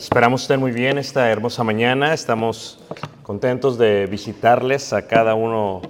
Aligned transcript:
Esperamos 0.00 0.40
estén 0.40 0.60
muy 0.60 0.72
bien 0.72 0.96
esta 0.96 1.30
hermosa 1.30 1.62
mañana. 1.62 2.14
Estamos 2.14 2.78
contentos 3.22 3.76
de 3.76 4.06
visitarles 4.06 4.94
a 4.94 5.06
cada 5.06 5.34
uno 5.34 5.82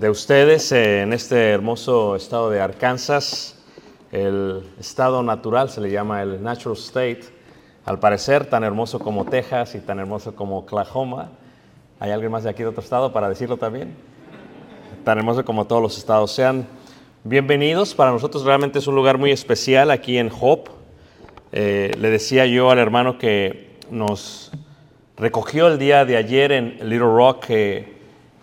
de 0.00 0.08
ustedes 0.08 0.72
en 0.72 1.12
este 1.12 1.50
hermoso 1.50 2.16
estado 2.16 2.48
de 2.48 2.62
Arkansas. 2.62 3.62
El 4.10 4.66
estado 4.80 5.22
natural 5.22 5.68
se 5.68 5.82
le 5.82 5.90
llama 5.90 6.22
el 6.22 6.42
natural 6.42 6.78
state. 6.78 7.24
Al 7.84 7.98
parecer 7.98 8.46
tan 8.46 8.64
hermoso 8.64 9.00
como 9.00 9.26
Texas 9.26 9.74
y 9.74 9.80
tan 9.80 9.98
hermoso 9.98 10.34
como 10.34 10.60
Oklahoma. 10.60 11.28
¿Hay 12.00 12.12
alguien 12.12 12.32
más 12.32 12.44
de 12.44 12.48
aquí 12.48 12.62
de 12.62 12.70
otro 12.70 12.82
estado 12.82 13.12
para 13.12 13.28
decirlo 13.28 13.58
también? 13.58 13.94
Tan 15.04 15.18
hermoso 15.18 15.44
como 15.44 15.66
todos 15.66 15.82
los 15.82 15.98
estados. 15.98 16.32
Sean 16.32 16.66
bienvenidos. 17.22 17.94
Para 17.94 18.12
nosotros 18.12 18.44
realmente 18.44 18.78
es 18.78 18.86
un 18.86 18.94
lugar 18.94 19.18
muy 19.18 19.30
especial 19.30 19.90
aquí 19.90 20.16
en 20.16 20.32
Hope. 20.40 20.75
Eh, 21.52 21.92
le 21.98 22.10
decía 22.10 22.46
yo 22.46 22.70
al 22.70 22.78
hermano 22.78 23.18
que 23.18 23.76
nos 23.90 24.50
recogió 25.16 25.68
el 25.68 25.78
día 25.78 26.04
de 26.04 26.16
ayer 26.16 26.52
en 26.52 26.76
Little 26.80 27.00
Rock 27.00 27.46
que 27.46 27.96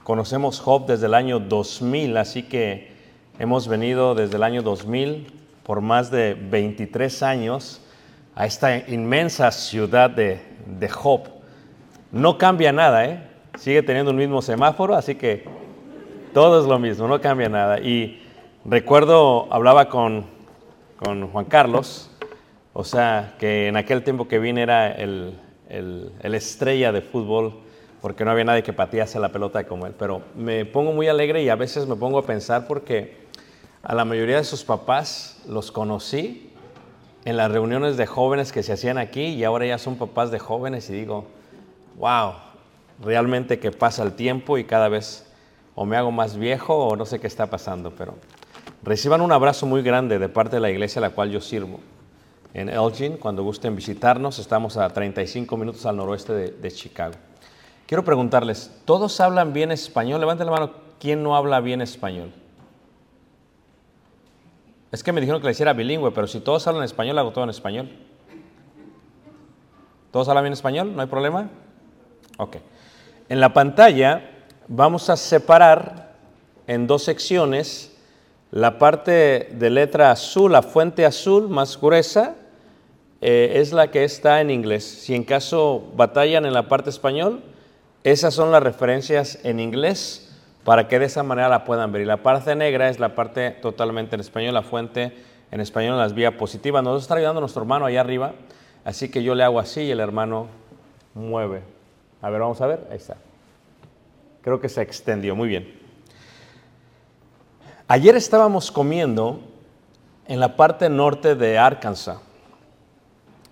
conocemos 0.03 0.61
Hope 0.65 0.93
desde 0.93 1.07
el 1.07 1.13
año 1.13 1.39
2000, 1.39 2.17
así 2.17 2.43
que 2.43 2.91
hemos 3.39 3.67
venido 3.67 4.15
desde 4.15 4.37
el 4.37 4.43
año 4.43 4.61
2000 4.61 5.27
por 5.63 5.81
más 5.81 6.11
de 6.11 6.33
23 6.33 7.23
años 7.23 7.81
a 8.35 8.45
esta 8.45 8.77
inmensa 8.89 9.51
ciudad 9.51 10.09
de, 10.09 10.41
de 10.65 10.89
Hope. 11.03 11.29
No 12.11 12.37
cambia 12.37 12.71
nada, 12.71 13.05
¿eh? 13.05 13.19
sigue 13.57 13.83
teniendo 13.83 14.11
un 14.11 14.17
mismo 14.17 14.41
semáforo, 14.41 14.95
así 14.95 15.15
que 15.15 15.45
todo 16.33 16.59
es 16.61 16.67
lo 16.67 16.79
mismo, 16.79 17.07
no 17.07 17.21
cambia 17.21 17.49
nada. 17.49 17.79
Y 17.79 18.21
recuerdo, 18.65 19.47
hablaba 19.51 19.89
con, 19.89 20.25
con 20.97 21.27
Juan 21.29 21.45
Carlos, 21.45 22.09
o 22.73 22.83
sea, 22.83 23.35
que 23.37 23.67
en 23.67 23.77
aquel 23.77 24.03
tiempo 24.03 24.27
que 24.27 24.39
vine 24.39 24.63
era 24.63 24.91
el, 24.91 25.39
el, 25.69 26.11
el, 26.21 26.33
estrella 26.33 26.91
de 26.91 27.01
fútbol, 27.01 27.53
porque 28.01 28.25
no 28.25 28.31
había 28.31 28.45
nadie 28.45 28.63
que 28.63 28.73
patease 28.73 29.19
la 29.19 29.29
pelota 29.29 29.65
como 29.65 29.85
él. 29.85 29.93
Pero 29.97 30.23
me 30.35 30.65
pongo 30.65 30.91
muy 30.91 31.07
alegre 31.07 31.43
y 31.43 31.49
a 31.49 31.55
veces 31.55 31.85
me 31.85 31.95
pongo 31.95 32.17
a 32.17 32.25
pensar 32.25 32.67
porque 32.67 33.23
a 33.83 33.93
la 33.93 34.05
mayoría 34.05 34.37
de 34.37 34.43
sus 34.43 34.63
papás 34.63 35.41
los 35.47 35.71
conocí 35.71 36.51
en 37.25 37.37
las 37.37 37.51
reuniones 37.51 37.95
de 37.95 38.07
jóvenes 38.07 38.51
que 38.51 38.63
se 38.63 38.73
hacían 38.73 38.97
aquí 38.97 39.21
y 39.21 39.43
ahora 39.43 39.67
ya 39.67 39.77
son 39.77 39.95
papás 39.95 40.31
de 40.31 40.39
jóvenes 40.39 40.89
y 40.89 40.93
digo, 40.93 41.27
wow, 41.97 42.33
realmente 43.03 43.59
que 43.59 43.71
pasa 43.71 44.01
el 44.01 44.13
tiempo 44.13 44.57
y 44.57 44.63
cada 44.63 44.89
vez 44.89 45.31
o 45.75 45.85
me 45.85 45.95
hago 45.95 46.11
más 46.11 46.37
viejo 46.37 46.75
o 46.75 46.95
no 46.95 47.05
sé 47.05 47.19
qué 47.19 47.27
está 47.27 47.45
pasando, 47.47 47.91
pero 47.95 48.15
reciban 48.81 49.21
un 49.21 49.31
abrazo 49.31 49.67
muy 49.67 49.83
grande 49.83 50.17
de 50.17 50.27
parte 50.27 50.55
de 50.55 50.59
la 50.59 50.71
iglesia 50.71 50.99
a 50.99 51.03
la 51.03 51.09
cual 51.11 51.29
yo 51.29 51.39
sirvo 51.39 51.79
en 52.53 52.69
Elgin. 52.69 53.17
Cuando 53.17 53.43
gusten 53.43 53.75
visitarnos, 53.75 54.39
estamos 54.39 54.77
a 54.77 54.89
35 54.89 55.57
minutos 55.57 55.85
al 55.85 55.97
noroeste 55.97 56.33
de, 56.33 56.71
Chicago. 56.71 57.15
Quiero 57.87 58.03
preguntarles, 58.03 58.71
¿todos 58.85 59.19
hablan 59.19 59.53
bien 59.53 59.71
español? 59.71 60.19
Levanten 60.19 60.45
la 60.45 60.51
mano, 60.51 60.71
¿quién 60.99 61.21
no 61.21 61.35
habla 61.35 61.59
bien 61.59 61.81
español? 61.81 62.31
Es 64.91 65.03
que 65.03 65.11
me 65.11 65.21
dijeron 65.21 65.41
que 65.41 65.47
le 65.47 65.53
hiciera 65.53 65.73
bilingüe, 65.73 66.11
pero 66.11 66.27
si 66.27 66.39
todos 66.39 66.65
hablan 66.67 66.83
español, 66.83 67.17
hago 67.17 67.31
todo 67.31 67.43
en 67.43 67.49
español. 67.49 67.89
¿Todos 70.11 70.29
hablan 70.29 70.43
bien 70.43 70.53
español? 70.53 70.95
¿No 70.95 71.01
hay 71.01 71.07
problema? 71.07 71.49
Ok. 72.37 72.57
En 73.29 73.39
la 73.39 73.53
pantalla 73.53 74.29
vamos 74.67 75.09
a 75.09 75.17
separar 75.17 76.13
en 76.67 76.85
dos 76.87 77.03
secciones 77.03 77.97
la 78.51 78.77
parte 78.77 79.49
de 79.51 79.69
letra 79.71 80.11
azul, 80.11 80.51
la 80.51 80.61
fuente 80.61 81.07
azul 81.07 81.49
más 81.49 81.79
gruesa, 81.81 82.35
eh, 83.25 83.61
es 83.61 83.71
la 83.71 83.89
que 83.89 84.03
está 84.03 84.41
en 84.41 84.51
inglés. 84.51 84.83
Si 84.83 85.15
en 85.15 85.23
caso 85.23 85.81
batallan 85.95 86.45
en 86.45 86.51
la 86.51 86.67
parte 86.67 86.89
español, 86.89 87.41
esas 88.03 88.33
son 88.33 88.51
las 88.51 88.61
referencias 88.61 89.39
en 89.45 89.61
inglés 89.61 90.29
para 90.65 90.89
que 90.89 90.99
de 90.99 91.05
esa 91.05 91.23
manera 91.23 91.47
la 91.47 91.63
puedan 91.63 91.93
ver. 91.93 92.01
Y 92.01 92.05
la 92.05 92.17
parte 92.17 92.53
negra 92.53 92.89
es 92.89 92.99
la 92.99 93.15
parte 93.15 93.51
totalmente 93.51 94.15
en 94.15 94.19
español, 94.19 94.53
la 94.53 94.61
fuente 94.61 95.13
en 95.51 95.61
español 95.61 95.97
las 95.97 96.13
vías 96.13 96.33
positivas. 96.33 96.83
Nos 96.83 97.01
está 97.01 97.15
ayudando 97.15 97.39
nuestro 97.39 97.61
hermano 97.61 97.85
allá 97.85 98.01
arriba, 98.01 98.33
así 98.83 99.09
que 99.09 99.23
yo 99.23 99.35
le 99.35 99.43
hago 99.45 99.57
así 99.57 99.83
y 99.83 99.91
el 99.91 100.01
hermano 100.01 100.47
mueve. 101.13 101.61
A 102.21 102.29
ver, 102.29 102.41
vamos 102.41 102.59
a 102.59 102.67
ver. 102.67 102.85
Ahí 102.91 102.97
está. 102.97 103.15
Creo 104.41 104.59
que 104.59 104.67
se 104.67 104.81
extendió. 104.81 105.33
Muy 105.33 105.47
bien. 105.47 105.79
Ayer 107.87 108.17
estábamos 108.17 108.69
comiendo 108.69 109.39
en 110.27 110.41
la 110.41 110.57
parte 110.57 110.89
norte 110.89 111.35
de 111.35 111.57
Arkansas. 111.57 112.17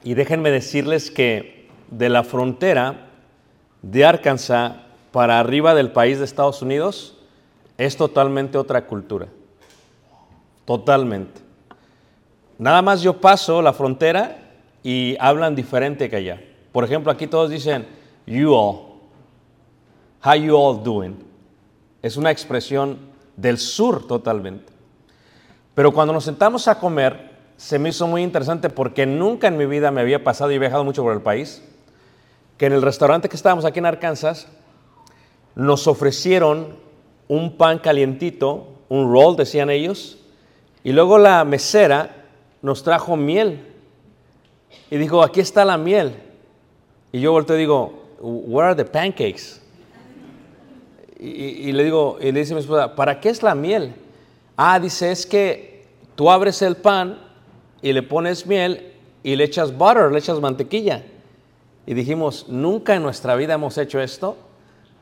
Y 0.03 0.13
déjenme 0.15 0.49
decirles 0.51 1.11
que 1.11 1.69
de 1.89 2.09
la 2.09 2.23
frontera 2.23 3.07
de 3.81 4.05
Arkansas 4.05 4.73
para 5.11 5.39
arriba 5.39 5.75
del 5.75 5.91
país 5.91 6.19
de 6.19 6.25
Estados 6.25 6.61
Unidos 6.61 7.17
es 7.77 7.97
totalmente 7.97 8.57
otra 8.57 8.85
cultura. 8.85 9.27
Totalmente. 10.65 11.41
Nada 12.57 12.81
más 12.81 13.01
yo 13.01 13.19
paso 13.19 13.61
la 13.61 13.73
frontera 13.73 14.37
y 14.83 15.17
hablan 15.19 15.55
diferente 15.55 16.09
que 16.09 16.15
allá. 16.15 16.41
Por 16.71 16.83
ejemplo, 16.83 17.11
aquí 17.11 17.27
todos 17.27 17.49
dicen 17.49 17.87
you 18.25 18.53
all. 18.53 18.91
How 20.23 20.35
you 20.35 20.55
all 20.55 20.83
doing? 20.83 21.17
Es 22.01 22.17
una 22.17 22.31
expresión 22.31 22.97
del 23.35 23.57
sur 23.57 24.07
totalmente. 24.07 24.71
Pero 25.73 25.91
cuando 25.91 26.13
nos 26.13 26.23
sentamos 26.23 26.67
a 26.67 26.79
comer, 26.79 27.30
se 27.61 27.77
me 27.77 27.89
hizo 27.89 28.07
muy 28.07 28.23
interesante 28.23 28.71
porque 28.71 29.05
nunca 29.05 29.47
en 29.47 29.55
mi 29.55 29.67
vida 29.67 29.91
me 29.91 30.01
había 30.01 30.23
pasado 30.23 30.51
y 30.51 30.55
he 30.55 30.59
viajado 30.59 30.83
mucho 30.83 31.03
por 31.03 31.13
el 31.13 31.21
país, 31.21 31.61
que 32.57 32.65
en 32.65 32.73
el 32.73 32.81
restaurante 32.81 33.29
que 33.29 33.35
estábamos 33.35 33.65
aquí 33.65 33.77
en 33.77 33.85
Arkansas, 33.85 34.47
nos 35.53 35.85
ofrecieron 35.85 36.75
un 37.27 37.57
pan 37.57 37.77
calientito, 37.77 38.67
un 38.89 39.13
roll, 39.13 39.35
decían 39.35 39.69
ellos, 39.69 40.17
y 40.83 40.91
luego 40.91 41.19
la 41.19 41.45
mesera 41.45 42.25
nos 42.63 42.81
trajo 42.81 43.15
miel. 43.15 43.63
Y 44.89 44.97
dijo, 44.97 45.21
aquí 45.21 45.39
está 45.39 45.63
la 45.63 45.77
miel. 45.77 46.15
Y 47.11 47.19
yo 47.19 47.31
volteo 47.31 47.57
y 47.57 47.59
digo, 47.59 47.93
where 48.19 48.69
are 48.69 48.75
the 48.75 48.89
pancakes? 48.89 49.61
Y, 51.19 51.29
y 51.29 51.71
le 51.73 51.83
digo, 51.83 52.17
y 52.19 52.31
le 52.31 52.39
dice 52.39 52.55
mi 52.55 52.61
esposa, 52.61 52.95
¿para 52.95 53.19
qué 53.19 53.29
es 53.29 53.43
la 53.43 53.53
miel? 53.53 53.93
Ah, 54.57 54.79
dice, 54.79 55.11
es 55.11 55.27
que 55.27 55.85
tú 56.15 56.31
abres 56.31 56.63
el 56.63 56.75
pan 56.75 57.29
y 57.81 57.93
le 57.93 58.03
pones 58.03 58.45
miel 58.45 58.93
y 59.23 59.35
le 59.35 59.43
echas 59.43 59.75
butter, 59.77 60.11
le 60.11 60.19
echas 60.19 60.39
mantequilla. 60.39 61.03
Y 61.85 61.93
dijimos, 61.93 62.47
nunca 62.47 62.95
en 62.95 63.03
nuestra 63.03 63.35
vida 63.35 63.55
hemos 63.55 63.77
hecho 63.77 63.99
esto, 63.99 64.37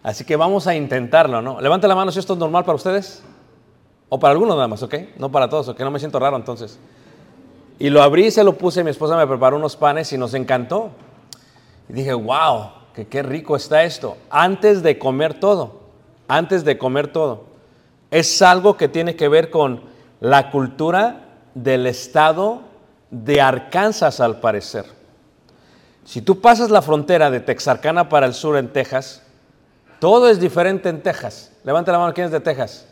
así 0.03 0.23
que 0.23 0.35
vamos 0.35 0.67
a 0.67 0.75
intentarlo, 0.75 1.41
¿no? 1.41 1.59
Levante 1.59 1.87
la 1.87 1.95
mano 1.95 2.11
si 2.11 2.19
esto 2.19 2.33
es 2.33 2.39
normal 2.39 2.63
para 2.63 2.75
ustedes. 2.75 3.23
O 4.09 4.19
para 4.19 4.31
algunos 4.31 4.55
nada 4.55 4.67
más, 4.67 4.81
¿ok? 4.81 4.95
No 5.17 5.31
para 5.31 5.49
todos, 5.49 5.67
¿ok? 5.67 5.79
No 5.81 5.91
me 5.91 5.99
siento 5.99 6.19
raro 6.19 6.35
entonces. 6.35 6.79
Y 7.77 7.89
lo 7.89 8.01
abrí, 8.01 8.31
se 8.31 8.43
lo 8.43 8.57
puse, 8.57 8.83
mi 8.83 8.89
esposa 8.89 9.15
me 9.15 9.27
preparó 9.27 9.55
unos 9.55 9.75
panes 9.75 10.11
y 10.11 10.17
nos 10.17 10.33
encantó. 10.33 10.89
Y 11.87 11.93
dije, 11.93 12.13
wow, 12.13 12.71
que 12.93 13.07
qué 13.07 13.21
rico 13.21 13.55
está 13.55 13.83
esto. 13.83 14.17
Antes 14.29 14.81
de 14.81 14.97
comer 14.97 15.39
todo, 15.39 15.79
antes 16.27 16.65
de 16.65 16.77
comer 16.77 17.11
todo. 17.11 17.45
Es 18.11 18.41
algo 18.41 18.75
que 18.75 18.87
tiene 18.87 19.15
que 19.15 19.27
ver 19.27 19.51
con 19.51 19.83
la 20.19 20.49
cultura 20.49 21.27
del 21.53 21.85
estado 21.85 22.61
de 23.11 23.41
Arkansas, 23.41 24.19
al 24.19 24.39
parecer. 24.39 24.85
Si 26.05 26.21
tú 26.21 26.41
pasas 26.41 26.69
la 26.69 26.81
frontera 26.81 27.29
de 27.29 27.39
Texarkana 27.39 28.09
para 28.09 28.25
el 28.25 28.33
sur 28.33 28.57
en 28.57 28.73
Texas, 28.73 29.21
todo 29.99 30.29
es 30.29 30.39
diferente 30.39 30.89
en 30.89 31.01
Texas. 31.01 31.51
Levante 31.63 31.91
la 31.91 31.99
mano, 31.99 32.13
¿quién 32.13 32.25
es 32.25 32.31
de 32.31 32.39
Texas? 32.39 32.87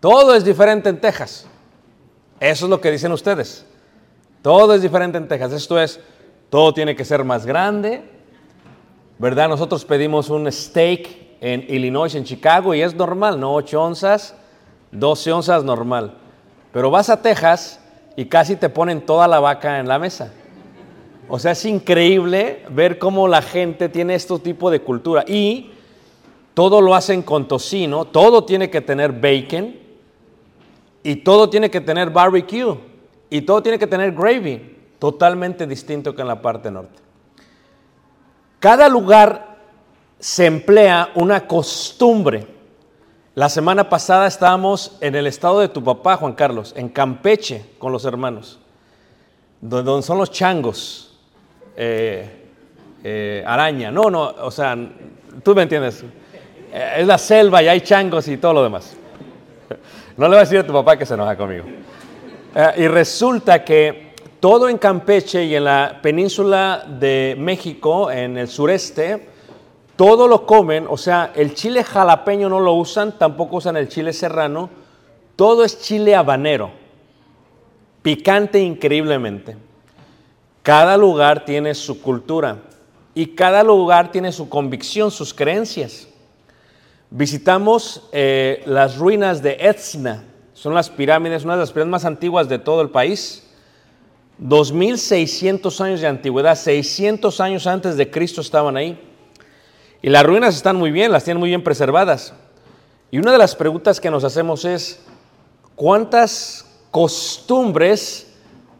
Todo 0.00 0.34
es 0.34 0.44
diferente 0.44 0.88
en 0.88 1.00
Texas. 1.00 1.46
Eso 2.38 2.64
es 2.64 2.70
lo 2.70 2.80
que 2.80 2.90
dicen 2.90 3.12
ustedes. 3.12 3.66
Todo 4.42 4.74
es 4.74 4.80
diferente 4.80 5.18
en 5.18 5.28
Texas. 5.28 5.52
Esto 5.52 5.78
es, 5.78 6.00
todo 6.48 6.72
tiene 6.72 6.96
que 6.96 7.04
ser 7.04 7.24
más 7.24 7.44
grande. 7.44 8.02
¿Verdad? 9.18 9.48
Nosotros 9.50 9.84
pedimos 9.84 10.30
un 10.30 10.50
steak 10.50 11.08
en 11.42 11.66
Illinois, 11.68 12.14
en 12.14 12.24
Chicago, 12.24 12.74
y 12.74 12.80
es 12.80 12.94
normal, 12.94 13.38
¿no? 13.38 13.52
8 13.54 13.82
onzas, 13.82 14.34
12 14.92 15.32
onzas 15.32 15.64
normal. 15.64 16.14
Pero 16.72 16.90
vas 16.90 17.10
a 17.10 17.20
Texas 17.20 17.80
y 18.20 18.26
casi 18.26 18.56
te 18.56 18.68
ponen 18.68 19.00
toda 19.00 19.26
la 19.26 19.40
vaca 19.40 19.80
en 19.80 19.88
la 19.88 19.98
mesa. 19.98 20.30
O 21.26 21.38
sea, 21.38 21.52
es 21.52 21.64
increíble 21.64 22.66
ver 22.68 22.98
cómo 22.98 23.26
la 23.26 23.40
gente 23.40 23.88
tiene 23.88 24.14
este 24.14 24.38
tipo 24.40 24.70
de 24.70 24.82
cultura. 24.82 25.24
Y 25.26 25.70
todo 26.52 26.82
lo 26.82 26.94
hacen 26.94 27.22
con 27.22 27.48
tocino, 27.48 28.04
todo 28.04 28.44
tiene 28.44 28.68
que 28.68 28.82
tener 28.82 29.12
bacon, 29.12 29.74
y 31.02 31.16
todo 31.16 31.48
tiene 31.48 31.70
que 31.70 31.80
tener 31.80 32.10
barbecue, 32.10 32.76
y 33.30 33.40
todo 33.40 33.62
tiene 33.62 33.78
que 33.78 33.86
tener 33.86 34.12
gravy, 34.12 34.76
totalmente 34.98 35.66
distinto 35.66 36.14
que 36.14 36.20
en 36.20 36.28
la 36.28 36.42
parte 36.42 36.70
norte. 36.70 37.00
Cada 38.58 38.86
lugar 38.90 39.56
se 40.18 40.44
emplea 40.44 41.08
una 41.14 41.46
costumbre. 41.46 42.46
La 43.36 43.48
semana 43.48 43.88
pasada 43.88 44.26
estábamos 44.26 44.96
en 45.00 45.14
el 45.14 45.28
estado 45.28 45.60
de 45.60 45.68
tu 45.68 45.84
papá, 45.84 46.16
Juan 46.16 46.32
Carlos, 46.32 46.74
en 46.76 46.88
Campeche, 46.88 47.64
con 47.78 47.92
los 47.92 48.04
hermanos, 48.04 48.58
donde 49.60 50.02
son 50.02 50.18
los 50.18 50.32
changos, 50.32 51.16
eh, 51.76 52.28
eh, 53.04 53.44
araña, 53.46 53.92
no, 53.92 54.10
no, 54.10 54.22
o 54.22 54.50
sea, 54.50 54.76
tú 55.44 55.54
me 55.54 55.62
entiendes, 55.62 56.04
Eh, 56.72 56.98
es 56.98 57.06
la 57.06 57.18
selva 57.18 57.62
y 57.62 57.68
hay 57.68 57.80
changos 57.80 58.28
y 58.28 58.36
todo 58.36 58.52
lo 58.52 58.62
demás. 58.62 58.96
No 60.16 60.26
le 60.26 60.30
voy 60.30 60.36
a 60.36 60.40
decir 60.40 60.58
a 60.58 60.66
tu 60.66 60.72
papá 60.72 60.96
que 60.96 61.04
se 61.06 61.14
enoja 61.14 61.36
conmigo. 61.36 61.64
Y 62.76 62.86
resulta 62.88 63.64
que 63.64 64.14
todo 64.38 64.68
en 64.68 64.78
Campeche 64.78 65.44
y 65.44 65.56
en 65.56 65.64
la 65.64 65.98
península 66.02 66.84
de 66.86 67.34
México, 67.38 68.10
en 68.10 68.36
el 68.36 68.46
sureste, 68.46 69.29
todo 70.00 70.26
lo 70.28 70.46
comen, 70.46 70.86
o 70.88 70.96
sea, 70.96 71.30
el 71.36 71.52
chile 71.52 71.84
jalapeño 71.84 72.48
no 72.48 72.58
lo 72.58 72.72
usan, 72.72 73.18
tampoco 73.18 73.56
usan 73.56 73.76
el 73.76 73.86
chile 73.86 74.14
serrano, 74.14 74.70
todo 75.36 75.62
es 75.62 75.82
chile 75.82 76.14
habanero, 76.14 76.70
picante 78.00 78.60
increíblemente. 78.60 79.58
Cada 80.62 80.96
lugar 80.96 81.44
tiene 81.44 81.74
su 81.74 82.00
cultura 82.00 82.62
y 83.14 83.26
cada 83.34 83.62
lugar 83.62 84.10
tiene 84.10 84.32
su 84.32 84.48
convicción, 84.48 85.10
sus 85.10 85.34
creencias. 85.34 86.08
Visitamos 87.10 88.08
eh, 88.12 88.62
las 88.64 88.96
ruinas 88.96 89.42
de 89.42 89.58
Etna, 89.60 90.24
son 90.54 90.72
las 90.72 90.88
pirámides, 90.88 91.44
una 91.44 91.56
de 91.56 91.60
las 91.60 91.72
pirámides 91.72 91.92
más 91.92 92.04
antiguas 92.06 92.48
de 92.48 92.58
todo 92.58 92.80
el 92.80 92.88
país. 92.88 93.46
2600 94.38 95.78
años 95.82 96.00
de 96.00 96.06
antigüedad, 96.06 96.56
600 96.56 97.38
años 97.42 97.66
antes 97.66 97.98
de 97.98 98.10
Cristo 98.10 98.40
estaban 98.40 98.78
ahí. 98.78 99.09
Y 100.02 100.08
las 100.08 100.24
ruinas 100.24 100.56
están 100.56 100.76
muy 100.76 100.90
bien, 100.90 101.12
las 101.12 101.24
tienen 101.24 101.40
muy 101.40 101.50
bien 101.50 101.62
preservadas. 101.62 102.32
Y 103.10 103.18
una 103.18 103.32
de 103.32 103.38
las 103.38 103.54
preguntas 103.54 104.00
que 104.00 104.10
nos 104.10 104.24
hacemos 104.24 104.64
es, 104.64 105.04
¿cuántas 105.74 106.66
costumbres 106.90 108.32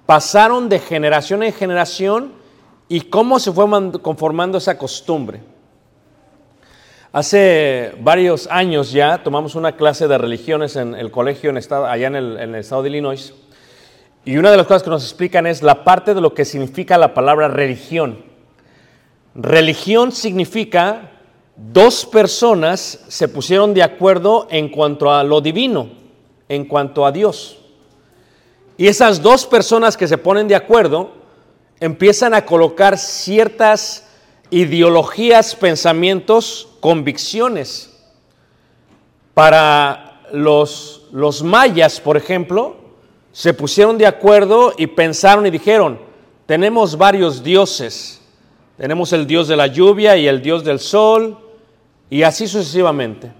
pasaron 0.06 0.68
de 0.68 0.78
generación 0.78 1.42
en 1.42 1.52
generación 1.52 2.32
y 2.88 3.02
cómo 3.02 3.38
se 3.38 3.52
fue 3.52 3.66
man- 3.66 3.92
conformando 3.92 4.58
esa 4.58 4.78
costumbre? 4.78 5.40
Hace 7.12 7.92
varios 8.00 8.46
años 8.46 8.92
ya 8.92 9.22
tomamos 9.22 9.56
una 9.56 9.76
clase 9.76 10.06
de 10.06 10.16
religiones 10.16 10.76
en 10.76 10.94
el 10.94 11.10
colegio 11.10 11.50
en 11.50 11.56
estado, 11.56 11.86
allá 11.86 12.06
en 12.06 12.14
el, 12.14 12.36
en 12.38 12.54
el 12.54 12.60
estado 12.60 12.82
de 12.84 12.88
Illinois. 12.88 13.34
Y 14.24 14.36
una 14.36 14.50
de 14.50 14.56
las 14.56 14.66
cosas 14.66 14.84
que 14.84 14.90
nos 14.90 15.02
explican 15.02 15.46
es 15.46 15.62
la 15.62 15.82
parte 15.82 16.14
de 16.14 16.20
lo 16.20 16.34
que 16.34 16.44
significa 16.44 16.96
la 16.98 17.12
palabra 17.12 17.48
religión. 17.48 18.29
Religión 19.34 20.12
significa 20.12 21.12
dos 21.56 22.04
personas 22.06 23.00
se 23.08 23.28
pusieron 23.28 23.74
de 23.74 23.82
acuerdo 23.82 24.48
en 24.50 24.68
cuanto 24.68 25.10
a 25.12 25.22
lo 25.22 25.40
divino, 25.40 25.90
en 26.48 26.64
cuanto 26.64 27.06
a 27.06 27.12
Dios. 27.12 27.58
Y 28.76 28.86
esas 28.86 29.20
dos 29.22 29.46
personas 29.46 29.96
que 29.96 30.08
se 30.08 30.18
ponen 30.18 30.48
de 30.48 30.56
acuerdo 30.56 31.12
empiezan 31.80 32.34
a 32.34 32.44
colocar 32.44 32.98
ciertas 32.98 34.06
ideologías, 34.50 35.54
pensamientos, 35.54 36.68
convicciones. 36.80 37.90
Para 39.34 40.22
los, 40.32 41.06
los 41.12 41.42
mayas, 41.42 42.00
por 42.00 42.16
ejemplo, 42.16 42.76
se 43.32 43.54
pusieron 43.54 43.96
de 43.96 44.06
acuerdo 44.06 44.74
y 44.76 44.88
pensaron 44.88 45.46
y 45.46 45.50
dijeron, 45.50 46.00
tenemos 46.46 46.96
varios 46.96 47.42
dioses. 47.42 48.19
Tenemos 48.80 49.12
el 49.12 49.26
dios 49.26 49.46
de 49.46 49.56
la 49.56 49.66
lluvia 49.66 50.16
y 50.16 50.26
el 50.26 50.40
dios 50.40 50.64
del 50.64 50.78
sol 50.78 51.36
y 52.08 52.22
así 52.22 52.48
sucesivamente. 52.48 53.30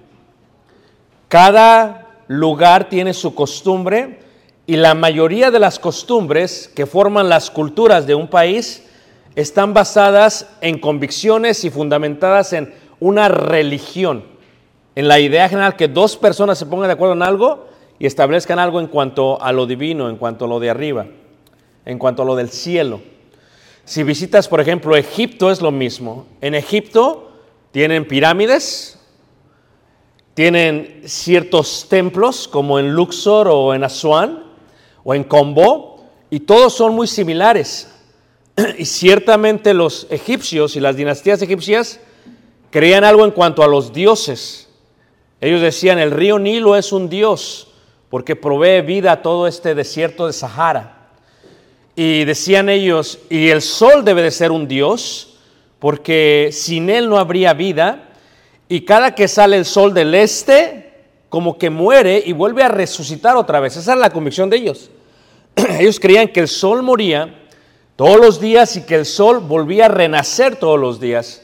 Cada 1.28 2.09
lugar 2.28 2.90
tiene 2.90 3.14
su 3.14 3.35
costumbre 3.35 4.20
Y 4.66 4.76
la 4.76 4.94
mayoría 4.94 5.50
de 5.50 5.59
las 5.59 5.78
costumbres 5.78 6.70
que 6.76 6.85
forman 6.85 7.30
las 7.30 7.50
culturas 7.50 8.06
de 8.06 8.14
un 8.14 8.28
país 8.28 8.87
están 9.35 9.73
basadas 9.73 10.47
en 10.61 10.78
convicciones 10.78 11.64
y 11.64 11.70
fundamentadas 11.70 12.52
en 12.52 12.75
una 13.00 13.28
religión, 13.28 14.25
en 14.94 15.09
la 15.09 15.20
idea 15.20 15.49
general 15.49 15.75
que 15.75 15.88
dos 15.88 16.18
personas 16.18 16.59
se 16.59 16.66
pongan 16.66 16.88
de 16.88 16.92
acuerdo 16.92 17.14
en 17.14 17.23
algo 17.23 17.66
y 17.99 18.04
establezcan 18.04 18.59
algo 18.59 18.78
en 18.78 18.88
cuanto 18.88 19.40
a 19.40 19.52
lo 19.52 19.64
divino, 19.64 20.11
en 20.11 20.16
cuanto 20.16 20.44
a 20.44 20.49
lo 20.49 20.61
de 20.61 20.68
arriba, 20.68 21.06
en 21.87 21.99
cuanto 21.99 22.23
a 22.23 22.26
lo 22.26 22.37
del 22.37 22.50
cielo. 22.50 23.00
Si 23.90 24.04
visitas, 24.04 24.47
por 24.47 24.61
ejemplo, 24.61 24.94
Egipto 24.94 25.50
es 25.50 25.61
lo 25.61 25.73
mismo. 25.73 26.25
En 26.40 26.54
Egipto 26.54 27.32
tienen 27.73 28.06
pirámides, 28.06 29.00
tienen 30.35 31.02
ciertos 31.06 31.88
templos 31.88 32.47
como 32.47 32.78
en 32.78 32.94
Luxor 32.94 33.49
o 33.49 33.75
en 33.75 33.82
Asuán 33.82 34.44
o 35.02 35.12
en 35.12 35.25
Combo 35.25 36.04
y 36.30 36.38
todos 36.38 36.73
son 36.73 36.94
muy 36.94 37.09
similares. 37.09 37.92
Y 38.78 38.85
ciertamente 38.85 39.75
los 39.75 40.06
egipcios 40.09 40.76
y 40.76 40.80
las 40.80 40.94
dinastías 40.94 41.42
egipcias 41.42 41.99
creían 42.70 43.02
algo 43.02 43.25
en 43.25 43.32
cuanto 43.32 43.64
a 43.64 43.66
los 43.66 43.92
dioses. 43.92 44.68
Ellos 45.40 45.61
decían, 45.62 45.99
el 45.99 46.12
río 46.12 46.38
Nilo 46.38 46.76
es 46.76 46.92
un 46.92 47.09
dios 47.09 47.73
porque 48.09 48.37
provee 48.37 48.82
vida 48.82 49.11
a 49.11 49.23
todo 49.23 49.49
este 49.49 49.75
desierto 49.75 50.28
de 50.28 50.32
Sahara. 50.32 51.00
Y 52.02 52.25
decían 52.25 52.71
ellos, 52.71 53.19
y 53.28 53.50
el 53.50 53.61
sol 53.61 54.07
debe 54.07 54.23
de 54.23 54.30
ser 54.30 54.52
un 54.52 54.66
dios 54.66 55.37
porque 55.78 56.49
sin 56.50 56.88
él 56.88 57.11
no 57.11 57.19
habría 57.19 57.52
vida. 57.52 58.09
Y 58.71 58.87
cada 58.87 59.14
que 59.14 59.28
sale 59.28 59.59
el 59.59 59.66
sol 59.66 59.92
del 59.92 60.14
este, 60.14 60.95
como 61.28 61.59
que 61.59 61.69
muere 61.69 62.23
y 62.25 62.33
vuelve 62.33 62.62
a 62.62 62.69
resucitar 62.69 63.37
otra 63.37 63.61
vez. 63.61 63.76
Esa 63.76 63.92
es 63.92 63.99
la 63.99 64.09
convicción 64.09 64.49
de 64.49 64.57
ellos. 64.57 64.90
Ellos 65.78 66.00
creían 66.00 66.28
que 66.28 66.40
el 66.40 66.49
sol 66.49 66.83
moría 66.83 67.35
todos 67.97 68.16
los 68.16 68.40
días 68.40 68.78
y 68.78 68.87
que 68.87 68.95
el 68.95 69.04
sol 69.04 69.40
volvía 69.40 69.85
a 69.85 69.88
renacer 69.88 70.57
todos 70.57 70.80
los 70.80 71.00
días. 71.00 71.42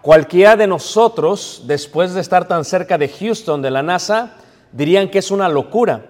Cualquiera 0.00 0.54
de 0.54 0.68
nosotros, 0.68 1.64
después 1.66 2.14
de 2.14 2.20
estar 2.20 2.46
tan 2.46 2.64
cerca 2.64 2.98
de 2.98 3.08
Houston, 3.08 3.62
de 3.62 3.72
la 3.72 3.82
NASA, 3.82 4.36
dirían 4.70 5.10
que 5.10 5.18
es 5.18 5.32
una 5.32 5.48
locura, 5.48 6.06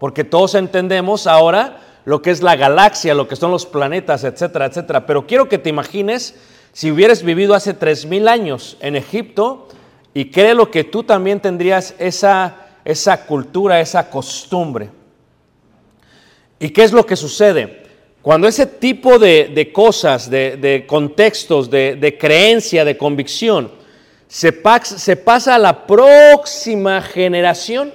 porque 0.00 0.24
todos 0.24 0.56
entendemos 0.56 1.28
ahora 1.28 1.84
lo 2.08 2.22
que 2.22 2.30
es 2.30 2.40
la 2.40 2.56
galaxia, 2.56 3.12
lo 3.12 3.28
que 3.28 3.36
son 3.36 3.50
los 3.50 3.66
planetas, 3.66 4.24
etcétera, 4.24 4.64
etcétera. 4.64 5.04
Pero 5.04 5.26
quiero 5.26 5.46
que 5.46 5.58
te 5.58 5.68
imagines 5.68 6.36
si 6.72 6.90
hubieras 6.90 7.22
vivido 7.22 7.52
hace 7.52 7.78
3.000 7.78 8.30
años 8.30 8.78
en 8.80 8.96
Egipto 8.96 9.68
y 10.14 10.30
créelo 10.30 10.70
que 10.70 10.84
tú 10.84 11.02
también 11.02 11.38
tendrías 11.38 11.94
esa, 11.98 12.68
esa 12.82 13.26
cultura, 13.26 13.78
esa 13.78 14.08
costumbre. 14.08 14.88
¿Y 16.58 16.70
qué 16.70 16.84
es 16.84 16.92
lo 16.92 17.04
que 17.04 17.14
sucede? 17.14 17.82
Cuando 18.22 18.48
ese 18.48 18.64
tipo 18.64 19.18
de, 19.18 19.52
de 19.54 19.70
cosas, 19.70 20.30
de, 20.30 20.56
de 20.56 20.86
contextos, 20.86 21.68
de, 21.68 21.96
de, 21.96 22.16
creencia, 22.16 22.86
de 22.86 22.96
convicción, 22.96 23.70
se, 24.26 24.52
pa 24.54 24.82
se 24.82 25.14
pasa 25.14 25.56
a 25.56 25.58
la 25.58 25.86
próxima 25.86 27.02
generación. 27.02 27.92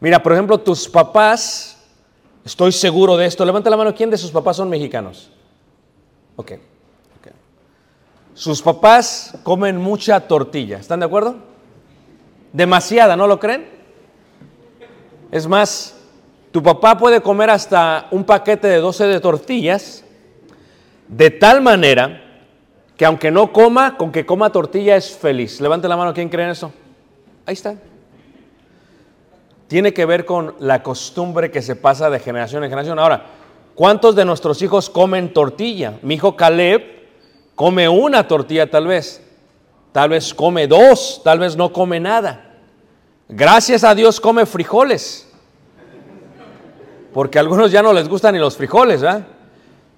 Mira, 0.00 0.22
por 0.22 0.32
ejemplo, 0.32 0.56
tus 0.56 0.88
papás, 0.88 1.73
estoy 2.44 2.72
seguro 2.72 3.16
de 3.16 3.26
esto, 3.26 3.44
levanta 3.44 3.70
la 3.70 3.76
mano, 3.76 3.94
¿quién 3.94 4.10
de 4.10 4.18
sus 4.18 4.30
papás 4.30 4.56
son 4.56 4.68
mexicanos? 4.68 5.30
Ok. 6.36 6.52
okay. 7.18 7.32
Sus 8.34 8.60
papás 8.62 9.38
comen 9.42 9.76
mucha 9.76 10.20
tortilla, 10.20 10.78
¿están 10.78 11.00
de 11.00 11.06
acuerdo? 11.06 11.36
Demasiada, 12.52 13.16
¿no 13.16 13.26
lo 13.26 13.40
creen? 13.40 13.68
Es 15.32 15.46
más, 15.46 15.96
tu 16.52 16.62
papá 16.62 16.96
puede 16.96 17.20
comer 17.20 17.50
hasta 17.50 18.06
un 18.12 18.24
paquete 18.24 18.68
de 18.68 18.78
12 18.78 19.06
de 19.06 19.20
tortillas, 19.20 20.04
de 21.08 21.30
tal 21.30 21.60
manera 21.60 22.20
que 22.96 23.04
aunque 23.04 23.30
no 23.30 23.52
coma, 23.52 23.96
con 23.96 24.12
que 24.12 24.24
coma 24.24 24.50
tortilla 24.50 24.96
es 24.96 25.10
feliz. 25.10 25.60
Levante 25.60 25.88
la 25.88 25.96
mano, 25.96 26.14
¿quién 26.14 26.28
cree 26.28 26.44
en 26.44 26.52
eso? 26.52 26.72
Ahí 27.46 27.54
está. 27.54 27.74
Tiene 29.74 29.92
que 29.92 30.06
ver 30.06 30.24
con 30.24 30.54
la 30.60 30.84
costumbre 30.84 31.50
que 31.50 31.60
se 31.60 31.74
pasa 31.74 32.08
de 32.08 32.20
generación 32.20 32.62
en 32.62 32.70
generación. 32.70 32.96
Ahora, 32.96 33.26
¿cuántos 33.74 34.14
de 34.14 34.24
nuestros 34.24 34.62
hijos 34.62 34.88
comen 34.88 35.32
tortilla? 35.32 35.98
Mi 36.02 36.14
hijo 36.14 36.36
Caleb 36.36 36.80
come 37.56 37.88
una 37.88 38.28
tortilla 38.28 38.70
tal 38.70 38.86
vez, 38.86 39.20
tal 39.90 40.10
vez 40.10 40.32
come 40.32 40.68
dos, 40.68 41.22
tal 41.24 41.40
vez 41.40 41.56
no 41.56 41.72
come 41.72 41.98
nada. 41.98 42.54
Gracias 43.28 43.82
a 43.82 43.96
Dios 43.96 44.20
come 44.20 44.46
frijoles 44.46 45.28
porque 47.12 47.38
a 47.38 47.40
algunos 47.40 47.72
ya 47.72 47.82
no 47.82 47.92
les 47.92 48.08
gustan 48.08 48.34
ni 48.34 48.38
los 48.38 48.56
frijoles, 48.56 49.02
¿verdad? 49.02 49.26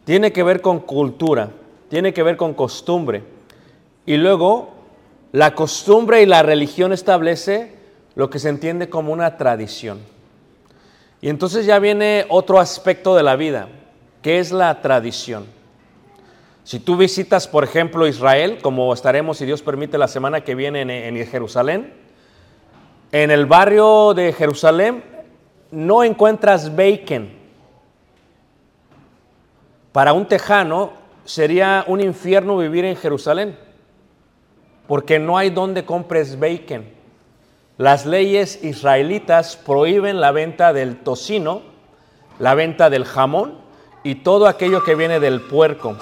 Tiene 0.06 0.32
que 0.32 0.42
ver 0.42 0.62
con 0.62 0.80
cultura, 0.80 1.50
tiene 1.90 2.14
que 2.14 2.22
ver 2.22 2.38
con 2.38 2.54
costumbre. 2.54 3.24
Y 4.06 4.16
luego, 4.16 4.70
la 5.32 5.54
costumbre 5.54 6.22
y 6.22 6.26
la 6.26 6.42
religión 6.42 6.94
establece 6.94 7.75
lo 8.16 8.30
que 8.30 8.40
se 8.40 8.48
entiende 8.48 8.88
como 8.88 9.12
una 9.12 9.36
tradición. 9.36 10.00
Y 11.20 11.28
entonces 11.28 11.66
ya 11.66 11.78
viene 11.78 12.24
otro 12.28 12.58
aspecto 12.58 13.14
de 13.14 13.22
la 13.22 13.36
vida, 13.36 13.68
que 14.22 14.40
es 14.40 14.50
la 14.50 14.80
tradición. 14.80 15.46
Si 16.64 16.80
tú 16.80 16.96
visitas, 16.96 17.46
por 17.46 17.62
ejemplo, 17.62 18.08
Israel, 18.08 18.58
como 18.62 18.92
estaremos, 18.92 19.36
si 19.36 19.44
Dios 19.44 19.62
permite, 19.62 19.98
la 19.98 20.08
semana 20.08 20.40
que 20.40 20.54
viene 20.54 20.80
en, 20.80 21.26
Jerusalén, 21.26 21.92
en 23.12 23.30
el 23.30 23.46
barrio 23.46 24.14
de 24.14 24.32
Jerusalén 24.32 25.04
no 25.70 26.02
encuentras 26.02 26.74
bacon. 26.74 27.28
Para 29.92 30.12
un 30.14 30.26
tejano 30.26 30.92
sería 31.24 31.84
un 31.86 32.00
infierno 32.00 32.56
vivir 32.56 32.84
en 32.86 32.96
Jerusalén, 32.96 33.58
porque 34.88 35.18
no 35.18 35.36
hay 35.36 35.50
donde 35.50 35.84
compres 35.84 36.38
bacon. 36.38 36.95
Las 37.78 38.06
leyes 38.06 38.62
israelitas 38.62 39.56
prohíben 39.56 40.20
la 40.20 40.32
venta 40.32 40.72
del 40.72 40.96
tocino, 40.98 41.62
la 42.38 42.54
venta 42.54 42.90
del 42.90 43.04
jamón 43.04 43.58
y 44.02 44.16
todo 44.16 44.46
aquello 44.46 44.82
que 44.82 44.94
viene 44.94 45.20
del 45.20 45.40
puerco. 45.42 45.96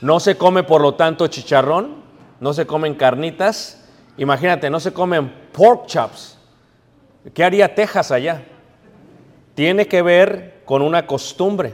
No 0.00 0.20
se 0.20 0.36
come, 0.36 0.62
por 0.62 0.80
lo 0.80 0.94
tanto, 0.94 1.26
chicharrón, 1.28 2.02
no 2.40 2.52
se 2.52 2.66
comen 2.66 2.94
carnitas. 2.94 3.84
Imagínate, 4.18 4.68
no 4.70 4.80
se 4.80 4.92
comen 4.92 5.32
pork 5.52 5.86
chops. 5.86 6.38
¿Qué 7.32 7.44
haría 7.44 7.74
Texas 7.74 8.10
allá? 8.10 8.42
tiene 9.56 9.88
que 9.88 10.02
ver 10.02 10.60
con 10.66 10.82
una 10.82 11.06
costumbre, 11.06 11.72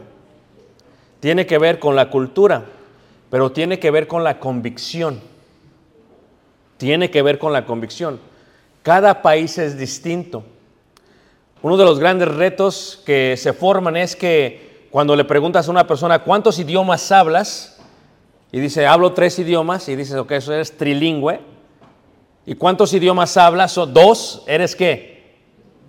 tiene 1.18 1.46
que 1.46 1.58
ver 1.58 1.80
con 1.80 1.96
la 1.96 2.10
cultura, 2.10 2.64
pero 3.28 3.50
tiene 3.50 3.80
que 3.80 3.90
ver 3.90 4.06
con 4.06 4.22
la 4.22 4.38
convicción. 4.38 5.20
Tiene 6.76 7.10
que 7.10 7.22
ver 7.22 7.38
con 7.38 7.52
la 7.52 7.66
convicción. 7.66 8.20
Cada 8.82 9.22
país 9.22 9.58
es 9.58 9.78
distinto. 9.78 10.44
Uno 11.62 11.76
de 11.76 11.84
los 11.84 12.00
grandes 12.00 12.28
retos 12.28 13.00
que 13.06 13.36
se 13.36 13.52
forman 13.52 13.96
es 13.96 14.16
que 14.16 14.86
cuando 14.90 15.14
le 15.14 15.24
preguntas 15.24 15.68
a 15.68 15.70
una 15.70 15.86
persona 15.86 16.18
cuántos 16.18 16.58
idiomas 16.58 17.12
hablas, 17.12 17.78
y 18.50 18.60
dice, 18.60 18.86
hablo 18.86 19.12
tres 19.12 19.38
idiomas, 19.38 19.88
y 19.88 19.96
dices, 19.96 20.16
ok, 20.16 20.32
eso 20.32 20.52
eres 20.52 20.76
trilingüe. 20.76 21.40
¿Y 22.44 22.54
cuántos 22.56 22.92
idiomas 22.92 23.36
hablas? 23.36 23.78
¿O 23.78 23.86
dos? 23.86 24.42
¿Eres 24.46 24.74
qué? 24.74 25.36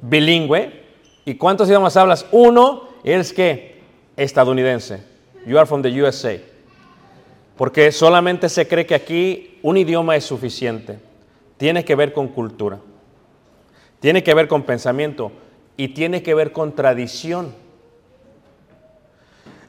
Bilingüe. 0.01 0.83
¿Y 1.25 1.35
cuántos 1.35 1.67
idiomas 1.67 1.97
hablas? 1.97 2.25
Uno, 2.31 2.89
eres 3.03 3.33
que 3.33 3.81
estadounidense. 4.15 5.03
You 5.45 5.57
are 5.57 5.65
from 5.65 5.81
the 5.81 6.01
USA. 6.01 6.37
Porque 7.57 7.91
solamente 7.91 8.47
se 8.49 8.67
cree 8.67 8.85
que 8.85 8.95
aquí 8.95 9.59
un 9.63 9.77
idioma 9.77 10.15
es 10.15 10.23
suficiente. 10.23 10.99
Tiene 11.57 11.85
que 11.85 11.95
ver 11.95 12.13
con 12.13 12.27
cultura. 12.27 12.79
Tiene 13.99 14.23
que 14.23 14.33
ver 14.33 14.47
con 14.47 14.63
pensamiento. 14.63 15.31
Y 15.77 15.89
tiene 15.89 16.21
que 16.23 16.33
ver 16.33 16.51
con 16.51 16.73
tradición. 16.75 17.53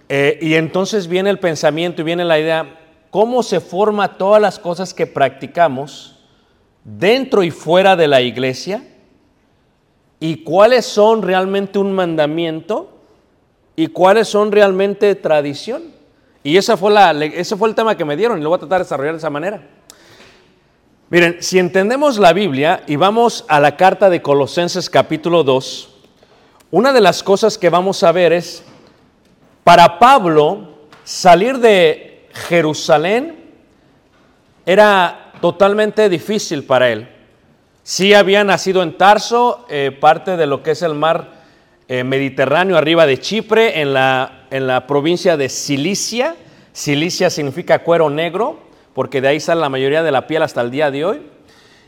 Eh, 0.09 0.38
y 0.43 0.55
entonces 0.55 1.09
viene 1.09 1.31
el 1.31 1.38
pensamiento 1.38 2.03
y 2.03 2.05
viene 2.05 2.25
la 2.25 2.38
idea, 2.38 2.79
¿cómo 3.11 3.43
se 3.43 3.61
forma 3.61 4.19
todas 4.19 4.41
las 4.41 4.59
cosas 4.59 4.93
que 4.93 5.07
practicamos 5.07 6.25
dentro 6.85 7.43
y 7.43 7.50
fuera 7.50 7.97
de 7.97 8.07
la 8.07 8.21
iglesia? 8.21 8.83
y 10.21 10.43
cuáles 10.43 10.87
son 10.87 11.21
realmente 11.21 11.79
un 11.79 11.93
mandamiento 11.93 12.88
y 13.76 13.88
cuáles 13.88 14.26
son 14.26 14.53
realmente 14.53 15.14
tradición. 15.17 15.83
Y 16.43 16.57
esa 16.57 16.79
fue 16.79 16.91
la, 16.93 17.12
ese 17.12 17.57
fue 17.59 17.69
el 17.69 17.75
tema 17.75 17.95
que 17.95 18.07
me 18.07 18.17
dieron 18.17 18.38
y 18.38 18.43
lo 18.43 18.49
voy 18.49 18.57
a 18.57 18.61
tratar 18.61 18.79
de 18.79 18.85
desarrollar 18.85 19.12
de 19.12 19.19
esa 19.19 19.29
manera. 19.29 19.69
Miren, 21.14 21.37
si 21.38 21.61
entendemos 21.61 22.18
la 22.18 22.33
Biblia 22.33 22.83
y 22.88 22.97
vamos 22.97 23.44
a 23.47 23.61
la 23.61 23.76
carta 23.76 24.11
de 24.11 24.21
Colosenses 24.21 24.90
capítulo 24.90 25.44
2, 25.44 25.88
una 26.73 26.92
de 26.92 27.00
las 27.00 27.23
cosas 27.23 27.56
que 27.56 27.71
vamos 27.71 28.02
a 28.02 28.11
ver 28.11 28.33
es, 28.33 28.64
para 29.62 30.00
Pablo, 30.00 30.71
salir 31.04 31.59
de 31.59 32.26
Jerusalén 32.33 33.44
era 34.66 35.30
totalmente 35.40 36.09
difícil 36.09 36.64
para 36.64 36.90
él. 36.90 37.09
Sí 37.85 38.12
había 38.12 38.42
nacido 38.42 38.83
en 38.83 38.99
Tarso, 38.99 39.66
eh, 39.71 39.92
parte 39.92 40.37
de 40.37 40.47
lo 40.47 40.64
que 40.64 40.73
es 40.73 40.83
el 40.83 40.94
mar 40.94 41.44
eh, 41.87 42.02
Mediterráneo, 42.02 42.76
arriba 42.76 43.06
de 43.06 43.21
Chipre, 43.21 43.80
en 43.80 43.94
la, 43.94 44.49
en 44.50 44.66
la 44.66 44.88
provincia 44.88 45.37
de 45.37 45.49
Cilicia. 45.49 46.35
Cilicia 46.73 47.30
significa 47.30 47.85
cuero 47.85 48.11
negro, 48.11 48.63
porque 48.94 49.20
de 49.20 49.28
ahí 49.28 49.40
sale 49.40 49.60
la 49.60 49.68
mayoría 49.68 50.02
de 50.02 50.12
la 50.12 50.26
piel 50.26 50.42
hasta 50.42 50.60
el 50.60 50.70
día 50.70 50.90
de 50.90 51.04
hoy. 51.04 51.22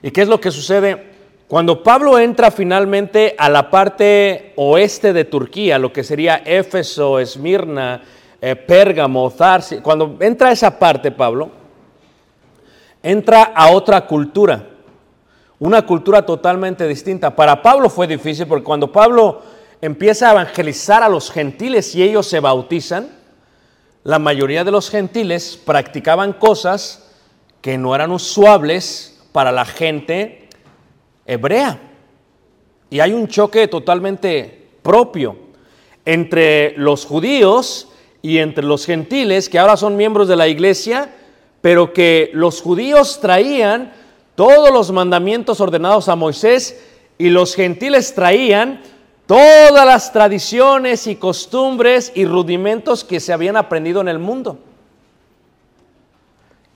¿Y 0.02 0.10
qué 0.10 0.22
es 0.22 0.28
lo 0.28 0.40
que 0.40 0.50
sucede? 0.50 1.14
Cuando 1.48 1.82
Pablo 1.82 2.18
entra 2.18 2.50
finalmente 2.50 3.36
a 3.38 3.48
la 3.48 3.70
parte 3.70 4.52
oeste 4.56 5.12
de 5.12 5.25
Turquía, 5.25 5.78
lo 5.78 5.92
que 5.92 6.02
sería 6.02 6.42
Éfeso, 6.44 7.20
Esmirna, 7.20 8.02
eh, 8.40 8.56
Pérgamo, 8.56 9.30
Tarsi, 9.30 9.78
cuando 9.78 10.16
entra 10.20 10.48
a 10.48 10.52
esa 10.52 10.76
parte 10.76 11.12
Pablo, 11.12 11.50
entra 13.00 13.44
a 13.54 13.70
otra 13.70 14.04
cultura, 14.06 14.66
una 15.60 15.86
cultura 15.86 16.26
totalmente 16.26 16.88
distinta. 16.88 17.34
Para 17.34 17.62
Pablo 17.62 17.88
fue 17.88 18.08
difícil 18.08 18.48
porque 18.48 18.64
cuando 18.64 18.90
Pablo 18.90 19.42
empieza 19.80 20.28
a 20.28 20.32
evangelizar 20.32 21.04
a 21.04 21.08
los 21.08 21.30
gentiles 21.30 21.94
y 21.94 22.02
ellos 22.02 22.26
se 22.26 22.40
bautizan, 22.40 23.08
la 24.06 24.20
mayoría 24.20 24.62
de 24.62 24.70
los 24.70 24.88
gentiles 24.88 25.60
practicaban 25.64 26.34
cosas 26.34 27.10
que 27.60 27.76
no 27.76 27.92
eran 27.92 28.12
usuables 28.12 29.18
para 29.32 29.50
la 29.50 29.64
gente 29.64 30.48
hebrea. 31.26 31.80
Y 32.88 33.00
hay 33.00 33.12
un 33.12 33.26
choque 33.26 33.66
totalmente 33.66 34.68
propio 34.80 35.36
entre 36.04 36.75
los 36.76 37.04
judíos 37.04 37.88
y 38.22 38.38
entre 38.38 38.62
los 38.62 38.86
gentiles, 38.86 39.48
que 39.48 39.58
ahora 39.58 39.76
son 39.76 39.96
miembros 39.96 40.28
de 40.28 40.36
la 40.36 40.46
iglesia, 40.46 41.12
pero 41.60 41.92
que 41.92 42.30
los 42.32 42.62
judíos 42.62 43.18
traían 43.20 43.92
todos 44.36 44.72
los 44.72 44.92
mandamientos 44.92 45.60
ordenados 45.60 46.08
a 46.08 46.14
Moisés 46.14 46.80
y 47.18 47.30
los 47.30 47.56
gentiles 47.56 48.14
traían 48.14 48.82
todas 49.26 49.85
las 49.85 50.12
tradiciones 50.12 51.06
y 51.06 51.16
costumbres 51.16 52.12
y 52.14 52.25
rudimentos 52.25 53.04
que 53.04 53.21
se 53.21 53.33
habían 53.33 53.56
aprendido 53.56 54.00
en 54.00 54.09
el 54.09 54.18
mundo. 54.18 54.59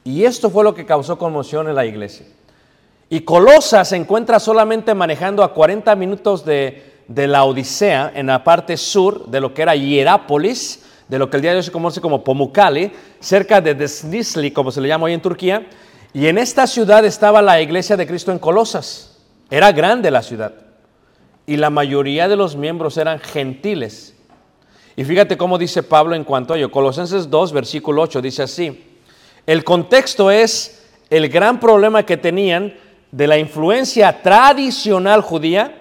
Y 0.05 0.25
esto 0.25 0.51
fue 0.51 0.65
lo 0.65 0.75
que 0.75 0.87
causó 0.87 1.19
conmoción 1.19 1.69
en 1.69 1.75
la 1.75 1.87
iglesia. 1.87 2.27
Y 3.09 3.21
Colosa 3.21 3.85
se 3.85 3.97
encuentra 3.97 4.39
solamente 4.41 4.95
manejando 4.95 5.43
a 5.43 5.53
40 5.53 5.95
minutos 5.97 6.45
de, 6.45 7.03
de 7.09 7.27
la 7.27 7.45
Odisea, 7.45 8.13
en 8.15 8.27
la 8.27 8.43
parte 8.45 8.77
sur 8.77 9.27
de 9.27 9.41
lo 9.41 9.53
que 9.53 9.63
era 9.63 9.75
Hierápolis, 9.75 10.85
de 11.09 11.19
lo 11.19 11.29
que 11.29 11.37
el 11.37 11.43
día 11.43 11.51
de 11.51 11.59
hoy 11.59 11.63
se 11.65 11.73
conoce 11.73 12.01
como 12.01 12.23
Pamukkale, 12.23 12.93
cerca 13.19 13.61
de 13.61 13.75
Desnisli, 13.75 14.53
como 14.53 14.71
se 14.71 14.81
le 14.81 14.89
llama 14.89 15.07
hoy 15.07 15.13
en 15.13 15.21
Turquía. 15.21 15.67
Y 16.13 16.27
en 16.29 16.39
esta 16.39 16.67
ciudad 16.67 17.05
estaba 17.05 17.43
la 17.43 17.61
iglesia 17.61 17.97
de 17.97 18.07
Cristo 18.07 18.31
en 18.33 18.39
Colosas. 18.39 19.19
Era 19.51 19.73
grande 19.73 20.11
la 20.11 20.23
ciudad. 20.23 20.70
Y 21.51 21.57
la 21.57 21.69
mayoría 21.69 22.29
de 22.29 22.37
los 22.37 22.55
miembros 22.55 22.97
eran 22.97 23.19
gentiles. 23.19 24.15
Y 24.95 25.03
fíjate 25.03 25.37
cómo 25.37 25.59
dice 25.59 25.83
Pablo 25.83 26.15
en 26.15 26.23
cuanto 26.23 26.55
a 26.55 26.57
ello. 26.57 26.71
Colosenses 26.71 27.29
2, 27.29 27.53
versículo 27.53 28.03
8, 28.03 28.23
dice 28.23 28.45
así. 28.45 29.01
El 29.45 29.65
contexto 29.65 30.31
es 30.31 30.87
el 31.11 31.29
gran 31.29 31.59
problema 31.59 32.05
que 32.07 32.17
tenían 32.17 32.73
de 33.11 33.27
la 33.27 33.37
influencia 33.37 34.23
tradicional 34.23 35.23
judía 35.23 35.77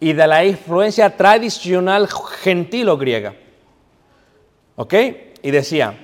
y 0.00 0.12
de 0.12 0.26
la 0.26 0.44
influencia 0.44 1.16
tradicional 1.16 2.08
gentil 2.40 2.88
o 2.88 2.98
griega. 2.98 3.36
¿Ok? 4.74 4.94
Y 5.40 5.52
decía, 5.52 5.96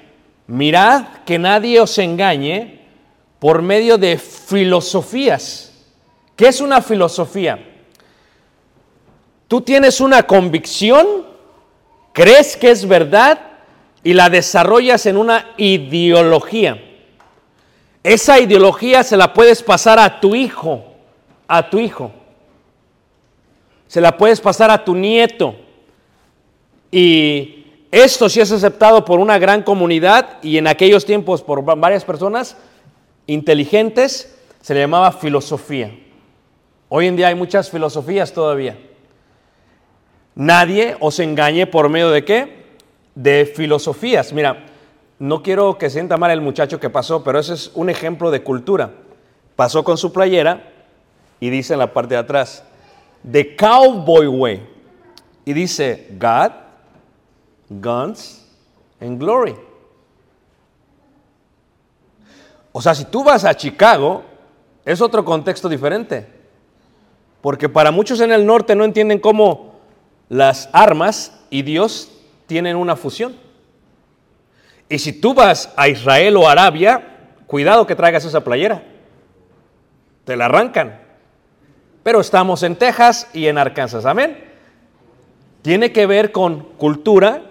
mirad 0.46 1.24
que 1.26 1.40
nadie 1.40 1.80
os 1.80 1.98
engañe 1.98 2.82
por 3.40 3.62
medio 3.62 3.98
de 3.98 4.16
filosofías. 4.16 5.72
¿Qué 6.36 6.46
es 6.46 6.60
una 6.60 6.80
filosofía? 6.80 7.67
Tú 9.48 9.62
tienes 9.62 10.02
una 10.02 10.24
convicción, 10.24 11.24
crees 12.12 12.54
que 12.54 12.70
es 12.70 12.86
verdad 12.86 13.40
y 14.04 14.12
la 14.12 14.28
desarrollas 14.28 15.06
en 15.06 15.16
una 15.16 15.54
ideología. 15.56 16.84
Esa 18.02 18.38
ideología 18.38 19.02
se 19.02 19.16
la 19.16 19.32
puedes 19.32 19.62
pasar 19.62 19.98
a 19.98 20.20
tu 20.20 20.34
hijo, 20.34 20.84
a 21.46 21.70
tu 21.70 21.78
hijo. 21.78 22.12
Se 23.86 24.02
la 24.02 24.16
puedes 24.18 24.38
pasar 24.40 24.70
a 24.70 24.84
tu 24.84 24.94
nieto. 24.94 25.56
Y 26.90 27.64
esto 27.90 28.28
sí 28.28 28.40
es 28.40 28.52
aceptado 28.52 29.02
por 29.04 29.18
una 29.18 29.38
gran 29.38 29.62
comunidad 29.62 30.38
y 30.42 30.58
en 30.58 30.66
aquellos 30.66 31.06
tiempos 31.06 31.42
por 31.42 31.64
varias 31.64 32.04
personas 32.04 32.56
inteligentes, 33.26 34.38
se 34.60 34.74
le 34.74 34.80
llamaba 34.80 35.12
filosofía. 35.12 35.90
Hoy 36.90 37.06
en 37.06 37.16
día 37.16 37.28
hay 37.28 37.34
muchas 37.34 37.70
filosofías 37.70 38.32
todavía. 38.32 38.78
Nadie 40.38 40.96
os 41.00 41.18
engañe 41.18 41.66
por 41.66 41.88
medio 41.88 42.10
de 42.10 42.24
qué? 42.24 42.62
De 43.16 43.44
filosofías. 43.44 44.32
Mira, 44.32 44.66
no 45.18 45.42
quiero 45.42 45.78
que 45.78 45.90
sienta 45.90 46.16
mal 46.16 46.30
el 46.30 46.40
muchacho 46.40 46.78
que 46.78 46.90
pasó, 46.90 47.24
pero 47.24 47.40
ese 47.40 47.54
es 47.54 47.72
un 47.74 47.90
ejemplo 47.90 48.30
de 48.30 48.44
cultura. 48.44 48.92
Pasó 49.56 49.82
con 49.82 49.98
su 49.98 50.12
playera 50.12 50.62
y 51.40 51.50
dice 51.50 51.72
en 51.72 51.80
la 51.80 51.92
parte 51.92 52.14
de 52.14 52.20
atrás, 52.20 52.62
The 53.28 53.56
Cowboy 53.56 54.28
Way. 54.28 54.62
Y 55.44 55.52
dice, 55.54 56.06
God, 56.16 56.52
Guns 57.68 58.46
and 59.00 59.18
Glory. 59.18 59.56
O 62.70 62.80
sea, 62.80 62.94
si 62.94 63.06
tú 63.06 63.24
vas 63.24 63.44
a 63.44 63.56
Chicago, 63.56 64.22
es 64.84 65.00
otro 65.00 65.24
contexto 65.24 65.68
diferente. 65.68 66.28
Porque 67.40 67.68
para 67.68 67.90
muchos 67.90 68.20
en 68.20 68.30
el 68.30 68.46
norte 68.46 68.76
no 68.76 68.84
entienden 68.84 69.18
cómo 69.18 69.67
las 70.28 70.68
armas 70.72 71.32
y 71.50 71.62
Dios 71.62 72.10
tienen 72.46 72.76
una 72.76 72.96
fusión. 72.96 73.36
Y 74.88 74.98
si 74.98 75.12
tú 75.12 75.34
vas 75.34 75.72
a 75.76 75.88
Israel 75.88 76.36
o 76.36 76.48
Arabia, 76.48 77.18
cuidado 77.46 77.86
que 77.86 77.94
traigas 77.94 78.24
esa 78.24 78.42
playera. 78.42 78.82
Te 80.24 80.36
la 80.36 80.46
arrancan. 80.46 81.00
Pero 82.02 82.20
estamos 82.20 82.62
en 82.62 82.76
Texas 82.76 83.28
y 83.32 83.46
en 83.46 83.58
Arkansas. 83.58 84.06
Amén. 84.06 84.44
Tiene 85.62 85.92
que 85.92 86.06
ver 86.06 86.32
con 86.32 86.60
cultura, 86.76 87.42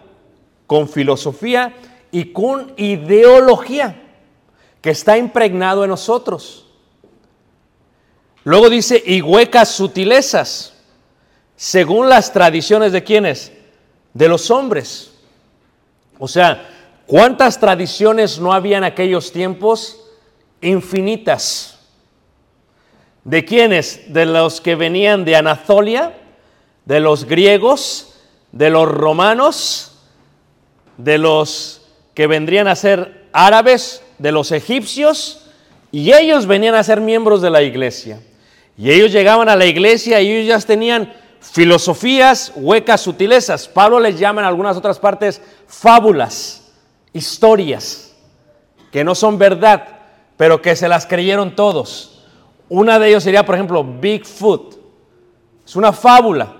con 0.65 0.89
filosofía 0.89 1.73
y 2.11 2.31
con 2.31 2.73
ideología 2.77 4.03
que 4.81 4.89
está 4.89 5.17
impregnado 5.17 5.83
en 5.83 5.89
nosotros. 5.89 6.67
Luego 8.43 8.69
dice, 8.69 9.03
y 9.05 9.21
huecas 9.21 9.69
sutilezas, 9.69 10.76
según 11.57 12.07
las 12.07 12.31
tradiciones 12.31 12.91
de 12.91 13.03
quienes? 13.03 13.51
De 14.13 14.29
los 14.29 14.49
hombres. 14.51 15.11
O 16.19 16.27
sea, 16.27 16.69
¿cuántas 17.07 17.59
tradiciones 17.59 18.39
no 18.39 18.53
había 18.53 18.77
en 18.77 18.83
aquellos 18.83 19.31
tiempos? 19.31 19.99
Infinitas. 20.61 21.79
¿De 23.23 23.43
quiénes? 23.43 24.13
De 24.13 24.25
los 24.25 24.61
que 24.61 24.75
venían 24.75 25.25
de 25.25 25.35
Anatolia, 25.35 26.15
de 26.85 26.99
los 26.99 27.25
griegos, 27.25 28.19
de 28.51 28.69
los 28.69 28.87
romanos, 28.87 29.97
de 30.97 31.17
los 31.17 31.81
que 32.13 32.27
vendrían 32.27 32.67
a 32.67 32.75
ser 32.75 33.25
árabes, 33.33 34.03
de 34.19 34.31
los 34.31 34.51
egipcios, 34.51 35.47
y 35.91 36.13
ellos 36.13 36.45
venían 36.45 36.75
a 36.75 36.83
ser 36.83 37.01
miembros 37.01 37.41
de 37.41 37.49
la 37.49 37.63
iglesia. 37.63 38.21
Y 38.77 38.91
ellos 38.91 39.11
llegaban 39.11 39.49
a 39.49 39.55
la 39.55 39.65
iglesia 39.65 40.21
y 40.21 40.31
ellos 40.31 40.47
ya 40.47 40.67
tenían 40.67 41.13
filosofías, 41.39 42.53
huecas, 42.55 43.01
sutilezas. 43.01 43.67
Pablo 43.67 43.99
les 43.99 44.19
llama 44.19 44.41
en 44.41 44.47
algunas 44.47 44.77
otras 44.77 44.99
partes 44.99 45.41
fábulas, 45.67 46.71
historias, 47.13 48.15
que 48.91 49.03
no 49.03 49.15
son 49.15 49.37
verdad, 49.37 49.87
pero 50.37 50.61
que 50.61 50.75
se 50.75 50.87
las 50.87 51.05
creyeron 51.05 51.55
todos. 51.55 52.23
Una 52.69 52.99
de 52.99 53.09
ellos 53.09 53.23
sería, 53.23 53.45
por 53.45 53.55
ejemplo, 53.55 53.83
Bigfoot. 53.83 54.75
Es 55.65 55.75
una 55.75 55.93
fábula. 55.93 56.55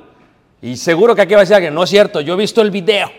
Y 0.62 0.76
seguro 0.78 1.16
que 1.16 1.22
aquí 1.22 1.34
va 1.34 1.42
a 1.42 1.44
decir 1.46 1.58
que 1.58 1.72
no 1.72 1.84
es 1.84 1.90
cierto, 1.90 2.22
yo 2.22 2.34
he 2.34 2.38
visto 2.38 2.62
el 2.62 2.72
video. 2.72 3.10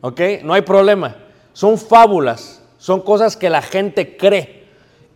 ¿Ok? 0.00 0.20
No 0.42 0.52
hay 0.54 0.62
problema. 0.62 1.16
Son 1.52 1.78
fábulas, 1.78 2.62
son 2.78 3.00
cosas 3.00 3.36
que 3.36 3.50
la 3.50 3.62
gente 3.62 4.16
cree 4.16 4.66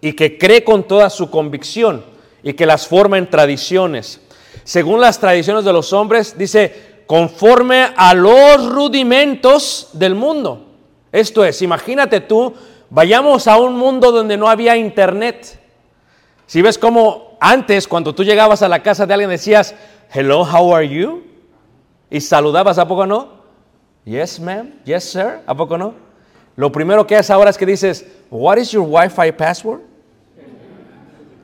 y 0.00 0.12
que 0.12 0.38
cree 0.38 0.64
con 0.64 0.84
toda 0.84 1.10
su 1.10 1.30
convicción 1.30 2.04
y 2.42 2.52
que 2.52 2.66
las 2.66 2.86
forma 2.86 3.18
en 3.18 3.28
tradiciones. 3.28 4.20
Según 4.66 5.00
las 5.00 5.20
tradiciones 5.20 5.64
de 5.64 5.72
los 5.72 5.92
hombres, 5.92 6.36
dice, 6.36 7.04
conforme 7.06 7.86
a 7.96 8.14
los 8.14 8.68
rudimentos 8.68 9.90
del 9.92 10.16
mundo. 10.16 10.66
Esto 11.12 11.44
es, 11.44 11.62
imagínate 11.62 12.18
tú, 12.18 12.52
vayamos 12.90 13.46
a 13.46 13.58
un 13.58 13.76
mundo 13.76 14.10
donde 14.10 14.36
no 14.36 14.48
había 14.48 14.76
internet. 14.76 15.60
Si 16.48 16.62
ves 16.62 16.78
cómo 16.78 17.36
antes, 17.38 17.86
cuando 17.86 18.12
tú 18.12 18.24
llegabas 18.24 18.60
a 18.60 18.68
la 18.68 18.82
casa 18.82 19.06
de 19.06 19.14
alguien, 19.14 19.30
decías, 19.30 19.72
hello, 20.12 20.40
how 20.42 20.74
are 20.74 20.88
you? 20.88 21.22
Y 22.10 22.20
saludabas, 22.20 22.76
¿a 22.78 22.88
poco 22.88 23.06
no? 23.06 23.28
Yes, 24.04 24.40
ma'am. 24.40 24.72
Yes, 24.84 25.04
sir. 25.04 25.42
¿A 25.46 25.54
poco 25.54 25.78
no? 25.78 25.94
Lo 26.56 26.72
primero 26.72 27.06
que 27.06 27.14
haces 27.14 27.30
ahora 27.30 27.50
es 27.50 27.56
que 27.56 27.66
dices, 27.66 28.04
what 28.30 28.56
is 28.56 28.72
your 28.72 28.84
Wi-Fi 28.84 29.30
password? 29.30 29.82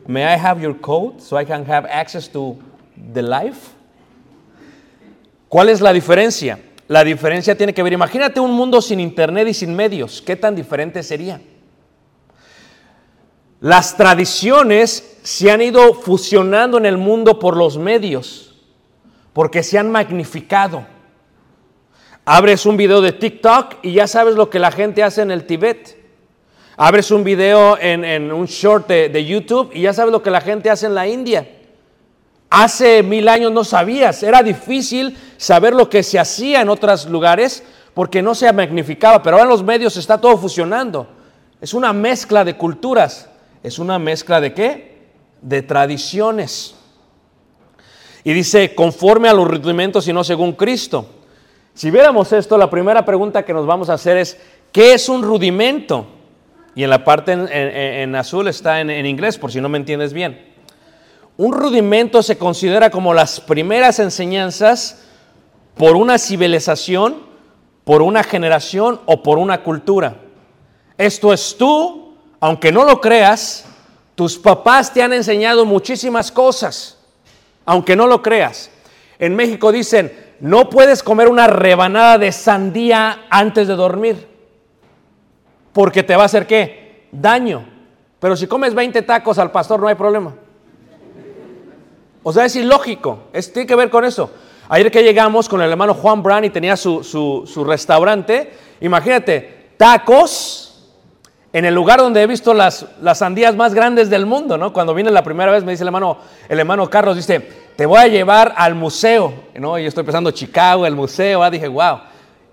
May 0.08 0.24
I 0.24 0.36
have 0.36 0.60
your 0.60 0.74
code 0.80 1.20
so 1.20 1.38
I 1.38 1.44
can 1.44 1.64
have 1.70 1.86
access 1.88 2.28
to 2.32 2.58
the 3.12 3.22
life? 3.22 3.70
¿Cuál 5.48 5.68
es 5.68 5.80
la 5.80 5.92
diferencia? 5.92 6.58
La 6.88 7.04
diferencia 7.04 7.56
tiene 7.56 7.74
que 7.74 7.82
ver, 7.82 7.92
imagínate 7.92 8.40
un 8.40 8.52
mundo 8.52 8.82
sin 8.82 9.00
internet 9.00 9.48
y 9.48 9.54
sin 9.54 9.74
medios, 9.74 10.22
¿qué 10.22 10.36
tan 10.36 10.54
diferente 10.54 11.02
sería? 11.02 11.40
Las 13.60 13.96
tradiciones 13.96 15.18
se 15.22 15.50
han 15.50 15.62
ido 15.62 15.94
fusionando 15.94 16.78
en 16.78 16.86
el 16.86 16.98
mundo 16.98 17.38
por 17.38 17.56
los 17.56 17.78
medios, 17.78 18.56
porque 19.32 19.62
se 19.62 19.78
han 19.78 19.90
magnificado. 19.90 20.84
Abres 22.24 22.66
un 22.66 22.76
video 22.76 23.00
de 23.00 23.12
TikTok 23.12 23.76
y 23.82 23.92
ya 23.92 24.06
sabes 24.06 24.34
lo 24.34 24.50
que 24.50 24.58
la 24.58 24.72
gente 24.72 25.02
hace 25.02 25.22
en 25.22 25.30
el 25.30 25.44
Tibet. 25.46 25.96
Abres 26.76 27.10
un 27.10 27.24
video 27.24 27.78
en, 27.78 28.32
un 28.32 28.46
short 28.46 28.88
de, 28.88 29.08
de 29.08 29.24
YouTube 29.24 29.70
y 29.72 29.82
ya 29.82 29.92
sabes 29.92 30.12
lo 30.12 30.22
que 30.22 30.30
la 30.30 30.40
gente 30.40 30.68
hace 30.68 30.86
en 30.86 30.94
la 30.94 31.06
India. 31.06 31.46
Hace 32.54 33.02
mil 33.02 33.30
años 33.30 33.50
no 33.50 33.64
sabías, 33.64 34.22
era 34.22 34.42
difícil 34.42 35.16
saber 35.38 35.72
lo 35.72 35.88
que 35.88 36.02
se 36.02 36.18
hacía 36.18 36.60
en 36.60 36.68
otros 36.68 37.06
lugares 37.06 37.62
porque 37.94 38.20
no 38.20 38.34
se 38.34 38.52
magnificaba, 38.52 39.22
pero 39.22 39.36
ahora 39.36 39.44
en 39.44 39.48
los 39.48 39.62
medios 39.62 39.96
está 39.96 40.20
todo 40.20 40.36
fusionando. 40.36 41.08
Es 41.62 41.72
una 41.72 41.94
mezcla 41.94 42.44
de 42.44 42.58
culturas, 42.58 43.30
es 43.62 43.78
una 43.78 43.98
mezcla 43.98 44.38
de 44.38 44.52
qué? 44.52 44.98
De 45.40 45.62
tradiciones. 45.62 46.74
Y 48.22 48.34
dice, 48.34 48.74
conforme 48.74 49.30
a 49.30 49.32
los 49.32 49.48
rudimentos 49.48 50.06
y 50.06 50.12
no 50.12 50.22
según 50.22 50.52
Cristo. 50.52 51.06
Si 51.72 51.90
viéramos 51.90 52.34
esto, 52.34 52.58
la 52.58 52.68
primera 52.68 53.02
pregunta 53.02 53.46
que 53.46 53.54
nos 53.54 53.64
vamos 53.64 53.88
a 53.88 53.94
hacer 53.94 54.18
es, 54.18 54.38
¿qué 54.72 54.92
es 54.92 55.08
un 55.08 55.22
rudimento? 55.22 56.06
Y 56.74 56.84
en 56.84 56.90
la 56.90 57.02
parte 57.02 57.32
en, 57.32 58.14
azul 58.14 58.46
está 58.48 58.82
en, 58.82 58.90
en 58.90 59.06
inglés, 59.06 59.38
por 59.38 59.50
si 59.50 59.58
no 59.58 59.70
me 59.70 59.78
entiendes 59.78 60.12
bien. 60.12 60.51
Un 61.36 61.52
rudimento 61.52 62.22
se 62.22 62.36
considera 62.36 62.90
como 62.90 63.14
las 63.14 63.40
primeras 63.40 63.98
enseñanzas 63.98 65.02
por 65.76 65.96
una 65.96 66.18
civilización, 66.18 67.22
por 67.84 68.02
una 68.02 68.22
generación 68.22 69.00
o 69.06 69.22
por 69.22 69.38
una 69.38 69.62
cultura. 69.62 70.16
Esto 70.98 71.32
es 71.32 71.56
tú, 71.56 72.14
aunque 72.38 72.70
no 72.70 72.84
lo 72.84 73.00
creas, 73.00 73.64
tus 74.14 74.36
papás 74.36 74.92
te 74.92 75.02
han 75.02 75.12
enseñado 75.12 75.64
muchísimas 75.64 76.30
cosas, 76.30 76.98
aunque 77.64 77.96
no 77.96 78.06
lo 78.06 78.22
creas. 78.22 78.70
En 79.18 79.34
México 79.34 79.72
dicen, 79.72 80.12
no 80.40 80.68
puedes 80.68 81.02
comer 81.02 81.28
una 81.28 81.46
rebanada 81.46 82.18
de 82.18 82.30
sandía 82.30 83.26
antes 83.30 83.68
de 83.68 83.74
dormir, 83.74 84.28
porque 85.72 86.02
te 86.02 86.14
va 86.14 86.24
a 86.24 86.26
hacer 86.26 86.46
qué? 86.46 87.06
Daño. 87.10 87.66
Pero 88.20 88.36
si 88.36 88.46
comes 88.46 88.74
20 88.74 89.00
tacos 89.02 89.38
al 89.38 89.50
pastor 89.50 89.80
no 89.80 89.88
hay 89.88 89.94
problema. 89.94 90.34
O 92.22 92.32
sea, 92.32 92.44
es 92.44 92.56
ilógico, 92.56 93.24
es, 93.32 93.52
tiene 93.52 93.66
que 93.66 93.74
ver 93.76 93.90
con 93.90 94.04
eso. 94.04 94.30
Ayer 94.68 94.90
que 94.90 95.02
llegamos 95.02 95.48
con 95.48 95.60
el 95.60 95.70
hermano 95.70 95.92
Juan 95.94 96.22
Brand 96.22 96.44
y 96.44 96.50
tenía 96.50 96.76
su, 96.76 97.02
su- 97.02 97.44
su 97.46 97.64
restaurante, 97.64 98.52
imagínate, 98.80 99.70
tacos 99.76 100.68
en 101.52 101.64
el 101.66 101.74
lugar 101.74 101.98
donde 101.98 102.22
he 102.22 102.26
visto 102.26 102.54
las, 102.54 102.86
las 103.02 103.18
sandías 103.18 103.54
más 103.54 103.74
grandes 103.74 104.08
del 104.08 104.24
mundo, 104.24 104.56
¿no? 104.56 104.72
Cuando 104.72 104.94
vine 104.94 105.10
la 105.10 105.22
primera 105.22 105.52
vez 105.52 105.64
me 105.64 105.72
dice 105.72 105.82
el 105.82 105.88
hermano, 105.88 106.16
el 106.48 106.58
hermano 106.58 106.88
Carlos, 106.88 107.16
dice, 107.16 107.40
te 107.76 107.84
voy 107.84 107.98
a 107.98 108.06
llevar 108.06 108.54
al 108.56 108.74
museo, 108.74 109.34
¿no? 109.58 109.78
Y 109.78 109.82
yo 109.82 109.88
estoy 109.88 110.04
pensando 110.04 110.30
Chicago, 110.30 110.86
el 110.86 110.94
museo, 110.94 111.42
ah, 111.42 111.50
dije, 111.50 111.68
wow. 111.68 111.98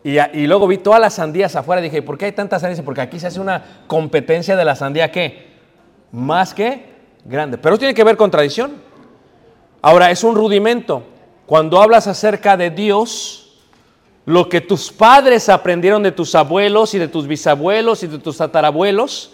Y, 0.03 0.17
y 0.19 0.47
luego 0.47 0.67
vi 0.67 0.79
todas 0.79 0.99
las 0.99 1.13
sandías 1.13 1.55
afuera, 1.55 1.82
dije, 1.82 2.01
¿por 2.01 2.17
qué 2.17 2.25
hay 2.25 2.32
tantas 2.34 2.62
sandías? 2.62 2.84
Porque 2.84 3.01
aquí 3.01 3.19
se 3.19 3.27
hace 3.27 3.39
una 3.39 3.63
competencia 3.88 4.55
de 4.58 4.65
la 4.65 4.75
sandía, 4.75 5.12
¿qué? 5.12 5.47
Más 6.12 6.53
que 6.53 6.86
grande. 7.23 7.58
Pero 7.58 7.75
eso 7.75 7.79
tiene 7.79 7.93
que 7.93 8.03
ver 8.03 8.17
con 8.17 8.29
tradición. 8.32 8.88
Ahora, 9.81 10.11
es 10.11 10.23
un 10.23 10.35
rudimento. 10.35 11.03
Cuando 11.45 11.81
hablas 11.81 12.07
acerca 12.07 12.57
de 12.57 12.69
Dios, 12.69 13.49
lo 14.25 14.47
que 14.47 14.61
tus 14.61 14.91
padres 14.91 15.49
aprendieron 15.49 16.03
de 16.03 16.11
tus 16.11 16.35
abuelos 16.35 16.93
y 16.93 16.99
de 16.99 17.07
tus 17.07 17.25
bisabuelos 17.25 18.03
y 18.03 18.07
de 18.07 18.19
tus 18.19 18.37
tatarabuelos, 18.37 19.31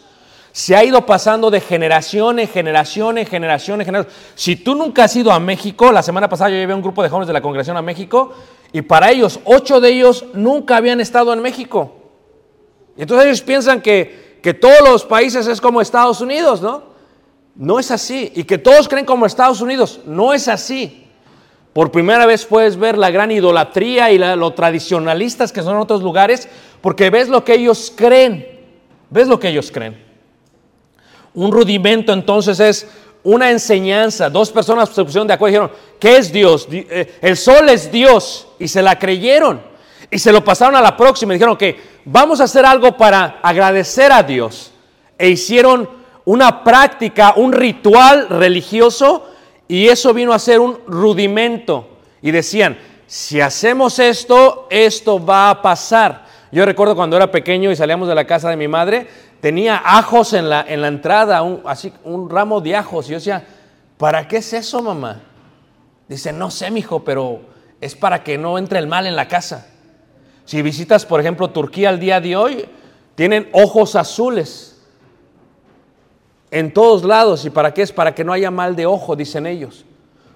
se 0.54 0.74
ha 0.74 0.86
ido 0.86 1.06
pasando 1.06 1.52
de 1.52 1.60
generación 1.60 2.40
en 2.40 2.48
generación 2.48 3.18
en 3.18 3.26
generación 3.26 3.82
en 3.82 3.86
generación. 3.86 4.14
Si 4.36 4.56
tú 4.56 4.74
nunca 4.74 5.04
has 5.04 5.14
ido 5.18 5.34
a 5.34 5.40
México, 5.42 5.92
la 5.92 6.02
semana 6.02 6.30
pasada 6.30 6.52
yo 6.52 6.56
llevé 6.56 6.72
a 6.72 6.78
un 6.78 6.82
grupo 6.82 7.04
de 7.04 7.10
jóvenes 7.10 7.28
de 7.28 7.34
la 7.34 7.42
congregación 7.42 7.76
a 7.76 7.82
México 7.82 8.34
y 8.72 8.82
para 8.82 9.12
ellos, 9.12 9.42
ocho 9.44 9.82
de 9.82 9.90
ellos 9.90 10.24
nunca 10.34 10.78
habían 10.78 11.02
estado 11.02 11.34
en 11.34 11.42
México. 11.42 11.94
Y 12.96 13.02
entonces 13.02 13.26
ellos 13.26 13.42
piensan 13.42 13.82
que, 13.82 14.40
que 14.42 14.54
todos 14.54 14.80
los 14.82 15.04
países 15.04 15.46
es 15.48 15.60
como 15.60 15.82
Estados 15.82 16.22
Unidos, 16.22 16.62
¿no? 16.62 16.95
No 17.56 17.80
es 17.80 17.92
así. 17.92 18.32
Y 18.36 18.44
que 18.44 18.58
todos 18.58 18.88
creen 18.88 19.06
como 19.06 19.26
Estados 19.26 19.62
Unidos. 19.62 20.02
No 20.06 20.34
es 20.34 20.48
así. 20.48 21.08
Por 21.74 21.92
primera 21.92 22.26
vez 22.26 22.46
puedes 22.46 22.78
ver 22.78 22.98
la 22.98 23.12
gran 23.12 23.32
idolatría 23.32 24.12
y 24.12 24.18
lo 24.18 24.54
tradicionalistas 24.54 25.52
que 25.52 25.62
son 25.62 25.76
en 25.76 25.82
otros 25.82 26.02
lugares, 26.02 26.48
porque 26.82 27.10
ves 27.10 27.28
lo 27.28 27.44
que 27.44 27.56
ellos 27.56 27.92
creen. 27.96 28.48
¿Ves 29.10 29.28
lo 29.28 29.40
que 29.40 29.50
ellos 29.50 29.72
creen? 29.72 30.02
Un 31.34 31.52
rudimento 31.52 32.14
entonces 32.14 32.60
es 32.62 32.88
una 33.24 33.52
enseñanza. 33.52 34.30
Dos 34.30 34.52
personas 34.52 34.90
se 34.90 35.04
pusieron 35.04 35.28
de 35.28 35.34
acuerdo 35.34 35.50
y 35.50 35.54
dijeron, 35.60 35.72
¿qué 36.00 36.18
es 36.18 36.32
Dios? 36.32 36.70
Di- 36.70 36.88
eh, 36.90 37.18
El 37.22 37.36
sol 37.36 37.68
es 37.70 37.92
Dios. 37.92 38.48
Y 38.60 38.68
se 38.70 38.82
la 38.82 38.98
creyeron. 38.98 39.62
Y 40.10 40.18
se 40.20 40.32
lo 40.32 40.44
pasaron 40.44 40.76
a 40.76 40.82
la 40.82 40.96
próxima 40.96 41.34
y 41.34 41.38
dijeron 41.38 41.58
que 41.58 41.78
vamos 42.06 42.40
a 42.40 42.46
hacer 42.46 42.66
algo 42.66 42.96
para 42.96 43.40
agradecer 43.42 44.12
a 44.14 44.24
Dios. 44.24 44.72
E 45.18 45.28
hicieron 45.30 45.90
una 46.26 46.64
práctica, 46.64 47.34
un 47.38 47.54
ritual 47.54 48.28
religioso 48.30 49.28
y 49.68 49.88
eso 49.88 50.14
vino 50.14 50.34
a 50.34 50.40
ser 50.40 50.60
un 50.60 50.80
rudimento. 50.88 51.88
Y 52.22 52.32
decían, 52.32 52.78
si 53.08 53.40
hacemos 53.40 54.00
esto, 54.00 54.68
esto 54.70 55.24
va 55.24 55.52
a 55.52 55.62
pasar. 55.62 56.26
Yo 56.52 56.66
recuerdo 56.66 56.96
cuando 56.96 57.16
era 57.16 57.32
pequeño 57.32 57.72
y 57.72 57.76
salíamos 57.76 58.08
de 58.08 58.16
la 58.16 58.26
casa 58.26 58.50
de 58.50 58.58
mi 58.58 58.68
madre, 58.68 59.08
tenía 59.40 59.82
ajos 59.84 60.34
en 60.34 60.50
la, 60.50 60.66
en 60.68 60.82
la 60.82 60.88
entrada, 60.88 61.42
un, 61.44 61.62
así, 61.66 61.94
un 62.04 62.30
ramo 62.30 62.62
de 62.62 62.76
ajos. 62.76 63.08
Y 63.08 63.10
yo 63.12 63.16
decía, 63.18 63.46
¿para 63.98 64.28
qué 64.28 64.38
es 64.38 64.54
eso, 64.54 64.82
mamá? 64.82 65.22
Dice, 66.08 66.34
no 66.34 66.50
sé, 66.50 66.72
mijo, 66.72 67.04
pero 67.04 67.42
es 67.82 67.96
para 67.96 68.24
que 68.24 68.38
no 68.38 68.58
entre 68.58 68.80
el 68.80 68.88
mal 68.88 69.06
en 69.06 69.16
la 69.16 69.28
casa. 69.28 69.68
Si 70.46 70.62
visitas, 70.62 71.06
por 71.06 71.20
ejemplo, 71.20 71.50
Turquía 71.50 71.90
al 71.90 72.00
día 72.00 72.20
de 72.22 72.36
hoy, 72.36 72.66
tienen 73.16 73.50
ojos 73.54 73.96
azules 73.96 74.75
en 76.56 76.72
todos 76.72 77.04
lados. 77.04 77.44
¿Y 77.44 77.50
para 77.50 77.74
qué 77.74 77.82
es? 77.82 77.92
Para 77.92 78.16
que 78.16 78.24
no 78.24 78.32
haya 78.32 78.50
mal 78.50 78.78
de 78.78 78.86
ojo, 78.86 79.14
dicen 79.14 79.46
ellos. 79.46 79.84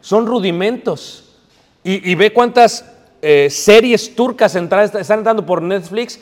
Son 0.02 0.28
rudimentos. 0.28 1.24
Y, 1.82 2.14
ve 2.16 2.34
cuántas 2.34 2.86
eh, 3.22 3.48
series 3.50 4.14
turcas 4.16 4.54
están 4.54 5.20
entrando 5.20 5.46
por 5.46 5.62
Netflix 5.62 6.20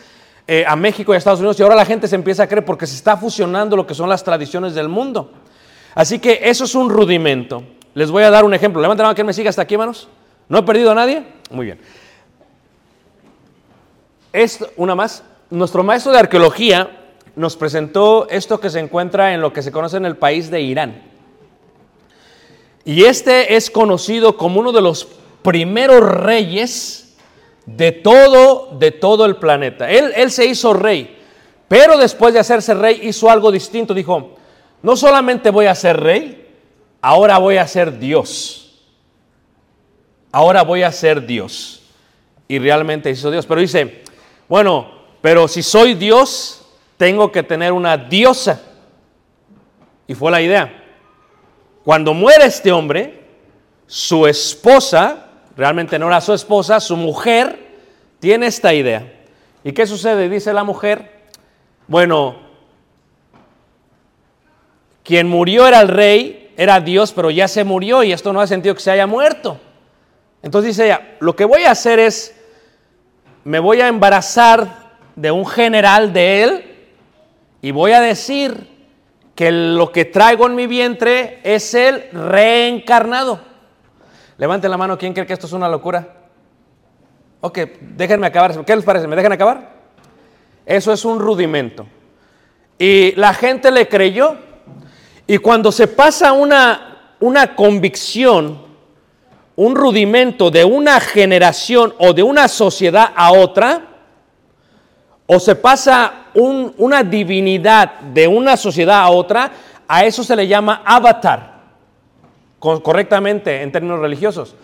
eh, 0.47 0.63
a 0.67 0.75
México 0.75 1.11
y 1.11 1.15
a 1.15 1.17
Estados 1.17 1.39
Unidos. 1.39 1.59
Y 1.59 1.63
ahora 1.63 1.75
la 1.75 1.83
gente 1.83 2.07
se 2.07 2.15
empieza 2.15 2.43
a 2.43 2.47
creer 2.47 2.63
porque 2.63 2.85
se 2.85 2.95
está 2.95 3.17
fusionando 3.17 3.75
lo 3.75 3.87
que 3.87 3.95
son 3.95 4.07
las 4.07 4.23
tradiciones 4.23 4.75
del 4.75 4.87
mundo. 4.87 5.31
Así 5.95 6.19
que 6.19 6.41
eso 6.43 6.65
es 6.65 6.75
un 6.75 6.91
rudimento. 6.91 7.63
Les 7.95 8.11
voy 8.11 8.21
a 8.21 8.29
dar 8.29 8.45
un 8.45 8.53
ejemplo. 8.53 8.79
Levanten 8.79 9.01
la 9.01 9.07
mano, 9.07 9.15
¿quién 9.15 9.25
me 9.25 9.33
sigue 9.33 9.49
hasta 9.49 9.63
aquí, 9.63 9.73
hermanos? 9.73 10.07
¿No 10.47 10.59
he 10.59 10.63
perdido 10.63 10.91
a 10.91 10.95
nadie? 10.95 11.25
Muy 11.49 11.65
bien. 11.65 11.79
Esto, 14.31 14.69
una 14.77 14.93
más. 14.93 15.23
Nuestro 15.49 15.83
maestro 15.83 16.11
de 16.11 16.19
arqueología 16.19 17.06
nos 17.37 17.55
presentó 17.55 18.27
esto 18.29 18.59
que 18.59 18.71
se 18.71 18.79
encuentra 18.79 19.35
en 19.35 19.41
lo 19.41 19.53
que 19.53 19.61
se 19.61 19.71
conoce 19.71 19.97
en 19.97 20.05
el 20.05 20.17
país 20.17 20.49
de 20.49 20.59
Irán. 20.59 21.03
Y 22.83 23.03
este 23.03 23.55
es 23.55 23.69
conocido 23.69 24.35
como 24.37 24.59
uno 24.59 24.71
de 24.71 24.81
los 24.81 25.07
primeros 25.43 26.01
reyes 26.01 27.15
de 27.67 27.91
todo, 27.91 28.75
de 28.79 28.89
todo 28.91 29.25
el 29.25 29.35
planeta. 29.35 29.87
Él, 29.87 30.11
él 30.15 30.31
se 30.31 30.47
hizo 30.47 30.73
rey, 30.73 31.15
pero 31.67 31.95
después 31.97 32.33
de 32.33 32.39
hacerse 32.39 32.73
rey 32.73 33.01
hizo 33.03 33.29
algo 33.29 33.51
distinto. 33.51 33.93
Dijo, 33.93 34.31
no 34.81 34.97
solamente 34.97 35.51
voy 35.51 35.67
a 35.67 35.75
ser 35.75 35.99
rey, 35.99 36.49
ahora 37.01 37.37
voy 37.37 37.57
a 37.57 37.67
ser 37.67 37.99
Dios. 37.99 38.83
Ahora 40.31 40.63
voy 40.63 40.81
a 40.81 40.91
ser 40.91 41.27
Dios. 41.27 41.83
Y 42.47 42.57
realmente 42.57 43.11
hizo 43.11 43.29
Dios. 43.29 43.45
Pero 43.45 43.61
dice, 43.61 44.01
bueno, 44.47 44.89
pero 45.21 45.47
si 45.47 45.61
soy 45.61 45.93
Dios, 45.93 46.66
tengo 46.97 47.31
que 47.31 47.43
tener 47.43 47.71
una 47.71 47.95
diosa. 47.95 48.61
Y 50.07 50.15
fue 50.15 50.31
la 50.31 50.41
idea. 50.41 50.83
Cuando 51.83 52.13
muere 52.13 52.45
este 52.45 52.71
hombre, 52.71 53.23
su 53.85 54.27
esposa, 54.27 55.27
realmente 55.55 55.97
no 55.97 56.07
era 56.07 56.19
su 56.19 56.33
esposa, 56.33 56.79
su 56.79 56.97
mujer, 56.97 57.67
tiene 58.19 58.47
esta 58.47 58.73
idea. 58.73 59.13
¿Y 59.63 59.71
qué 59.71 59.85
sucede? 59.85 60.27
Dice 60.27 60.53
la 60.53 60.63
mujer, 60.63 61.11
bueno, 61.87 62.37
quien 65.03 65.29
murió 65.29 65.67
era 65.67 65.81
el 65.81 65.87
rey, 65.87 66.53
era 66.57 66.79
Dios, 66.79 67.13
pero 67.13 67.29
ya 67.29 67.47
se 67.47 67.63
murió 67.63 68.03
y 68.03 68.11
esto 68.11 68.33
no 68.33 68.41
hace 68.41 68.55
sentido 68.55 68.75
que 68.75 68.81
se 68.81 68.91
haya 68.91 69.07
muerto. 69.07 69.59
Entonces 70.41 70.75
dice 70.75 70.85
ella, 70.85 71.15
lo 71.19 71.35
que 71.35 71.45
voy 71.45 71.63
a 71.63 71.71
hacer 71.71 71.99
es, 71.99 72.35
me 73.43 73.59
voy 73.59 73.81
a 73.81 73.87
embarazar 73.87 74.67
de 75.15 75.31
un 75.31 75.45
general 75.45 76.11
de 76.11 76.43
él 76.43 76.66
y 77.61 77.71
voy 77.71 77.91
a 77.91 78.01
decir 78.01 78.77
que 79.35 79.51
lo 79.51 79.91
que 79.91 80.05
traigo 80.05 80.47
en 80.47 80.55
mi 80.55 80.67
vientre 80.67 81.39
es 81.43 81.73
el 81.73 82.09
reencarnado. 82.11 83.39
Levanten 84.37 84.71
la 84.71 84.77
mano, 84.77 84.97
¿quién 84.97 85.13
cree 85.13 85.25
que 85.25 85.33
esto 85.33 85.47
es 85.47 85.53
una 85.53 85.69
locura? 85.69 86.15
Ok, 87.41 87.59
déjenme 87.95 88.27
acabar. 88.27 88.65
¿Qué 88.65 88.75
les 88.75 88.85
parece? 88.85 89.07
¿Me 89.07 89.15
dejan 89.15 89.31
acabar? 89.31 89.77
Eso 90.65 90.91
es 90.91 91.05
un 91.05 91.19
rudimento. 91.19 91.87
Y 92.77 93.13
la 93.13 93.33
gente 93.33 93.71
le 93.71 93.87
creyó. 93.87 94.35
Y 95.25 95.37
cuando 95.37 95.71
se 95.71 95.87
pasa 95.87 96.33
una, 96.33 97.15
una 97.19 97.55
convicción, 97.55 98.61
un 99.55 99.75
rudimento 99.75 100.51
de 100.51 100.63
una 100.63 100.99
generación 100.99 101.93
o 101.97 102.13
de 102.13 102.23
una 102.23 102.47
sociedad 102.47 103.11
a 103.15 103.31
otra, 103.33 103.81
o 105.25 105.39
se 105.39 105.55
pasa 105.55 106.26
un- 106.37 106.73
una 106.77 107.03
divinidad 107.03 107.99
de 108.13 108.27
una 108.27 108.55
sociedad 108.57 108.99
a 109.01 109.09
otra, 109.09 109.51
a 109.87 110.05
eso 110.05 110.23
se 110.23 110.35
le 110.35 110.47
llama 110.47 110.81
avatar, 110.85 111.61
co- 112.59 112.81
correctamente 112.83 113.61
en 113.63 113.71
términos 113.71 113.99
religiosos. 113.99 114.55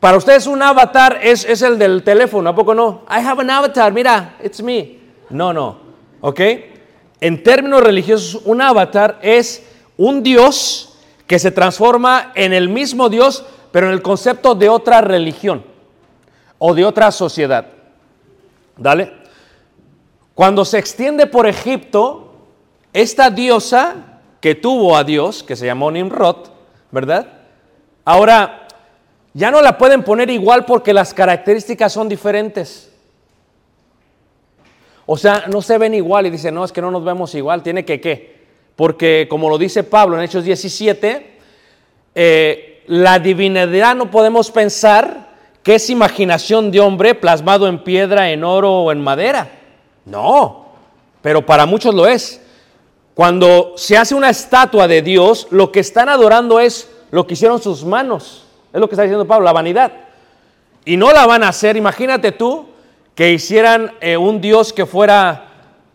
Para 0.00 0.16
ustedes 0.18 0.46
un 0.46 0.62
avatar 0.62 1.18
es, 1.22 1.44
es 1.44 1.62
el 1.62 1.78
del 1.78 2.02
teléfono, 2.02 2.50
¿a 2.50 2.54
poco 2.54 2.74
no? 2.74 3.02
I 3.10 3.24
have 3.26 3.40
an 3.40 3.50
avatar, 3.50 3.92
mira, 3.92 4.36
it's 4.44 4.62
me. 4.62 4.98
No, 5.30 5.52
no, 5.52 5.78
¿ok? 6.20 6.40
En 7.20 7.42
términos 7.42 7.82
religiosos, 7.82 8.42
un 8.44 8.60
avatar 8.62 9.18
es 9.22 9.64
un 9.96 10.22
Dios 10.22 10.98
que 11.26 11.38
se 11.38 11.50
transforma 11.50 12.32
en 12.34 12.52
el 12.52 12.68
mismo 12.68 13.08
Dios, 13.08 13.44
pero 13.72 13.86
en 13.88 13.92
el 13.92 14.02
concepto 14.02 14.54
de 14.54 14.68
otra 14.68 15.00
religión 15.00 15.64
o 16.58 16.74
de 16.74 16.84
otra 16.84 17.10
sociedad. 17.10 17.66
¿Dale? 18.76 19.12
Cuando 20.38 20.64
se 20.64 20.78
extiende 20.78 21.26
por 21.26 21.48
Egipto, 21.48 22.30
esta 22.92 23.28
diosa 23.28 24.20
que 24.40 24.54
tuvo 24.54 24.96
a 24.96 25.02
Dios, 25.02 25.42
que 25.42 25.56
se 25.56 25.66
llamó 25.66 25.90
Nimrod, 25.90 26.50
¿verdad? 26.92 27.26
Ahora, 28.04 28.68
ya 29.34 29.50
no 29.50 29.60
la 29.60 29.76
pueden 29.76 30.04
poner 30.04 30.30
igual 30.30 30.64
porque 30.64 30.94
las 30.94 31.12
características 31.12 31.92
son 31.92 32.08
diferentes. 32.08 32.88
O 35.06 35.16
sea, 35.16 35.46
no 35.48 35.60
se 35.60 35.76
ven 35.76 35.94
igual 35.94 36.28
y 36.28 36.30
dicen, 36.30 36.54
no, 36.54 36.64
es 36.64 36.70
que 36.70 36.82
no 36.82 36.92
nos 36.92 37.02
vemos 37.04 37.34
igual, 37.34 37.64
tiene 37.64 37.84
que 37.84 38.00
qué. 38.00 38.38
Porque 38.76 39.26
como 39.28 39.50
lo 39.50 39.58
dice 39.58 39.82
Pablo 39.82 40.16
en 40.16 40.22
Hechos 40.22 40.44
17, 40.44 41.38
eh, 42.14 42.84
la 42.86 43.18
divinidad 43.18 43.96
no 43.96 44.08
podemos 44.08 44.52
pensar 44.52 45.30
que 45.64 45.74
es 45.74 45.90
imaginación 45.90 46.70
de 46.70 46.78
hombre 46.78 47.16
plasmado 47.16 47.66
en 47.66 47.82
piedra, 47.82 48.30
en 48.30 48.44
oro 48.44 48.82
o 48.82 48.92
en 48.92 49.00
madera. 49.00 49.57
No, 50.04 50.66
pero 51.22 51.44
para 51.44 51.66
muchos 51.66 51.94
lo 51.94 52.06
es. 52.06 52.40
Cuando 53.14 53.74
se 53.76 53.96
hace 53.96 54.14
una 54.14 54.30
estatua 54.30 54.86
de 54.86 55.02
Dios, 55.02 55.48
lo 55.50 55.72
que 55.72 55.80
están 55.80 56.08
adorando 56.08 56.60
es 56.60 56.88
lo 57.10 57.26
que 57.26 57.34
hicieron 57.34 57.60
sus 57.60 57.84
manos. 57.84 58.46
Es 58.72 58.80
lo 58.80 58.88
que 58.88 58.94
está 58.94 59.02
diciendo 59.02 59.26
Pablo, 59.26 59.44
la 59.44 59.52
vanidad. 59.52 59.92
Y 60.84 60.96
no 60.96 61.12
la 61.12 61.26
van 61.26 61.42
a 61.42 61.48
hacer, 61.48 61.76
imagínate 61.76 62.32
tú, 62.32 62.66
que 63.14 63.32
hicieran 63.32 63.92
eh, 64.00 64.16
un 64.16 64.40
Dios 64.40 64.72
que 64.72 64.86
fuera 64.86 65.46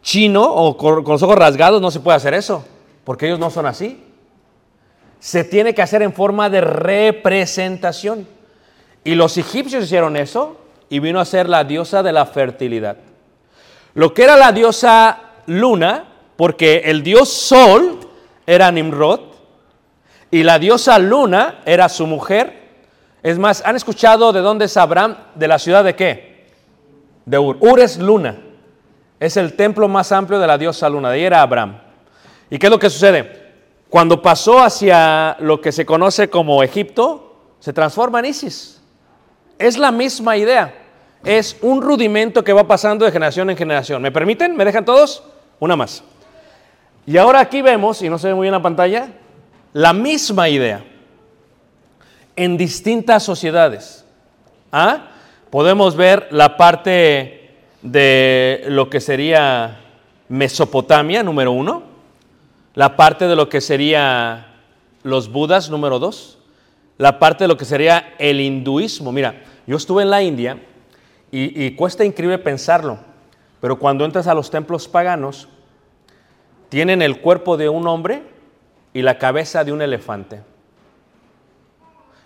chino 0.01 0.43
o 0.43 0.75
con, 0.75 1.03
con 1.03 1.13
los 1.13 1.23
ojos 1.23 1.37
rasgados, 1.37 1.81
no 1.81 1.89
se 1.89 2.01
puede 2.01 2.17
hacer 2.17 2.33
eso, 2.33 2.65
porque 3.05 3.27
ellos 3.27 3.39
no 3.39 3.49
son 3.49 3.65
así. 3.65 4.03
Se 5.19 5.45
tiene 5.45 5.73
que 5.73 5.81
hacer 5.81 6.01
en 6.01 6.11
forma 6.11 6.49
de 6.49 6.59
representación. 6.59 8.27
Y 9.05 9.15
los 9.15 9.37
egipcios 9.37 9.85
hicieron 9.85 10.17
eso 10.17 10.57
y 10.89 10.99
vino 10.99 11.19
a 11.19 11.25
ser 11.25 11.47
la 11.47 11.63
diosa 11.63 12.03
de 12.03 12.11
la 12.11 12.25
fertilidad. 12.25 12.97
Lo 13.93 14.13
que 14.13 14.23
era 14.23 14.37
la 14.37 14.51
diosa 14.51 15.19
luna, 15.45 16.05
porque 16.35 16.83
el 16.85 17.03
dios 17.03 17.29
sol 17.29 17.99
era 18.45 18.71
Nimrod 18.71 19.21
y 20.31 20.43
la 20.43 20.57
diosa 20.57 20.97
luna 20.97 21.61
era 21.65 21.87
su 21.89 22.07
mujer. 22.07 22.61
Es 23.21 23.37
más, 23.37 23.63
¿han 23.65 23.75
escuchado 23.75 24.33
de 24.33 24.41
dónde 24.41 24.65
es 24.65 24.75
Abraham? 24.77 25.15
¿De 25.35 25.47
la 25.47 25.59
ciudad 25.59 25.83
de 25.83 25.95
qué? 25.95 26.47
De 27.25 27.37
Ur. 27.37 27.57
Ur 27.59 27.79
es 27.79 27.97
luna. 27.97 28.37
Es 29.19 29.37
el 29.37 29.53
templo 29.53 29.87
más 29.87 30.11
amplio 30.11 30.39
de 30.39 30.47
la 30.47 30.57
diosa 30.57 30.89
luna. 30.89 31.09
De 31.09 31.15
ahí 31.15 31.23
era 31.23 31.41
Abraham. 31.41 31.79
¿Y 32.49 32.57
qué 32.57 32.67
es 32.67 32.71
lo 32.71 32.79
que 32.79 32.89
sucede? 32.89 33.43
Cuando 33.89 34.21
pasó 34.21 34.59
hacia 34.59 35.37
lo 35.39 35.61
que 35.61 35.71
se 35.71 35.85
conoce 35.85 36.29
como 36.29 36.63
Egipto, 36.63 37.37
se 37.59 37.71
transforma 37.71 38.19
en 38.19 38.25
Isis. 38.25 38.81
Es 39.59 39.77
la 39.77 39.91
misma 39.91 40.35
idea. 40.35 40.82
Es 41.23 41.57
un 41.61 41.81
rudimento 41.81 42.43
que 42.43 42.51
va 42.51 42.67
pasando 42.67 43.05
de 43.05 43.11
generación 43.11 43.49
en 43.49 43.57
generación. 43.57 44.01
¿Me 44.01 44.11
permiten? 44.11 44.55
¿Me 44.55 44.65
dejan 44.65 44.83
todos? 44.83 45.23
Una 45.59 45.75
más. 45.75 46.03
Y 47.05 47.17
ahora 47.17 47.39
aquí 47.39 47.61
vemos, 47.61 48.01
y 48.01 48.09
no 48.09 48.17
se 48.17 48.27
ve 48.27 48.33
muy 48.33 48.45
bien 48.45 48.51
la 48.51 48.61
pantalla, 48.61 49.09
la 49.71 49.93
misma 49.93 50.49
idea 50.49 50.83
en 52.35 52.57
distintas 52.57 53.23
sociedades. 53.23 54.05
¿Ah? 54.71 55.07
Podemos 55.49 55.95
ver 55.95 56.27
la 56.31 56.57
parte 56.57 57.55
de 57.81 58.63
lo 58.67 58.89
que 58.89 58.99
sería 58.99 59.79
Mesopotamia, 60.29 61.23
número 61.23 61.51
uno, 61.51 61.83
la 62.73 62.95
parte 62.95 63.27
de 63.27 63.35
lo 63.35 63.49
que 63.49 63.61
sería 63.61 64.47
los 65.03 65.31
Budas, 65.31 65.69
número 65.69 65.99
dos, 65.99 66.39
la 66.97 67.19
parte 67.19 67.43
de 67.43 67.47
lo 67.49 67.57
que 67.57 67.65
sería 67.65 68.15
el 68.17 68.41
hinduismo. 68.41 69.11
Mira, 69.11 69.41
yo 69.67 69.77
estuve 69.77 70.03
en 70.03 70.09
la 70.09 70.23
India 70.23 70.57
y, 71.35 71.71
cuesta 71.71 72.05
increíble 72.05 72.37
pensarlo, 72.37 72.99
pero 73.59 73.79
cuando 73.79 74.05
entras 74.05 74.27
a 74.27 74.35
los 74.35 74.51
templos 74.51 74.87
paganos, 74.87 75.47
tienen 76.69 77.01
el 77.01 77.21
cuerpo 77.21 77.57
de 77.57 77.69
un 77.69 77.87
hombre 77.87 78.21
y 78.93 79.01
la 79.01 79.17
cabeza 79.17 79.63
de 79.63 79.71
un 79.71 79.81
elefante. 79.81 80.41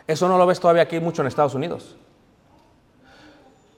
Eso 0.08 0.28
no 0.28 0.38
lo 0.38 0.46
ves 0.46 0.60
todavía 0.60 0.84
aquí 0.84 1.00
mucho 1.00 1.22
en 1.22 1.30
Estados 1.30 1.56
Unidos. 1.56 1.96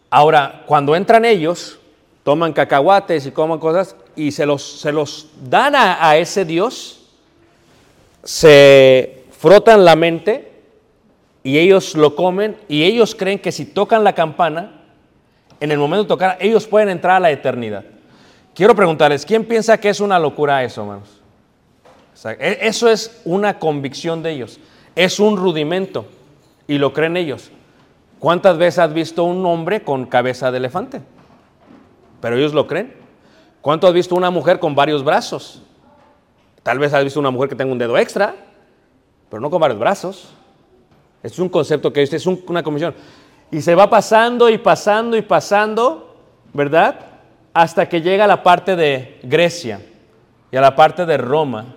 Ahora, 0.10 0.64
cuando 0.66 0.96
entran 0.96 1.26
ellos, 1.26 1.80
toman 2.24 2.52
cacahuates 2.52 3.28
y 3.28 3.32
coman 3.32 3.60
cosas 3.60 3.96
y 4.16 4.32
se 4.32 4.48
los, 4.48 4.64
se 4.82 4.92
los 4.92 5.30
dan 5.48 5.76
a 5.76 6.18
ese 6.18 6.44
Dios, 6.44 7.08
se 8.24 9.26
frotan 9.30 9.86
la 9.86 9.96
mente 9.96 10.52
y 11.44 11.60
ellos 11.60 11.94
lo 11.96 12.16
comen 12.16 12.58
y 12.68 12.84
ellos 12.84 13.14
creen 13.14 13.38
que 13.38 13.52
si 13.52 13.66
tocan 13.66 14.04
la 14.04 14.14
campana, 14.16 14.79
en 15.60 15.72
el 15.72 15.78
momento 15.78 16.04
de 16.04 16.08
tocar, 16.08 16.38
ellos 16.40 16.68
pueden 16.68 16.90
entrar 16.90 17.18
a 17.18 17.20
la 17.20 17.32
eternidad. 17.32 17.84
Quiero 18.54 18.76
preguntarles, 18.76 19.26
¿quién 19.26 19.46
piensa 19.46 19.78
que 19.80 19.90
es 19.90 20.00
una 20.00 20.20
locura 20.20 20.64
eso, 20.64 20.82
hermanos? 20.82 21.22
E- 22.40 22.60
eso 22.62 22.90
es 22.90 23.22
una 23.26 23.60
convicción 23.60 24.22
de 24.24 24.32
ellos, 24.32 24.60
es 24.96 25.20
un 25.20 25.38
rudimento 25.38 26.06
y 26.68 26.78
lo 26.78 26.92
creen 26.94 27.16
ellos. 27.18 27.52
¿Cuántas 28.20 28.58
veces 28.58 28.80
has 28.80 28.94
visto 28.94 29.24
un 29.24 29.46
hombre 29.46 29.82
con 29.84 30.06
cabeza 30.06 30.52
de 30.52 30.58
elefante? 30.58 31.02
Pero 32.20 32.36
ellos 32.36 32.54
lo 32.54 32.68
creen. 32.68 32.94
¿Cuánto 33.62 33.88
has 33.88 33.94
visto 33.94 34.16
una 34.16 34.30
mujer 34.30 34.60
con 34.60 34.76
varios 34.76 35.04
brazos? 35.04 35.62
Tal 36.64 36.80
vez 36.80 36.94
has 36.94 37.04
visto 37.04 37.20
una 37.20 37.32
mujer 37.32 37.48
que 37.50 37.56
tenga 37.56 37.72
un 37.72 37.78
dedo 37.78 37.98
extra, 37.98 38.36
pero 39.30 39.40
no 39.40 39.50
con 39.50 39.62
varios 39.62 39.80
brazos. 39.80 40.34
Es 41.24 41.40
un 41.40 41.48
concepto 41.48 41.94
que 41.94 42.02
es 42.02 42.26
un- 42.26 42.44
una 42.48 42.62
comisión. 42.64 42.94
Y 43.52 43.62
se 43.62 43.76
va 43.76 43.90
pasando 43.90 44.50
y 44.50 44.58
pasando 44.58 45.18
y 45.18 45.22
pasando, 45.22 46.16
¿verdad? 46.54 47.00
Hasta 47.54 47.90
que 47.90 48.02
llega 48.02 48.26
a 48.26 48.28
la 48.28 48.44
parte 48.44 48.76
de 48.76 49.20
Grecia 49.24 49.82
y 50.52 50.58
a 50.58 50.62
la 50.62 50.76
parte 50.76 51.06
de 51.06 51.18
Roma. 51.18 51.76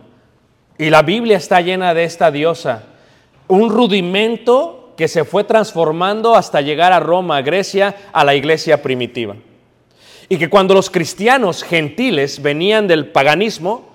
Y 0.79 0.91
la 0.91 1.03
Biblia 1.03 1.37
está 1.37 1.61
llena 1.61 1.95
de 1.95 2.05
esta 2.05 2.31
diosa. 2.31 2.85
Un 3.49 3.71
rudimento 3.71 4.95
que 4.97 5.09
se 5.09 5.25
fue 5.25 5.45
transformando 5.45 6.35
hasta 6.35 6.61
llegar 6.61 6.93
a 6.93 7.01
Roma, 7.01 7.39
a 7.39 7.43
Grecia, 7.43 7.97
a 8.13 8.25
la 8.25 8.35
iglesia 8.35 8.83
primitiva. 8.83 9.37
Y 10.29 10.39
que 10.39 10.51
cuando 10.51 10.75
los 10.75 10.91
cristianos 10.91 11.63
gentiles 11.63 12.41
venían 12.41 12.87
del 12.87 13.07
paganismo, 13.07 13.92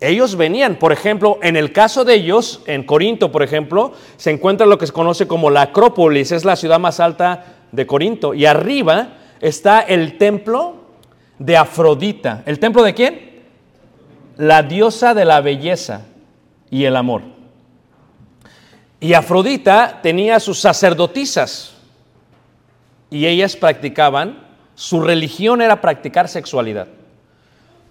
ellos 0.00 0.36
venían, 0.36 0.76
por 0.76 0.92
ejemplo, 0.92 1.38
en 1.42 1.56
el 1.56 1.72
caso 1.72 2.04
de 2.04 2.14
ellos, 2.14 2.62
en 2.66 2.84
Corinto, 2.84 3.30
por 3.30 3.42
ejemplo, 3.42 3.92
se 4.16 4.30
encuentra 4.30 4.66
lo 4.66 4.78
que 4.78 4.86
se 4.86 4.92
conoce 4.92 5.28
como 5.28 5.50
la 5.50 5.62
Acrópolis, 5.62 6.32
es 6.32 6.46
la 6.46 6.56
ciudad 6.56 6.80
más 6.80 7.00
alta 7.00 7.44
de 7.70 7.86
Corinto. 7.86 8.32
Y 8.32 8.46
arriba 8.46 9.18
está 9.40 9.80
el 9.80 10.16
templo 10.16 10.76
de 11.38 11.56
Afrodita. 11.56 12.42
¿El 12.46 12.58
templo 12.58 12.82
de 12.82 12.94
quién? 12.94 13.42
La 14.38 14.62
diosa 14.62 15.12
de 15.12 15.26
la 15.26 15.42
belleza 15.42 16.06
y 16.70 16.84
el 16.84 16.96
amor. 16.96 17.22
Y 19.00 19.12
Afrodita 19.12 20.00
tenía 20.02 20.40
sus 20.40 20.60
sacerdotisas 20.60 21.74
y 23.10 23.26
ellas 23.26 23.56
practicaban, 23.56 24.46
su 24.74 25.02
religión 25.02 25.60
era 25.60 25.80
practicar 25.82 26.28
sexualidad. 26.28 26.88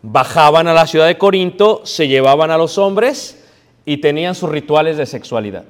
Bajaban 0.02 0.68
a 0.68 0.74
la 0.74 0.88
ciudad 0.88 1.08
de 1.08 1.18
Corinto, 1.18 1.82
se 1.86 2.08
llevaban 2.08 2.52
a 2.52 2.58
los 2.58 2.78
hombres 2.78 3.44
y 3.86 3.98
tenían 3.98 4.36
sus 4.36 4.50
rituales 4.50 4.98
de 4.98 5.06
sexualidad. 5.06 5.66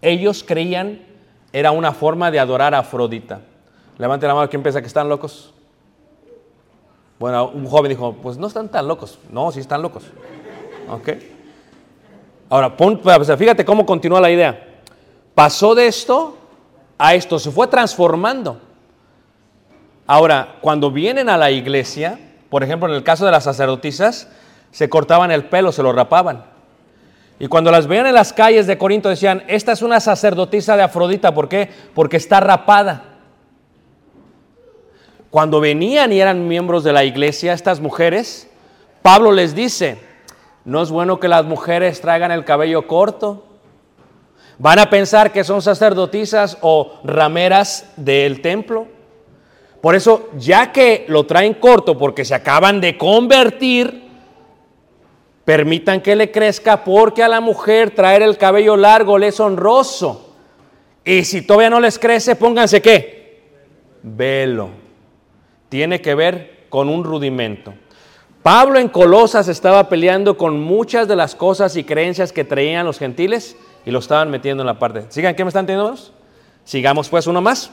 Ellos 0.00 0.44
creían 0.46 1.00
era 1.54 1.70
una 1.70 1.92
forma 1.92 2.32
de 2.32 2.40
adorar 2.40 2.74
a 2.74 2.80
Afrodita. 2.80 3.40
Levante 3.96 4.26
la 4.26 4.34
mano, 4.34 4.50
¿quién 4.50 4.60
piensa 4.60 4.80
que 4.80 4.88
están 4.88 5.08
locos? 5.08 5.54
Bueno, 7.20 7.48
un 7.48 7.64
joven 7.66 7.90
dijo, 7.90 8.12
pues 8.20 8.36
no 8.36 8.48
están 8.48 8.68
tan 8.68 8.88
locos. 8.88 9.20
No, 9.30 9.52
sí 9.52 9.60
están 9.60 9.80
locos. 9.80 10.02
¿Ok? 10.90 11.10
Ahora, 12.48 12.74
fíjate 13.38 13.64
cómo 13.64 13.86
continúa 13.86 14.20
la 14.20 14.32
idea. 14.32 14.80
Pasó 15.32 15.76
de 15.76 15.86
esto 15.86 16.36
a 16.98 17.14
esto, 17.14 17.38
se 17.38 17.52
fue 17.52 17.68
transformando. 17.68 18.60
Ahora, 20.08 20.56
cuando 20.60 20.90
vienen 20.90 21.28
a 21.28 21.36
la 21.36 21.52
iglesia, 21.52 22.18
por 22.54 22.62
ejemplo, 22.62 22.88
en 22.88 22.94
el 22.94 23.02
caso 23.02 23.26
de 23.26 23.32
las 23.32 23.42
sacerdotisas, 23.42 24.28
se 24.70 24.88
cortaban 24.88 25.32
el 25.32 25.46
pelo, 25.46 25.72
se 25.72 25.82
lo 25.82 25.92
rapaban. 25.92 26.44
Y 27.40 27.48
cuando 27.48 27.72
las 27.72 27.88
veían 27.88 28.06
en 28.06 28.14
las 28.14 28.32
calles 28.32 28.68
de 28.68 28.78
Corinto 28.78 29.08
decían, 29.08 29.42
esta 29.48 29.72
es 29.72 29.82
una 29.82 29.98
sacerdotisa 29.98 30.76
de 30.76 30.84
Afrodita, 30.84 31.34
¿por 31.34 31.48
qué? 31.48 31.68
Porque 31.94 32.16
está 32.16 32.38
rapada. 32.38 33.16
Cuando 35.30 35.58
venían 35.58 36.12
y 36.12 36.20
eran 36.20 36.46
miembros 36.46 36.84
de 36.84 36.92
la 36.92 37.02
iglesia, 37.02 37.54
estas 37.54 37.80
mujeres, 37.80 38.48
Pablo 39.02 39.32
les 39.32 39.56
dice, 39.56 39.98
no 40.64 40.80
es 40.80 40.90
bueno 40.90 41.18
que 41.18 41.26
las 41.26 41.44
mujeres 41.44 42.00
traigan 42.00 42.30
el 42.30 42.44
cabello 42.44 42.86
corto. 42.86 43.46
Van 44.58 44.78
a 44.78 44.90
pensar 44.90 45.32
que 45.32 45.42
son 45.42 45.60
sacerdotisas 45.60 46.56
o 46.60 47.00
rameras 47.02 47.90
del 47.96 48.42
templo. 48.42 48.93
Por 49.84 49.94
eso, 49.94 50.30
ya 50.38 50.72
que 50.72 51.04
lo 51.08 51.26
traen 51.26 51.52
corto 51.52 51.98
porque 51.98 52.24
se 52.24 52.34
acaban 52.34 52.80
de 52.80 52.96
convertir, 52.96 54.08
permitan 55.44 56.00
que 56.00 56.16
le 56.16 56.30
crezca 56.30 56.82
porque 56.84 57.22
a 57.22 57.28
la 57.28 57.42
mujer 57.42 57.90
traer 57.90 58.22
el 58.22 58.38
cabello 58.38 58.78
largo 58.78 59.18
le 59.18 59.26
es 59.28 59.38
honroso. 59.40 60.36
Y 61.04 61.24
si 61.24 61.42
todavía 61.42 61.68
no 61.68 61.80
les 61.80 61.98
crece, 61.98 62.34
pónganse 62.34 62.80
qué? 62.80 63.42
Velo. 64.02 64.70
Tiene 65.68 66.00
que 66.00 66.14
ver 66.14 66.64
con 66.70 66.88
un 66.88 67.04
rudimento. 67.04 67.74
Pablo 68.42 68.78
en 68.78 68.88
Colosas 68.88 69.48
estaba 69.48 69.90
peleando 69.90 70.38
con 70.38 70.58
muchas 70.58 71.08
de 71.08 71.16
las 71.16 71.34
cosas 71.34 71.76
y 71.76 71.84
creencias 71.84 72.32
que 72.32 72.44
traían 72.44 72.86
los 72.86 72.98
gentiles 72.98 73.54
y 73.84 73.90
lo 73.90 73.98
estaban 73.98 74.30
metiendo 74.30 74.62
en 74.62 74.66
la 74.66 74.78
parte. 74.78 75.04
Sigan, 75.10 75.34
¿qué 75.34 75.44
me 75.44 75.48
están 75.48 75.64
entendiendo? 75.64 75.94
Sigamos 76.64 77.10
pues 77.10 77.26
uno 77.26 77.42
más. 77.42 77.70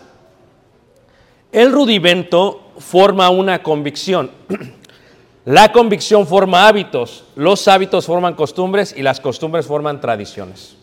El 1.51 1.71
rudimento 1.71 2.71
forma 2.79 3.29
una 3.29 3.61
convicción. 3.61 4.31
La 5.45 5.71
convicción 5.71 6.27
forma 6.27 6.67
hábitos, 6.67 7.23
los 7.35 7.67
hábitos 7.67 8.05
forman 8.05 8.35
costumbres 8.35 8.93
y 8.95 9.01
las 9.01 9.19
costumbres 9.19 9.65
forman 9.65 9.99
tradiciones. 9.99 10.77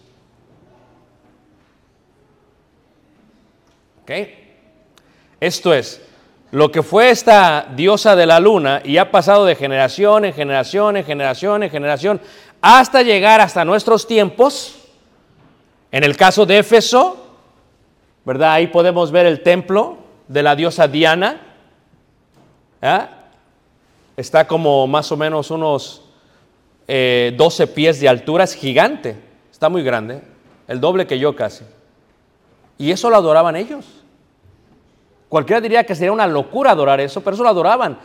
Esto 5.38 5.72
es, 5.72 6.02
lo 6.50 6.72
que 6.72 6.83
fue 6.83 7.11
esta 7.11 7.68
diosa 7.76 8.16
de 8.16 8.26
la 8.26 8.40
luna 8.40 8.81
y 8.85 8.96
ha 8.96 9.11
pasado 9.12 9.44
de 9.44 9.54
generación 9.54 10.24
en 10.24 10.33
generación, 10.33 10.96
en 10.96 11.04
generación, 11.04 11.62
en 11.62 11.70
generación, 11.70 12.20
hasta 12.61 13.02
llegar 13.02 13.40
hasta 13.40 13.64
nuestros 13.64 14.09
tiempos. 14.09 14.76
En 15.92 16.02
el 16.02 16.16
caso 16.16 16.46
de 16.46 16.59
Éfeso, 16.59 17.16
¿verdad? 18.24 18.54
Ahí 18.54 18.66
podemos 18.66 19.12
ver 19.12 19.26
el 19.26 19.42
templo 19.42 19.97
de 20.28 20.42
la 20.42 20.54
diosa 20.54 20.86
Diana. 20.86 21.40
Está 24.16 24.46
como 24.46 24.86
más 24.86 25.10
o 25.10 25.16
menos 25.16 25.50
unos 25.50 26.02
12 26.86 26.88
eh, 26.88 27.66
pies 27.74 28.00
de 28.00 28.08
altura, 28.08 28.44
es 28.44 28.54
gigante, 28.54 29.16
está 29.50 29.68
muy 29.68 29.82
grande, 29.82 30.22
el 30.68 30.80
doble 30.80 31.06
que 31.06 31.18
yo 31.18 31.34
casi. 31.34 31.64
Y 32.78 32.90
eso 32.92 33.10
lo 33.10 33.16
adoraban 33.16 33.56
ellos. 33.56 33.84
Cualquiera 35.28 35.60
diría 35.60 35.84
que 35.84 35.94
sería 35.94 36.12
una 36.12 36.26
locura 36.26 36.70
adorar 36.70 37.00
eso, 37.00 37.20
pero 37.20 37.34
eso 37.34 37.42
lo 37.42 37.50
adoraban. 37.50 37.98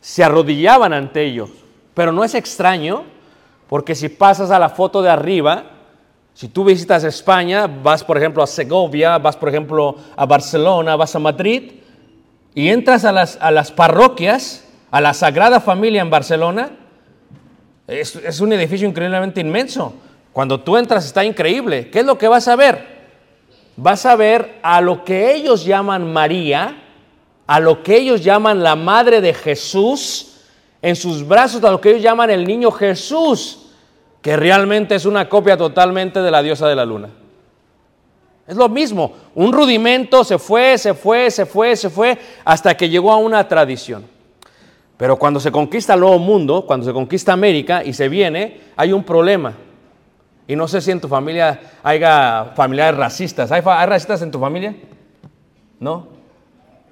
Se 0.00 0.22
arrodillaban 0.22 0.92
ante 0.92 1.24
ellos. 1.24 1.50
Pero 1.94 2.12
no 2.12 2.22
es 2.22 2.34
extraño, 2.34 3.02
porque 3.68 3.94
si 3.94 4.08
pasas 4.08 4.50
a 4.50 4.58
la 4.58 4.68
foto 4.68 5.02
de 5.02 5.10
arriba, 5.10 5.64
si 6.34 6.48
tú 6.48 6.64
visitas 6.64 7.04
España, 7.04 7.66
vas 7.66 8.02
por 8.04 8.16
ejemplo 8.16 8.42
a 8.42 8.46
Segovia, 8.46 9.18
vas 9.18 9.36
por 9.36 9.48
ejemplo 9.48 9.96
a 10.16 10.26
Barcelona, 10.26 10.96
vas 10.96 11.14
a 11.14 11.18
Madrid, 11.18 11.72
y 12.54 12.68
entras 12.68 13.04
a 13.04 13.12
las, 13.12 13.38
a 13.40 13.50
las 13.50 13.70
parroquias, 13.70 14.64
a 14.90 15.00
la 15.00 15.14
Sagrada 15.14 15.60
Familia 15.60 16.02
en 16.02 16.10
Barcelona, 16.10 16.70
es, 17.86 18.16
es 18.16 18.40
un 18.40 18.52
edificio 18.52 18.88
increíblemente 18.88 19.40
inmenso. 19.40 19.94
Cuando 20.32 20.60
tú 20.60 20.76
entras 20.76 21.04
está 21.04 21.24
increíble. 21.24 21.90
¿Qué 21.90 22.00
es 22.00 22.06
lo 22.06 22.16
que 22.16 22.28
vas 22.28 22.46
a 22.46 22.54
ver? 22.54 23.00
vas 23.82 24.04
a 24.04 24.14
ver 24.14 24.58
a 24.62 24.80
lo 24.80 25.04
que 25.04 25.34
ellos 25.34 25.64
llaman 25.64 26.12
María, 26.12 26.82
a 27.46 27.60
lo 27.60 27.82
que 27.82 27.96
ellos 27.96 28.22
llaman 28.22 28.62
la 28.62 28.76
madre 28.76 29.20
de 29.20 29.32
Jesús, 29.32 30.36
en 30.82 30.96
sus 30.96 31.26
brazos 31.26 31.64
a 31.64 31.70
lo 31.70 31.80
que 31.80 31.90
ellos 31.90 32.02
llaman 32.02 32.30
el 32.30 32.46
niño 32.46 32.70
Jesús, 32.70 33.69
que 34.22 34.36
realmente 34.36 34.94
es 34.94 35.06
una 35.06 35.28
copia 35.28 35.56
totalmente 35.56 36.20
de 36.20 36.30
la 36.30 36.42
diosa 36.42 36.68
de 36.68 36.76
la 36.76 36.84
luna. 36.84 37.08
Es 38.46 38.56
lo 38.56 38.68
mismo, 38.68 39.12
un 39.34 39.52
rudimento 39.52 40.24
se 40.24 40.38
fue, 40.38 40.76
se 40.76 40.92
fue, 40.92 41.30
se 41.30 41.46
fue, 41.46 41.76
se 41.76 41.88
fue, 41.88 42.18
hasta 42.44 42.76
que 42.76 42.88
llegó 42.88 43.12
a 43.12 43.16
una 43.16 43.46
tradición. 43.46 44.04
Pero 44.96 45.16
cuando 45.16 45.40
se 45.40 45.52
conquista 45.52 45.94
el 45.94 46.00
nuevo 46.00 46.18
mundo, 46.18 46.66
cuando 46.66 46.84
se 46.84 46.92
conquista 46.92 47.32
América 47.32 47.84
y 47.84 47.92
se 47.92 48.08
viene, 48.08 48.60
hay 48.76 48.92
un 48.92 49.04
problema. 49.04 49.54
Y 50.46 50.56
no 50.56 50.66
sé 50.66 50.80
si 50.80 50.90
en 50.90 51.00
tu 51.00 51.06
familia 51.06 51.60
haya 51.82 52.52
familiares 52.56 52.98
racistas. 52.98 53.52
¿Hay, 53.52 53.60
racistas 53.60 54.20
en 54.20 54.32
tu 54.32 54.40
familia? 54.40 54.74
¿No? 55.78 56.08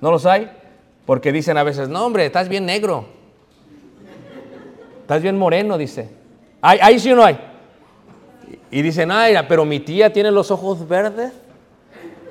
¿No 0.00 0.10
los 0.12 0.24
hay? 0.26 0.48
Porque 1.04 1.32
dicen 1.32 1.58
a 1.58 1.64
veces, 1.64 1.88
no 1.88 2.06
hombre, 2.06 2.24
estás 2.24 2.48
bien 2.48 2.64
negro. 2.64 3.06
Estás 5.00 5.20
bien 5.20 5.36
moreno, 5.36 5.76
dice. 5.76 6.17
¿Ahí 6.60 6.98
sí 6.98 7.12
o 7.12 7.16
no 7.16 7.24
hay? 7.24 7.38
Y 8.70 8.82
dicen, 8.82 9.10
ay, 9.10 9.34
pero 9.48 9.64
mi 9.64 9.80
tía 9.80 10.12
tiene 10.12 10.30
los 10.30 10.50
ojos 10.50 10.86
verdes. 10.86 11.32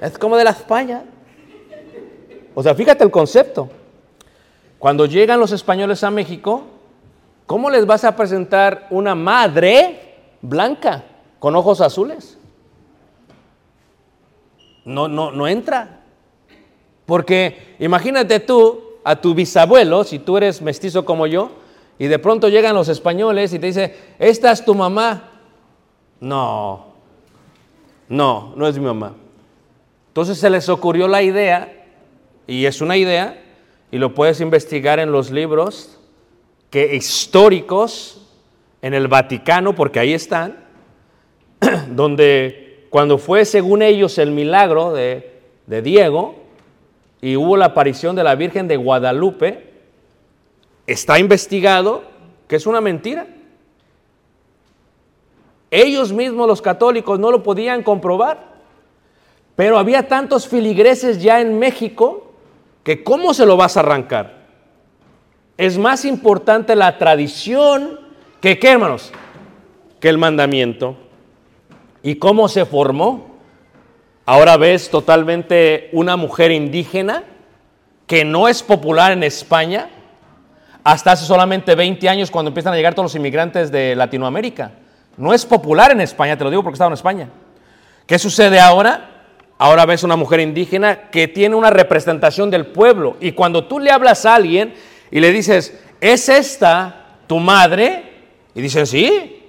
Es 0.01 0.17
como 0.17 0.37
de 0.37 0.43
la 0.43 0.51
España. 0.51 1.03
O 2.53 2.61
sea, 2.61 2.75
fíjate 2.75 3.03
el 3.03 3.11
concepto. 3.11 3.69
Cuando 4.79 5.05
llegan 5.05 5.39
los 5.39 5.51
españoles 5.51 6.03
a 6.03 6.11
México, 6.11 6.63
¿cómo 7.45 7.69
les 7.69 7.85
vas 7.85 8.03
a 8.03 8.15
presentar 8.15 8.87
una 8.91 9.15
madre 9.15 10.15
blanca? 10.41 11.03
con 11.39 11.55
ojos 11.55 11.81
azules. 11.81 12.37
No, 14.85 15.07
no, 15.07 15.31
no 15.31 15.47
entra. 15.47 16.01
Porque 17.05 17.75
imagínate 17.79 18.39
tú 18.39 18.81
a 19.03 19.15
tu 19.15 19.33
bisabuelo, 19.33 20.03
si 20.03 20.19
tú 20.19 20.37
eres 20.37 20.61
mestizo 20.61 21.05
como 21.05 21.27
yo, 21.27 21.51
y 21.99 22.07
de 22.07 22.19
pronto 22.19 22.49
llegan 22.49 22.75
los 22.75 22.89
españoles 22.89 23.53
y 23.53 23.60
te 23.60 23.67
dicen, 23.67 23.93
esta 24.19 24.51
es 24.51 24.63
tu 24.63 24.75
mamá. 24.75 25.31
No, 26.19 26.93
no, 28.10 28.53
no 28.55 28.67
es 28.67 28.77
mi 28.77 28.86
mamá. 28.86 29.13
Entonces 30.10 30.38
se 30.38 30.49
les 30.49 30.69
ocurrió 30.69 31.07
la 31.07 31.21
idea, 31.21 31.86
y 32.47 32.65
es 32.65 32.81
una 32.81 32.97
idea, 32.97 33.43
y 33.91 33.97
lo 33.97 34.13
puedes 34.13 34.41
investigar 34.41 34.99
en 34.99 35.12
los 35.12 35.31
libros 35.31 35.99
que 36.69 36.95
históricos 36.95 38.27
en 38.81 38.93
el 38.93 39.07
Vaticano, 39.07 39.75
porque 39.75 39.99
ahí 39.99 40.13
están, 40.13 40.57
donde 41.89 42.88
cuando 42.89 43.17
fue, 43.17 43.45
según 43.45 43.81
ellos, 43.81 44.17
el 44.17 44.31
milagro 44.31 44.93
de, 44.93 45.39
de 45.65 45.81
Diego 45.81 46.36
y 47.21 47.36
hubo 47.36 47.57
la 47.57 47.65
aparición 47.65 48.15
de 48.15 48.23
la 48.23 48.36
Virgen 48.36 48.67
de 48.67 48.77
Guadalupe, 48.77 49.66
está 50.88 51.19
investigado 51.19 52.04
que 52.47 52.56
es 52.56 52.65
una 52.65 52.82
mentira. 52.82 53.28
Ellos 55.69 56.13
mismos, 56.13 56.47
los 56.47 56.62
católicos, 56.62 57.19
no 57.19 57.30
lo 57.30 57.43
podían 57.43 57.84
comprobar. 57.84 58.56
Pero 59.56 59.78
había 59.78 60.07
tantos 60.07 60.47
filigreses 60.47 61.22
ya 61.22 61.41
en 61.41 61.59
México 61.59 62.32
que 62.84 63.03
¿cómo 63.03 63.34
se 63.34 63.45
lo 63.45 63.57
vas 63.57 63.76
a 63.76 63.82
arrancar? 63.82 64.47
Es 65.57 65.78
más 65.78 66.05
importante 66.05 66.76
la 66.76 66.97
tradición 66.97 67.99
que, 68.39 68.59
¿qué 68.59 68.70
hermanos? 68.70 69.11
Que 69.99 70.09
el 70.09 70.18
mandamiento. 70.18 70.95
¿Y 72.01 72.16
cómo 72.16 72.47
se 72.47 72.66
formó? 72.66 73.36
Ahora 74.26 74.55
ves 74.55 74.89
totalmente 74.89 75.89
una 75.91 76.16
mujer 76.16 76.51
indígena 76.51 77.24
que 78.05 78.24
no 78.24 78.47
es 78.47 78.64
popular 78.64 79.11
en 79.11 79.24
España 79.24 79.89
hasta 80.88 81.11
hace 81.11 81.25
solamente 81.25 81.75
20 81.75 82.07
años 82.07 82.31
cuando 82.31 82.47
empiezan 82.47 82.71
a 82.71 82.77
llegar 82.77 82.93
todos 82.93 83.11
los 83.11 83.15
inmigrantes 83.15 83.73
de 83.73 83.93
Latinoamérica. 83.93 84.71
No 85.17 85.33
es 85.33 85.45
popular 85.45 85.91
en 85.91 85.99
España, 85.99 86.38
te 86.38 86.45
lo 86.45 86.49
digo 86.49 86.63
porque 86.63 86.75
estaba 86.75 86.88
en 86.88 86.93
España. 86.93 87.29
¿Qué 88.05 88.17
sucede 88.17 88.57
ahora? 88.57 89.25
Ahora 89.57 89.85
ves 89.85 90.03
una 90.03 90.15
mujer 90.15 90.39
indígena 90.39 91.09
que 91.09 91.27
tiene 91.27 91.55
una 91.55 91.71
representación 91.71 92.49
del 92.49 92.67
pueblo 92.67 93.17
y 93.19 93.33
cuando 93.33 93.65
tú 93.65 93.79
le 93.79 93.91
hablas 93.91 94.25
a 94.25 94.35
alguien 94.35 94.75
y 95.11 95.19
le 95.19 95.33
dices, 95.33 95.77
¿es 95.99 96.29
esta 96.29 97.17
tu 97.27 97.38
madre? 97.38 98.03
Y 98.55 98.61
dicen, 98.61 98.88
sí, 98.88 99.43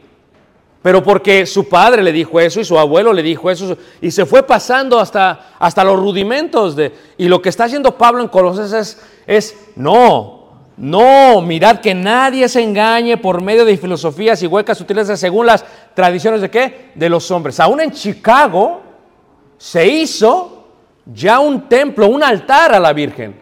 pero 0.83 1.05
porque 1.05 1.47
su 1.47 1.69
padre 1.69 2.03
le 2.03 2.11
dijo 2.11 2.41
eso 2.41 2.59
y 2.59 2.65
su 2.65 2.77
abuelo 2.77 3.13
le 3.13 3.23
dijo 3.23 3.49
eso 3.49 3.79
y 4.01 4.11
se 4.11 4.27
fue 4.27 4.43
pasando 4.43 4.99
hasta, 4.99 5.55
hasta 5.61 5.85
los 5.85 6.01
rudimentos 6.01 6.75
de... 6.75 6.93
Y 7.17 7.29
lo 7.29 7.41
que 7.41 7.49
está 7.49 7.67
haciendo 7.67 7.97
Pablo 7.97 8.23
en 8.23 8.29
Colosenses 8.29 9.01
es, 9.25 9.57
no, 9.77 10.38
no, 10.79 11.43
mirad 11.43 11.81
que 11.81 11.93
nadie 11.93 12.49
se 12.49 12.63
engañe 12.63 13.17
por 13.17 13.43
medio 13.43 13.65
de 13.65 13.77
filosofías 13.77 14.41
y 14.43 14.47
huecas 14.47 14.81
utiles 14.81 15.19
según 15.19 15.47
las 15.47 15.65
tradiciones 15.93 16.41
de 16.41 16.51
qué? 16.51 16.93
De 16.95 17.09
los 17.09 17.29
hombres. 17.33 17.59
Aún 17.59 17.81
en 17.81 17.91
Chicago 17.91 18.81
se 19.57 19.89
hizo 19.89 20.69
ya 21.05 21.41
un 21.41 21.69
templo, 21.69 22.07
un 22.07 22.23
altar 22.23 22.73
a 22.75 22.79
la 22.79 22.93
Virgen. 22.93 23.35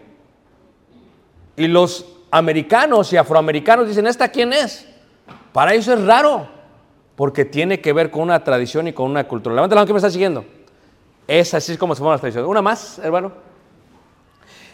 Y 1.57 1.67
los 1.69 2.07
americanos 2.31 3.13
y 3.13 3.19
afroamericanos 3.19 3.87
dicen, 3.87 4.07
¿esta 4.07 4.29
quién 4.29 4.55
es? 4.55 4.89
Para 5.53 5.75
ellos 5.75 5.89
es 5.89 6.03
raro, 6.05 6.49
porque 7.17 7.45
tiene 7.45 7.83
que 7.83 7.93
ver 7.93 8.11
con 8.11 8.23
una 8.23 8.43
tradición 8.43 8.89
y 8.89 8.95
con 8.95 9.11
una 9.11 9.29
cultura. 9.29 9.55
Levanta 9.55 9.75
la 9.75 9.81
mano 9.83 9.87
que 9.87 9.93
me 9.93 9.99
está 9.99 10.11
siguiendo. 10.11 10.45
Es 11.29 11.53
así 11.53 11.77
como 11.77 11.95
se 11.95 11.99
forman 11.99 12.15
las 12.15 12.21
tradiciones. 12.23 12.49
Una 12.49 12.63
más, 12.63 12.99
hermano. 12.99 13.33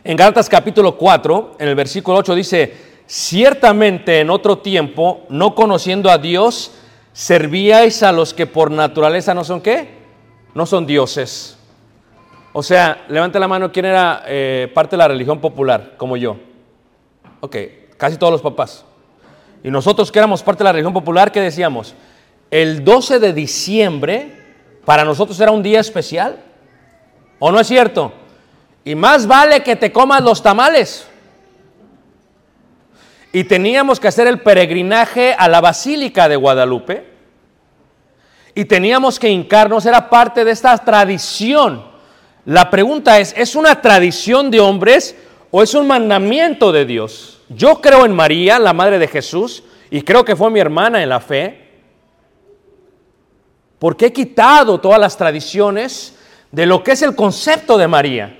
En 0.05 0.17
Gálatas 0.17 0.49
capítulo 0.49 0.97
4, 0.97 1.57
en 1.61 1.69
el 1.69 1.77
versículo 1.77 2.19
8 2.19 2.35
dice, 2.35 2.75
ciertamente 3.07 4.19
en 4.19 4.31
otro 4.31 4.59
tiempo, 4.59 5.21
no 5.29 5.55
conociendo 5.55 6.11
a 6.11 6.19
Dios, 6.19 6.73
servíais 7.13 8.03
a 8.03 8.11
los 8.11 8.35
que 8.35 8.49
por 8.49 8.73
naturaleza 8.73 9.33
no 9.33 9.45
son 9.45 9.61
qué? 9.61 9.91
No 10.55 10.67
son 10.67 10.87
dioses. 10.87 11.57
O 12.53 12.65
sea, 12.65 13.05
levante 13.09 13.39
la 13.39 13.47
mano, 13.47 13.71
¿quién 13.71 13.85
era 13.85 14.25
eh, 14.27 14.71
parte 14.75 14.97
de 14.97 14.99
la 14.99 15.09
religión 15.09 15.41
popular, 15.41 15.95
como 15.97 16.17
yo? 16.17 16.37
Ok, 17.39 17.57
casi 17.97 18.17
todos 18.17 18.33
los 18.33 18.43
papás. 18.43 18.85
Y 19.63 19.71
nosotros 19.71 20.11
que 20.11 20.19
éramos 20.19 20.43
parte 20.43 20.59
de 20.59 20.65
la 20.65 20.73
religión 20.73 20.93
popular, 20.93 21.31
¿qué 21.31 21.41
decíamos? 21.41 21.95
El 22.51 22.83
12 22.83 23.21
de 23.21 23.33
diciembre 23.33 24.33
para 24.85 25.05
nosotros 25.05 25.39
era 25.39 25.53
un 25.53 25.63
día 25.63 25.79
especial. 25.79 26.43
¿O 27.39 27.53
no 27.53 27.61
es 27.61 27.69
cierto? 27.69 28.13
Y 28.85 28.95
más 28.95 29.27
vale 29.27 29.63
que 29.63 29.77
te 29.77 29.93
comas 29.93 30.23
los 30.23 30.43
tamales. 30.43 31.07
Y 33.33 33.45
teníamos 33.45 33.99
que 34.01 34.09
hacer 34.09 34.27
el 34.27 34.41
peregrinaje 34.41 35.35
a 35.39 35.49
la 35.49 35.61
Basílica 35.61 36.29
de 36.29 36.37
Guadalupe. 36.37 37.07
Y 38.55 38.65
teníamos 38.67 39.19
que 39.19 39.31
hincarnos, 39.31 39.87
era 39.87 40.11
parte 40.11 40.45
de 40.45 40.51
esta 40.51 40.77
tradición. 40.79 41.85
La 42.45 42.69
pregunta 42.69 43.19
es, 43.19 43.33
¿es 43.37 43.55
una 43.55 43.81
tradición 43.81 44.51
de 44.51 44.61
hombres 44.61 45.17
o 45.51 45.63
es 45.63 45.75
un 45.75 45.87
mandamiento 45.87 46.73
de 46.73 46.85
Dios? 46.85 47.41
Yo 47.49 47.81
creo 47.81 48.05
en 48.05 48.13
María, 48.13 48.59
la 48.59 48.73
madre 48.73 48.99
de 48.99 49.09
Jesús, 49.09 49.63
y 49.91 50.03
creo 50.03 50.25
que 50.25 50.37
fue 50.37 50.51
mi 50.51 50.61
hermana 50.61 51.03
en 51.03 51.09
la 51.09 51.21
fe, 51.21 51.71
porque 53.79 54.07
he 54.07 54.13
quitado 54.13 54.81
todas 54.81 54.99
las 54.99 55.17
tradiciones 55.17 56.17
de 56.51 56.67
lo 56.67 56.83
que 56.83 56.93
es 56.93 57.03
el 57.03 57.15
concepto 57.15 57.79
de 57.79 57.89
María. 57.89 58.39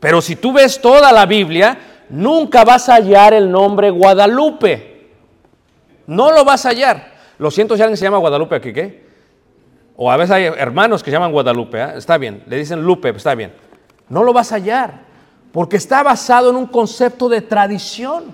Pero 0.00 0.20
si 0.20 0.36
tú 0.36 0.52
ves 0.52 0.80
toda 0.80 1.12
la 1.12 1.26
Biblia, 1.26 1.78
nunca 2.08 2.64
vas 2.64 2.88
a 2.88 2.94
hallar 2.94 3.34
el 3.34 3.50
nombre 3.50 3.90
Guadalupe. 3.90 5.10
No 6.06 6.30
lo 6.32 6.44
vas 6.44 6.66
a 6.66 6.70
hallar. 6.70 7.14
Lo 7.38 7.50
siento 7.50 7.76
si 7.76 7.82
alguien 7.82 7.96
se 7.96 8.04
llama 8.04 8.18
Guadalupe 8.18 8.56
aquí, 8.56 8.72
¿qué? 8.72 9.06
O 9.96 10.10
a 10.10 10.16
veces 10.16 10.32
hay 10.32 10.44
hermanos 10.44 11.02
que 11.02 11.10
llaman 11.10 11.32
Guadalupe, 11.32 11.80
¿eh? 11.80 11.92
está 11.96 12.18
bien, 12.18 12.42
le 12.46 12.56
dicen 12.56 12.82
Lupe, 12.82 13.10
está 13.10 13.34
bien. 13.34 13.52
No 14.08 14.22
lo 14.22 14.32
vas 14.32 14.52
a 14.52 14.56
hallar, 14.56 15.00
porque 15.52 15.78
está 15.78 16.02
basado 16.02 16.50
en 16.50 16.56
un 16.56 16.66
concepto 16.66 17.28
de 17.28 17.40
tradición. 17.40 18.24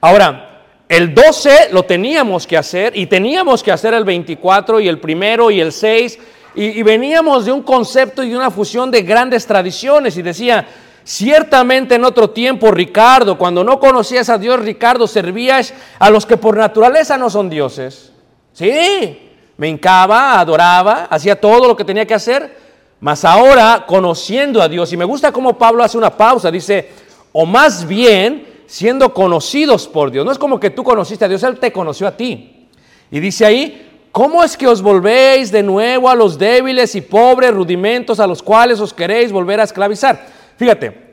Ahora, 0.00 0.64
el 0.88 1.14
12 1.14 1.70
lo 1.72 1.84
teníamos 1.84 2.46
que 2.46 2.56
hacer 2.56 2.96
y 2.96 3.06
teníamos 3.06 3.62
que 3.62 3.72
hacer 3.72 3.94
el 3.94 4.04
24 4.04 4.80
y 4.80 4.88
el 4.88 5.00
primero 5.00 5.50
y 5.50 5.60
el 5.60 5.72
6 5.72 6.18
y, 6.54 6.82
veníamos 6.82 7.44
de 7.44 7.52
un 7.52 7.62
concepto 7.62 8.22
y 8.22 8.30
de 8.30 8.36
una 8.36 8.50
fusión 8.50 8.90
de 8.90 9.02
grandes 9.02 9.46
tradiciones 9.46 10.16
y 10.16 10.22
decía, 10.22 10.66
ciertamente 11.04 11.94
en 11.94 12.04
otro 12.04 12.30
tiempo 12.30 12.70
Ricardo, 12.70 13.38
cuando 13.38 13.64
no 13.64 13.80
conocías 13.80 14.28
a 14.28 14.38
Dios, 14.38 14.60
Ricardo, 14.60 15.06
servías 15.06 15.72
a 15.98 16.10
los 16.10 16.26
que 16.26 16.36
por 16.36 16.56
naturaleza 16.56 17.16
no 17.16 17.30
son 17.30 17.48
dioses. 17.48 18.12
Sí, 18.52 19.30
me 19.56 19.68
hincaba, 19.68 20.38
adoraba, 20.38 21.06
hacía 21.10 21.40
todo 21.40 21.68
lo 21.68 21.76
que 21.76 21.84
tenía 21.84 22.06
que 22.06 22.14
hacer, 22.14 22.56
mas 23.00 23.24
ahora 23.24 23.84
conociendo 23.86 24.60
a 24.60 24.68
Dios, 24.68 24.92
y 24.92 24.96
me 24.96 25.04
gusta 25.04 25.32
cómo 25.32 25.56
Pablo 25.56 25.82
hace 25.82 25.98
una 25.98 26.16
pausa, 26.16 26.50
dice, 26.50 26.90
o 27.32 27.46
más 27.46 27.86
bien 27.86 28.52
siendo 28.66 29.12
conocidos 29.12 29.86
por 29.86 30.10
Dios. 30.10 30.24
No 30.24 30.32
es 30.32 30.38
como 30.38 30.58
que 30.58 30.70
tú 30.70 30.82
conociste 30.82 31.24
a 31.24 31.28
Dios, 31.28 31.42
Él 31.42 31.58
te 31.58 31.72
conoció 31.72 32.06
a 32.06 32.16
ti. 32.16 32.68
Y 33.10 33.20
dice 33.20 33.44
ahí, 33.44 33.91
¿cómo 34.12 34.44
es 34.44 34.56
que 34.56 34.68
os 34.68 34.80
volvéis 34.80 35.50
de 35.50 35.62
nuevo 35.62 36.08
a 36.08 36.14
los 36.14 36.38
débiles 36.38 36.94
y 36.94 37.00
pobres 37.00 37.52
rudimentos 37.52 38.20
a 38.20 38.26
los 38.26 38.42
cuales 38.42 38.78
os 38.78 38.94
queréis 38.94 39.32
volver 39.32 39.58
a 39.58 39.64
esclavizar? 39.64 40.26
Fíjate, 40.56 41.10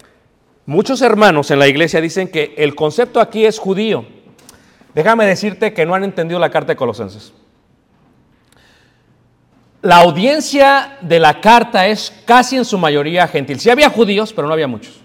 muchos 0.66 1.02
hermanos 1.02 1.50
en 1.50 1.60
la 1.60 1.68
iglesia 1.68 2.02
dicen 2.02 2.28
que 2.28 2.54
el 2.58 2.76
concepto 2.76 3.20
aquí 3.20 3.46
es 3.46 3.58
judío. 3.58 4.06
Déjame 4.94 5.26
decirte 5.26 5.74
que 5.74 5.86
no 5.86 5.96
han 5.96 6.04
entendido 6.04 6.40
la 6.40 6.52
carta 6.52 6.74
de 6.74 6.76
Colosenses. 6.76 7.34
La 9.82 9.98
audiencia 9.98 10.98
de 11.00 11.20
la 11.20 11.40
carta 11.40 11.88
es 11.88 12.14
casi 12.26 12.58
en 12.58 12.66
su 12.66 12.78
mayoría 12.78 13.28
gentil. 13.28 13.60
Sí 13.60 13.70
había 13.70 13.90
judíos, 13.90 14.34
pero 14.34 14.48
no 14.48 14.54
había 14.54 14.68
muchos. 14.68 15.00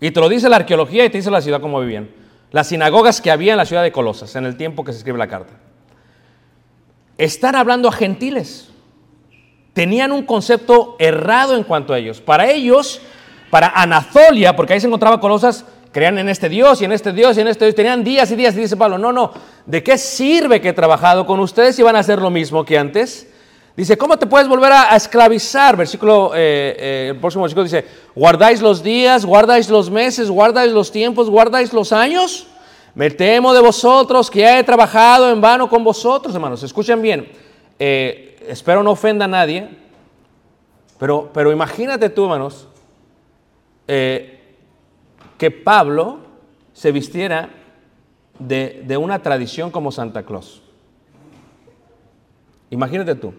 Y 0.00 0.10
te 0.10 0.20
lo 0.20 0.28
dice 0.28 0.48
la 0.48 0.56
arqueología 0.56 1.04
y 1.04 1.10
te 1.10 1.18
dice 1.18 1.30
la 1.30 1.42
ciudad 1.42 1.60
cómo 1.60 1.80
vivían. 1.80 2.08
Las 2.52 2.68
sinagogas 2.68 3.20
que 3.20 3.30
había 3.30 3.52
en 3.52 3.58
la 3.58 3.66
ciudad 3.66 3.82
de 3.82 3.92
Colosas 3.92 4.34
en 4.36 4.46
el 4.46 4.56
tiempo 4.56 4.82
que 4.82 4.92
se 4.92 4.98
escribe 4.98 5.18
la 5.18 5.26
carta. 5.26 5.52
Están 7.18 7.56
hablando 7.56 7.88
a 7.88 7.92
gentiles. 7.92 8.68
Tenían 9.72 10.12
un 10.12 10.24
concepto 10.24 10.96
errado 10.98 11.56
en 11.56 11.64
cuanto 11.64 11.92
a 11.92 11.98
ellos. 11.98 12.20
Para 12.20 12.50
ellos, 12.50 13.00
para 13.50 13.68
Anatolia, 13.68 14.56
porque 14.56 14.74
ahí 14.74 14.80
se 14.80 14.86
encontraba 14.86 15.20
Colosas, 15.20 15.64
creían 15.92 16.18
en 16.18 16.28
este 16.28 16.48
Dios 16.48 16.80
y 16.82 16.84
en 16.84 16.92
este 16.92 17.12
Dios 17.12 17.36
y 17.36 17.40
en 17.40 17.48
este 17.48 17.64
Dios. 17.64 17.74
Tenían 17.74 18.04
días 18.04 18.30
y 18.30 18.36
días 18.36 18.54
dice 18.54 18.76
Pablo, 18.76 18.98
no, 18.98 19.12
no, 19.12 19.32
¿de 19.64 19.82
qué 19.82 19.98
sirve 19.98 20.60
que 20.60 20.70
he 20.70 20.72
trabajado 20.72 21.26
con 21.26 21.40
ustedes 21.40 21.76
si 21.76 21.82
van 21.82 21.96
a 21.96 22.00
hacer 22.00 22.20
lo 22.20 22.30
mismo 22.30 22.64
que 22.64 22.78
antes? 22.78 23.28
Dice, 23.76 23.98
¿cómo 23.98 24.18
te 24.18 24.26
puedes 24.26 24.48
volver 24.48 24.72
a, 24.72 24.94
a 24.94 24.96
esclavizar? 24.96 25.76
Versículo, 25.76 26.32
eh, 26.34 26.76
eh, 26.78 27.08
el 27.10 27.20
próximo 27.20 27.42
versículo 27.42 27.64
dice, 27.64 27.84
guardáis 28.14 28.62
los 28.62 28.82
días, 28.82 29.26
guardáis 29.26 29.68
los 29.68 29.90
meses, 29.90 30.30
guardáis 30.30 30.72
los 30.72 30.90
tiempos, 30.90 31.28
guardáis 31.28 31.74
los 31.74 31.92
años. 31.92 32.46
Me 32.96 33.10
temo 33.10 33.52
de 33.52 33.60
vosotros 33.60 34.30
que 34.30 34.58
he 34.58 34.64
trabajado 34.64 35.30
en 35.30 35.38
vano 35.38 35.68
con 35.68 35.84
vosotros, 35.84 36.34
hermanos. 36.34 36.62
Escuchen 36.62 37.02
bien, 37.02 37.30
eh, 37.78 38.42
espero 38.48 38.82
no 38.82 38.92
ofenda 38.92 39.26
a 39.26 39.28
nadie, 39.28 39.68
pero, 40.98 41.28
pero 41.30 41.52
imagínate 41.52 42.08
tú, 42.08 42.24
hermanos, 42.24 42.68
que 43.86 45.50
Pablo 45.62 46.20
se 46.72 46.90
vistiera 46.90 47.50
de, 48.38 48.82
de 48.86 48.96
una 48.96 49.20
tradición 49.20 49.70
como 49.70 49.92
Santa 49.92 50.22
Claus. 50.22 50.62
Imagínate 52.70 53.14
tú. 53.14 53.34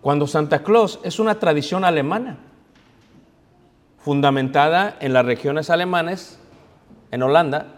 Cuando 0.00 0.26
Santa 0.26 0.64
Claus 0.64 0.98
es 1.04 1.20
una 1.20 1.38
tradición 1.38 1.84
alemana, 1.84 2.38
fundamentada 4.00 4.96
en 4.98 5.12
las 5.12 5.24
regiones 5.24 5.70
alemanes, 5.70 6.40
en 7.12 7.22
Holanda, 7.22 7.76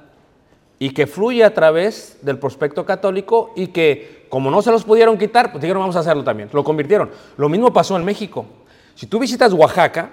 y 0.78 0.90
que 0.90 1.06
fluye 1.06 1.44
a 1.44 1.52
través 1.52 2.18
del 2.22 2.38
prospecto 2.38 2.86
católico 2.86 3.52
y 3.56 3.68
que 3.68 4.26
como 4.28 4.50
no 4.50 4.62
se 4.62 4.70
los 4.70 4.84
pudieron 4.84 5.18
quitar, 5.18 5.50
pues 5.50 5.62
dijeron 5.62 5.80
vamos 5.80 5.96
a 5.96 6.00
hacerlo 6.00 6.22
también, 6.22 6.48
lo 6.52 6.62
convirtieron. 6.62 7.10
Lo 7.36 7.48
mismo 7.48 7.72
pasó 7.72 7.96
en 7.96 8.04
México. 8.04 8.46
Si 8.94 9.06
tú 9.06 9.18
visitas 9.18 9.52
Oaxaca, 9.52 10.12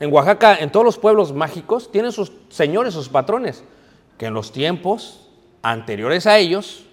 en 0.00 0.12
Oaxaca, 0.12 0.56
en 0.56 0.70
todos 0.70 0.84
los 0.84 0.98
pueblos 0.98 1.32
mágicos, 1.32 1.90
tienen 1.90 2.12
sus 2.12 2.32
señores, 2.48 2.94
sus 2.94 3.08
patrones, 3.08 3.64
que 4.18 4.26
en 4.26 4.34
los 4.34 4.52
tiempos 4.52 5.28
anteriores 5.62 6.26
a 6.26 6.38
ellos, 6.38 6.84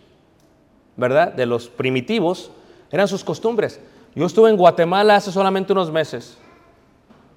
¿verdad? 0.98 1.34
De 1.34 1.46
los 1.46 1.70
primitivos, 1.70 2.52
eran 2.92 3.08
sus 3.08 3.24
costumbres. 3.24 3.80
Yo 4.16 4.26
estuve 4.26 4.50
en 4.50 4.58
Guatemala 4.58 5.16
hace 5.16 5.32
solamente 5.32 5.74
unos 5.74 5.92
meses. 5.92 6.38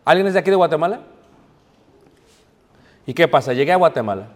¿Alguien 0.05 0.26
es 0.26 0.34
de 0.34 0.40
aquí 0.40 0.51
de 0.51 0.57
Guatemala? 0.57 1.01
¿Y 3.07 3.14
qué 3.14 3.28
pasa? 3.28 3.53
Llegué 3.53 3.72
a 3.72 3.76
Guatemala 3.76 4.28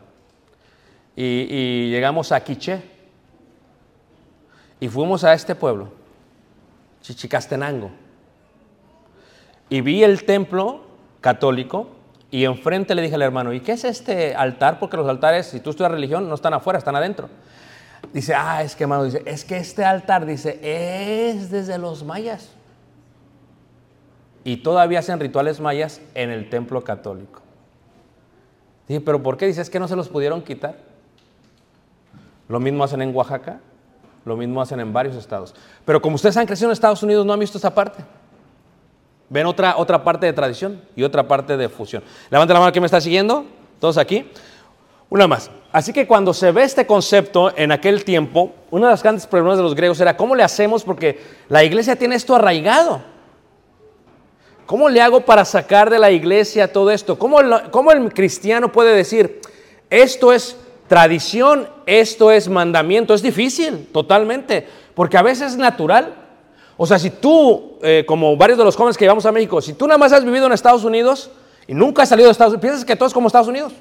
y, 1.17 1.91
llegamos 1.91 2.33
a 2.33 2.43
Quiché 2.43 2.83
y 4.79 4.89
fuimos 4.89 5.25
a 5.25 5.35
este 5.35 5.55
pueblo, 5.55 5.89
Chichicastenango, 7.03 7.91
y 9.69 9.81
vi 9.81 10.03
el 10.03 10.25
templo 10.25 10.83
católico 11.21 11.89
y 12.31 12.45
enfrente 12.45 12.95
le 12.95 13.03
dije 13.03 13.17
al 13.17 13.23
hermano, 13.23 13.53
¿y 13.53 13.61
qué 13.61 13.73
es 13.73 13.85
este 13.85 14.35
altar? 14.35 14.79
Porque 14.79 14.97
los 14.97 15.09
altares, 15.09 15.47
si 15.47 15.61
tú 15.61 15.71
estudias 15.71 15.93
religión, 15.93 16.29
no 16.29 16.35
están 16.35 16.55
afuera, 16.55 16.79
están 16.79 16.97
adentro. 16.97 17.29
Dice, 18.13 18.35
ah, 18.35 18.63
es 18.63 18.75
que 18.77 18.85
hermano, 18.85 19.05
dice, 19.05 19.23
es 19.27 19.45
que 19.45 19.57
este 19.57 19.85
altar, 19.85 20.27
dice, 20.27 20.59
es 20.63 21.51
desde 21.51 21.77
los 21.79 22.05
mayas. 22.05 22.51
Y 24.43 24.59
todavía 24.59 25.01
hacen 25.01 25.21
rituales 25.21 25.61
mayas 25.61 26.01
en 26.15 26.31
el 26.31 26.49
templo 26.49 26.83
católico. 26.83 27.43
Dije, 28.89 29.01
pero 29.01 29.23
¿por 29.23 29.37
qué? 29.37 29.47
Dice, 29.47 29.61
es 29.61 29.71
que 29.71 29.79
no 29.79 29.87
se 29.87 29.97
los 29.97 30.09
pudieron 30.09 30.43
quitar. 30.43 30.90
Lo 32.51 32.61
mismo 32.61 32.85
hacen 32.85 33.01
en 33.01 33.15
Oaxaca, 33.17 33.61
lo 34.27 34.37
mismo 34.37 34.61
hacen 34.61 34.81
en 34.81 34.93
varios 34.93 35.17
estados. 35.17 35.55
Pero 35.87 36.03
como 36.03 36.17
ustedes 36.17 36.37
han 36.37 36.47
crecido 36.47 36.69
en 36.69 36.73
Estados 36.73 37.03
Unidos, 37.03 37.25
no 37.25 37.33
han 37.33 37.41
visto 37.41 37.57
esa 37.57 37.75
parte. 37.75 38.05
Ven 39.31 39.47
otra, 39.47 39.77
otra 39.79 40.03
parte 40.05 40.27
de 40.27 40.33
tradición 40.35 40.83
y 40.95 41.03
otra 41.03 41.27
parte 41.27 41.57
de 41.57 41.69
fusión. 41.69 42.03
Levanta 42.29 42.53
la 42.53 42.61
mano 42.61 42.73
que 42.73 42.81
me 42.81 42.87
está 42.87 43.01
siguiendo, 43.01 43.47
todos 43.79 43.97
aquí. 43.97 44.29
Una 45.09 45.27
más. 45.27 45.51
Así 45.73 45.93
que 45.93 46.07
cuando 46.07 46.35
se 46.35 46.51
ve 46.53 46.65
este 46.65 46.85
concepto 46.87 47.57
en 47.57 47.71
aquel 47.73 48.05
tiempo, 48.05 48.53
uno 48.71 48.87
de 48.87 48.93
los 48.93 49.03
grandes 49.03 49.27
problemas 49.27 49.57
de 49.57 49.63
los 49.63 49.75
griegos 49.75 50.01
era 50.01 50.17
cómo 50.17 50.35
le 50.35 50.43
hacemos 50.43 50.83
porque 50.85 51.21
la 51.49 51.63
iglesia 51.65 51.97
tiene 51.97 52.17
esto 52.17 52.35
arraigado. 52.35 53.01
¿cómo 54.67 54.89
le 54.89 55.01
hago 55.01 55.21
para 55.23 55.45
sacar 55.45 55.91
de 55.91 55.99
la 55.99 56.13
iglesia 56.13 56.73
todo 56.73 56.93
esto? 56.93 57.19
¿Cómo, 57.19 57.43
lo- 57.43 57.71
cómo 57.73 57.91
el 57.91 58.13
cristiano 58.15 58.71
puede 58.71 58.95
decir, 58.95 59.41
esto 59.91 60.33
es 60.33 60.57
tradición, 60.91 61.69
esto 61.87 62.33
es 62.33 62.49
mandamiento? 62.49 63.15
Es 63.15 63.23
difícil, 63.23 63.87
totalmente, 63.93 64.67
porque 64.93 65.17
a 65.17 65.23
veces 65.23 65.53
es 65.53 65.57
natural. 65.57 66.17
O 66.77 66.85
sea, 66.85 66.99
si 66.99 67.11
tú, 67.11 67.79
eh, 67.81 68.03
como 68.09 68.37
varios 68.37 68.59
de 68.59 68.65
los 68.65 68.75
jóvenes 68.75 68.99
que 68.99 69.05
llevamos 69.05 69.25
a 69.25 69.31
México, 69.31 69.63
si 69.63 69.75
tú 69.75 69.87
nada 69.87 69.99
más 69.99 70.13
has 70.13 70.25
vivido 70.25 70.47
en 70.47 70.53
Estados 70.53 70.83
Unidos 70.83 71.31
y 71.69 71.75
nunca 71.75 72.03
has 72.03 72.09
salido 72.09 72.27
de 72.27 72.33
Estados 72.33 72.55
Unidos, 72.55 72.63
piensas 72.63 72.85
que 72.85 72.97
todo 72.97 73.07
es 73.07 73.15
como 73.15 73.29
Estados 73.29 73.47
Unidos. 73.47 73.73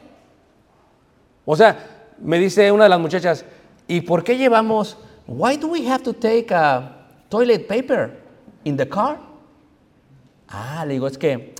O 1.45 1.55
sea, 1.55 2.13
me 2.19 2.37
dice 2.37 2.71
una 2.71 2.83
de 2.83 2.91
las 2.91 2.99
muchachas, 2.99 3.43
¿y 3.87 4.01
por 4.01 4.23
qué 4.23 4.37
llevamos, 4.37 4.95
why 5.25 5.57
do 5.57 5.65
we 5.69 5.89
have 5.89 6.03
to 6.03 6.13
take 6.13 6.53
uh, 6.53 6.91
toilet 7.27 7.67
paper 7.67 8.19
in 8.65 8.77
the 8.77 8.87
car? 8.87 9.17
Ah, 10.47 10.85
le 10.85 10.93
digo, 10.93 11.07
es 11.07 11.17
que 11.17 11.55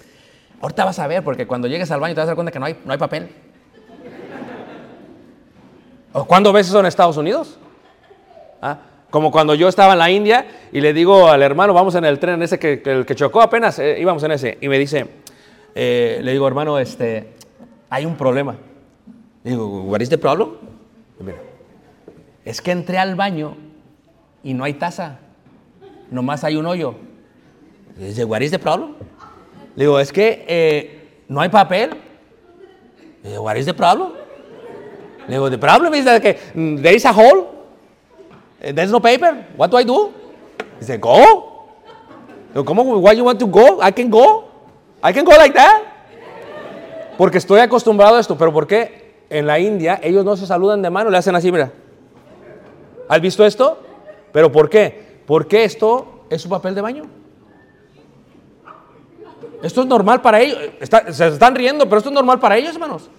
ahorita 0.62 0.86
vas 0.86 1.00
a 1.00 1.08
ver, 1.08 1.24
porque 1.24 1.48
cuando 1.48 1.68
llegues 1.68 1.90
al 1.90 2.00
baño 2.00 2.14
te 2.14 2.20
vas 2.20 2.26
a 2.26 2.28
dar 2.28 2.36
cuenta 2.36 2.52
que 2.52 2.60
no 2.60 2.68
hay, 2.68 2.80
no 2.86 2.92
hay 2.92 3.00
papel. 3.00 3.49
¿O 6.14 6.26
cuándo 6.26 6.52
ves 6.54 6.68
eso 6.68 6.80
en 6.80 6.86
Estados 6.86 7.18
Unidos? 7.18 7.58
Ah, 8.62 8.80
Como 9.10 9.32
cuando 9.32 9.56
yo 9.56 9.68
estaba 9.68 9.94
en 9.94 10.00
la 10.00 10.12
India 10.12 10.46
y 10.72 10.82
le 10.82 10.94
digo 10.94 11.28
al 11.30 11.42
hermano, 11.42 11.74
vamos 11.74 11.96
en 11.96 12.06
el 12.06 12.20
tren 12.20 12.42
ese 12.44 12.60
que, 12.60 12.82
que- 12.82 12.92
el 12.92 13.06
que 13.08 13.16
chocó 13.16 13.42
apenas, 13.42 13.80
eh, 13.80 13.98
íbamos 14.00 14.22
en 14.24 14.32
ese, 14.32 14.58
y 14.62 14.68
me 14.68 14.78
dice, 14.78 15.08
eh, 15.74 16.20
le 16.24 16.32
digo, 16.32 16.48
hermano, 16.48 16.78
este, 16.78 17.34
hay 17.90 18.06
un 18.06 18.16
problema. 18.16 18.56
Le 19.44 19.52
digo, 19.52 19.82
what 19.84 20.00
is 20.02 20.10
the 20.10 20.18
problem? 20.20 20.50
Y 21.20 21.24
mira, 21.24 21.40
es 22.46 22.62
que 22.62 22.70
entré 22.72 23.00
al 23.00 23.16
baño 23.16 23.56
y 24.44 24.54
no 24.54 24.64
hay 24.64 24.74
taza, 24.76 25.18
nomás 26.12 26.44
hay 26.44 26.56
un 26.58 26.68
hoyo. 26.68 26.94
Le 27.98 28.10
dice, 28.10 28.26
what 28.26 28.42
is 28.42 28.52
the 28.52 28.60
problem? 28.60 28.94
Le 29.76 29.86
digo, 29.86 30.00
es 30.00 30.12
que 30.14 30.46
eh, 30.48 31.24
no 31.30 31.42
hay 31.42 31.50
papel. 31.50 31.92
Le 33.24 33.30
digo, 33.32 33.42
what 33.42 33.56
is 33.56 33.66
the 33.66 33.74
problem? 33.74 34.10
Digo, 35.30 35.50
the 35.50 35.58
problem 35.60 35.94
is 35.94 36.06
that 36.06 36.22
que, 36.22 36.38
mm, 36.56 36.82
there 36.82 36.96
is 36.96 37.06
a 37.06 37.14
hole. 37.14 37.48
Eh, 38.62 38.74
There's 38.74 38.92
no 38.92 39.00
paper. 39.00 39.46
What 39.56 39.70
do 39.70 39.78
I 39.78 39.84
do? 39.84 40.12
Dice, 40.80 40.98
go. 40.98 41.70
Digo, 42.54 42.66
¿cómo? 42.66 42.84
Why 43.00 43.14
you 43.14 43.24
want 43.24 43.40
to 43.40 43.48
go? 43.48 43.80
I 43.82 43.92
can 43.92 44.10
go. 44.10 44.46
I 45.04 45.14
can 45.14 45.24
go 45.24 45.32
like 45.38 45.54
that. 45.54 45.84
Porque 47.18 47.38
estoy 47.38 47.60
acostumbrado 47.60 48.16
a 48.16 48.20
esto. 48.20 48.36
Pero 48.38 48.52
¿por 48.52 48.66
qué? 48.66 49.14
En 49.30 49.46
la 49.46 49.60
India 49.60 50.00
ellos 50.02 50.26
no 50.26 50.36
se 50.36 50.48
saludan 50.48 50.82
de 50.82 50.90
mano, 50.90 51.12
le 51.12 51.18
hacen 51.18 51.36
así, 51.36 51.52
mira. 51.52 51.72
¿Has 53.08 53.22
visto 53.22 53.46
esto? 53.46 53.80
¿Pero 54.32 54.52
por 54.52 54.70
qué? 54.70 55.22
Porque 55.28 55.64
esto 55.64 56.26
es 56.30 56.42
su 56.42 56.50
papel 56.50 56.74
de 56.74 56.82
baño. 56.82 57.04
Esto 59.62 59.82
es 59.82 59.88
normal 59.88 60.22
para 60.22 60.40
ellos. 60.40 60.58
Se 61.12 61.28
están 61.28 61.54
riendo, 61.54 61.86
pero 61.86 61.98
esto 61.98 62.10
es 62.10 62.16
normal 62.16 62.40
para 62.40 62.58
ellos, 62.58 62.74
hermanos. 62.74 63.10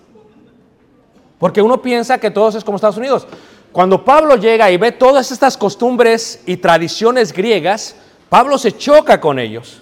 Porque 1.40 1.62
uno 1.62 1.80
piensa 1.80 2.18
que 2.18 2.30
todo 2.30 2.56
es 2.56 2.62
como 2.62 2.76
Estados 2.76 2.98
Unidos. 2.98 3.26
Cuando 3.72 4.04
Pablo 4.04 4.36
llega 4.36 4.70
y 4.70 4.76
ve 4.76 4.92
todas 4.92 5.32
estas 5.32 5.56
costumbres 5.56 6.42
y 6.44 6.58
tradiciones 6.58 7.32
griegas, 7.32 7.96
Pablo 8.28 8.58
se 8.58 8.76
choca 8.76 9.20
con 9.20 9.38
ellos. 9.38 9.80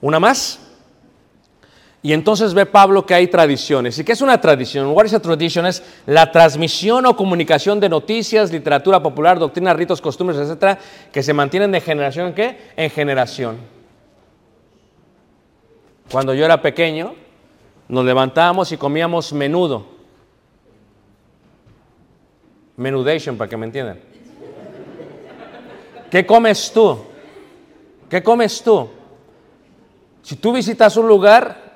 Una 0.00 0.18
más. 0.18 0.58
Y 2.00 2.14
entonces 2.14 2.54
ve 2.54 2.64
Pablo 2.64 3.04
que 3.04 3.12
hay 3.12 3.26
tradiciones. 3.26 3.98
¿Y 3.98 4.04
qué 4.04 4.12
es 4.12 4.22
una 4.22 4.40
tradición? 4.40 4.88
What 4.88 5.04
is 5.04 5.12
a 5.12 5.20
tradition? 5.20 5.66
Es 5.66 5.82
la 6.06 6.32
transmisión 6.32 7.04
o 7.04 7.16
comunicación 7.16 7.78
de 7.78 7.90
noticias, 7.90 8.50
literatura 8.50 9.02
popular, 9.02 9.38
doctrinas, 9.38 9.76
ritos, 9.76 10.00
costumbres, 10.00 10.38
etcétera, 10.38 10.78
que 11.12 11.22
se 11.22 11.34
mantienen 11.34 11.70
de 11.70 11.82
generación 11.82 12.28
en 12.28 12.34
qué? 12.34 12.58
En 12.76 12.90
generación. 12.90 13.58
Cuando 16.10 16.32
yo 16.32 16.46
era 16.46 16.62
pequeño, 16.62 17.14
nos 17.88 18.04
levantábamos 18.06 18.72
y 18.72 18.78
comíamos 18.78 19.34
menudo. 19.34 19.93
Menudation, 22.76 23.36
para 23.36 23.48
que 23.48 23.56
me 23.56 23.66
entiendan. 23.66 23.98
¿Qué 26.10 26.24
comes 26.24 26.72
tú? 26.72 26.98
¿Qué 28.08 28.22
comes 28.22 28.62
tú? 28.62 28.88
Si 30.22 30.36
tú 30.36 30.52
visitas 30.52 30.96
un 30.96 31.08
lugar, 31.08 31.74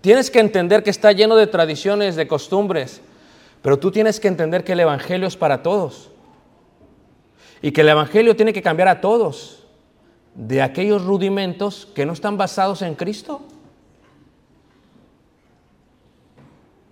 tienes 0.00 0.30
que 0.30 0.40
entender 0.40 0.82
que 0.82 0.90
está 0.90 1.12
lleno 1.12 1.36
de 1.36 1.46
tradiciones, 1.46 2.16
de 2.16 2.26
costumbres, 2.26 3.00
pero 3.62 3.78
tú 3.78 3.90
tienes 3.90 4.20
que 4.20 4.28
entender 4.28 4.64
que 4.64 4.72
el 4.72 4.80
Evangelio 4.80 5.26
es 5.26 5.36
para 5.36 5.62
todos. 5.62 6.10
Y 7.62 7.72
que 7.72 7.82
el 7.82 7.90
Evangelio 7.90 8.34
tiene 8.36 8.52
que 8.52 8.62
cambiar 8.62 8.88
a 8.88 9.00
todos 9.00 9.64
de 10.34 10.62
aquellos 10.62 11.04
rudimentos 11.04 11.86
que 11.94 12.06
no 12.06 12.12
están 12.12 12.36
basados 12.36 12.82
en 12.82 12.94
Cristo. 12.94 13.42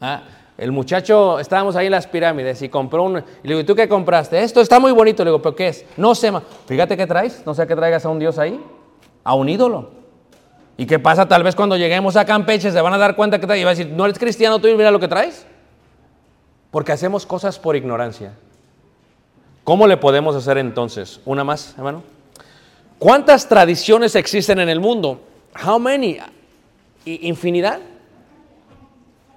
Ah, 0.00 0.22
el 0.58 0.72
muchacho, 0.72 1.38
estábamos 1.38 1.76
ahí 1.76 1.86
en 1.86 1.92
las 1.92 2.08
pirámides 2.08 2.60
y 2.62 2.68
compró 2.68 3.04
un... 3.04 3.18
Y 3.18 3.46
le 3.46 3.48
digo, 3.54 3.60
¿y 3.60 3.64
tú 3.64 3.76
qué 3.76 3.88
compraste? 3.88 4.42
Esto 4.42 4.60
está 4.60 4.80
muy 4.80 4.90
bonito. 4.90 5.24
Le 5.24 5.30
digo, 5.30 5.40
¿pero 5.40 5.54
qué 5.54 5.68
es? 5.68 5.84
No 5.96 6.16
sé, 6.16 6.32
ma. 6.32 6.42
fíjate 6.66 6.96
qué 6.96 7.06
traes. 7.06 7.46
No 7.46 7.54
sé 7.54 7.64
qué 7.68 7.76
traigas 7.76 8.04
a 8.04 8.08
un 8.08 8.18
Dios 8.18 8.38
ahí. 8.40 8.60
A 9.22 9.34
un 9.34 9.48
ídolo. 9.48 9.90
¿Y 10.76 10.84
qué 10.84 10.98
pasa? 10.98 11.28
Tal 11.28 11.44
vez 11.44 11.54
cuando 11.54 11.76
lleguemos 11.76 12.16
a 12.16 12.24
Campeche 12.24 12.72
se 12.72 12.80
van 12.80 12.92
a 12.92 12.98
dar 12.98 13.14
cuenta 13.14 13.38
que 13.38 13.46
traes. 13.46 13.60
Y 13.62 13.64
va 13.64 13.70
a 13.70 13.74
decir, 13.74 13.92
no 13.92 14.04
eres 14.04 14.18
cristiano 14.18 14.58
tú 14.58 14.66
y 14.66 14.74
mira 14.74 14.90
lo 14.90 14.98
que 14.98 15.06
traes. 15.06 15.46
Porque 16.72 16.90
hacemos 16.90 17.24
cosas 17.24 17.56
por 17.56 17.76
ignorancia. 17.76 18.32
¿Cómo 19.62 19.86
le 19.86 19.96
podemos 19.96 20.34
hacer 20.34 20.58
entonces? 20.58 21.20
Una 21.24 21.44
más, 21.44 21.74
hermano. 21.78 22.02
¿Cuántas 22.98 23.48
tradiciones 23.48 24.16
existen 24.16 24.58
en 24.58 24.68
el 24.68 24.80
mundo? 24.80 25.20
How 25.64 25.78
many? 25.78 26.18
Infinidad. 27.04 27.78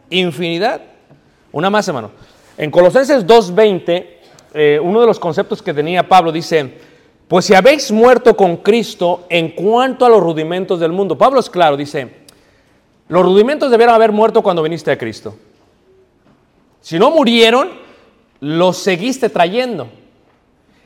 Infinidad. 0.09 0.81
Una 1.51 1.69
más, 1.69 1.87
hermano. 1.87 2.11
En 2.57 2.71
Colosenses 2.71 3.25
2.20, 3.25 4.05
eh, 4.53 4.79
uno 4.81 5.01
de 5.01 5.07
los 5.07 5.19
conceptos 5.19 5.61
que 5.61 5.73
tenía 5.73 6.07
Pablo 6.07 6.31
dice, 6.31 6.73
pues 7.27 7.45
si 7.45 7.53
habéis 7.53 7.91
muerto 7.91 8.35
con 8.35 8.57
Cristo 8.57 9.25
en 9.29 9.51
cuanto 9.51 10.05
a 10.05 10.09
los 10.09 10.21
rudimentos 10.21 10.79
del 10.79 10.91
mundo. 10.91 11.17
Pablo 11.17 11.39
es 11.39 11.49
claro, 11.49 11.77
dice, 11.77 12.09
los 13.07 13.23
rudimentos 13.23 13.71
debieron 13.71 13.95
haber 13.95 14.11
muerto 14.11 14.41
cuando 14.41 14.63
viniste 14.63 14.91
a 14.91 14.97
Cristo. 14.97 15.35
Si 16.81 16.97
no 16.99 17.11
murieron, 17.11 17.69
los 18.39 18.77
seguiste 18.77 19.29
trayendo. 19.29 19.87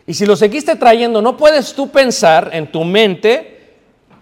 Y 0.08 0.14
si 0.14 0.26
los 0.26 0.40
seguiste 0.40 0.76
trayendo, 0.76 1.22
no 1.22 1.36
puedes 1.36 1.74
tú 1.74 1.90
pensar 1.90 2.50
en 2.54 2.72
tu 2.72 2.84
mente 2.84 3.74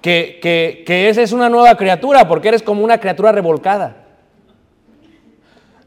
que, 0.01 0.39
que, 0.41 0.83
que 0.85 1.09
esa 1.09 1.21
es 1.21 1.33
una 1.33 1.49
nueva 1.49 1.75
criatura, 1.75 2.27
porque 2.27 2.49
eres 2.49 2.61
como 2.61 2.83
una 2.83 2.99
criatura 2.99 3.31
revolcada. 3.31 4.02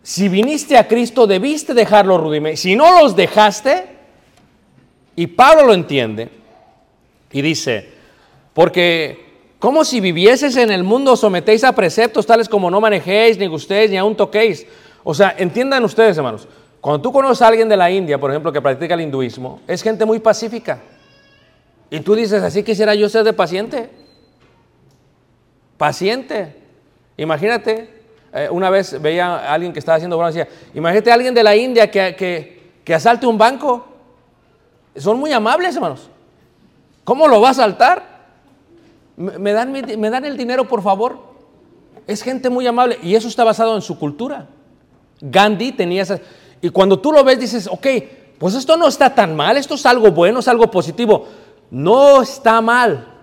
Si 0.07 0.29
viniste 0.29 0.79
a 0.79 0.87
Cristo, 0.87 1.27
debiste 1.27 1.75
dejar 1.75 2.07
los. 2.07 2.21
Si 2.61 2.77
no 2.77 3.03
los 3.03 3.17
dejaste, 3.17 3.87
y 5.17 5.27
Pablo 5.27 5.67
lo 5.67 5.75
entiende, 5.75 6.29
y 7.33 7.43
dice, 7.43 7.91
porque 8.55 9.57
como 9.59 9.85
si 9.85 9.99
vivieses 9.99 10.57
en 10.59 10.71
el 10.71 10.85
mundo, 10.85 11.17
sometéis 11.17 11.65
a 11.65 11.75
preceptos 11.75 12.25
tales 12.25 12.49
como 12.49 12.71
no 12.71 12.81
manejéis, 12.81 13.37
ni 13.37 13.49
gustéis, 13.49 13.91
ni 13.91 13.97
aún 13.97 14.15
toquéis. 14.15 14.65
O 15.03 15.13
sea, 15.13 15.35
entiendan 15.37 15.83
ustedes, 15.83 16.17
hermanos, 16.17 16.47
cuando 16.81 17.03
tú 17.03 17.11
conoces 17.11 17.43
a 17.43 17.49
alguien 17.49 17.69
de 17.69 17.77
la 17.77 17.91
India, 17.91 18.17
por 18.17 18.31
ejemplo, 18.31 18.53
que 18.53 18.63
practica 18.63 18.95
el 18.95 19.01
hinduismo, 19.01 19.61
es 19.67 19.83
gente 19.83 20.05
muy 20.05 20.21
pacífica. 20.21 20.79
Y 21.91 21.99
tú 21.99 22.15
dices, 22.15 22.45
así 22.45 22.63
quisiera 22.63 22.95
yo 22.95 23.09
ser 23.09 23.25
de 23.25 23.33
paciente. 23.33 23.91
Paciente. 25.77 26.55
Imagínate, 27.17 27.96
eh, 28.33 28.49
una 28.51 28.71
vez 28.71 29.01
veía 29.01 29.37
a 29.37 29.53
alguien 29.55 29.73
que 29.73 29.79
estaba 29.79 29.97
haciendo 29.97 30.17
broma, 30.17 30.31
decía, 30.31 30.49
imagínate 30.75 31.11
a 31.11 31.15
alguien 31.15 31.35
de 31.35 31.43
la 31.43 31.57
India 31.57 31.91
que, 31.91 32.15
que, 32.85 32.95
asalte 32.95 33.27
un 33.27 33.39
banco. 33.39 33.87
Son 34.97 35.19
muy 35.19 35.33
amables, 35.33 35.75
hermanos. 35.75 36.09
¿Cómo 37.05 37.29
lo 37.29 37.41
va 37.41 37.49
a 37.49 37.51
asaltar? 37.53 38.17
¿Me, 39.17 39.53
dan, 39.53 39.73
¿Me 39.73 40.11
dan 40.11 40.25
el 40.25 40.37
dinero, 40.37 40.67
por 40.69 40.83
favor? 40.83 41.19
Es 42.07 42.23
gente 42.23 42.51
muy 42.51 42.67
amable 42.67 42.99
y 43.03 43.15
eso 43.15 43.29
está 43.29 43.45
basado 43.45 43.75
en 43.75 43.83
su 43.83 43.99
cultura. 43.99 44.47
Gandhi 45.21 45.73
tenía 45.73 46.03
esa... 46.03 46.21
Y 46.61 46.71
cuando 46.71 46.99
tú 46.99 47.13
lo 47.13 47.25
ves 47.25 47.39
dices, 47.39 47.67
ok, 47.67 47.87
pues 48.39 48.55
esto 48.55 48.77
no 48.77 48.89
está 48.89 49.15
tan 49.15 49.35
mal, 49.35 49.57
esto 49.57 49.75
es 49.75 49.87
algo 49.87 50.11
bueno, 50.11 50.41
es 50.41 50.49
algo 50.49 50.71
positivo. 50.71 51.27
No 51.71 52.23
está 52.23 52.61
mal. 52.61 53.15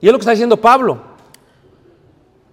Y 0.00 0.06
es 0.06 0.12
lo 0.12 0.18
que 0.18 0.22
está 0.22 0.32
diciendo 0.32 0.56
Pablo. 0.56 1.02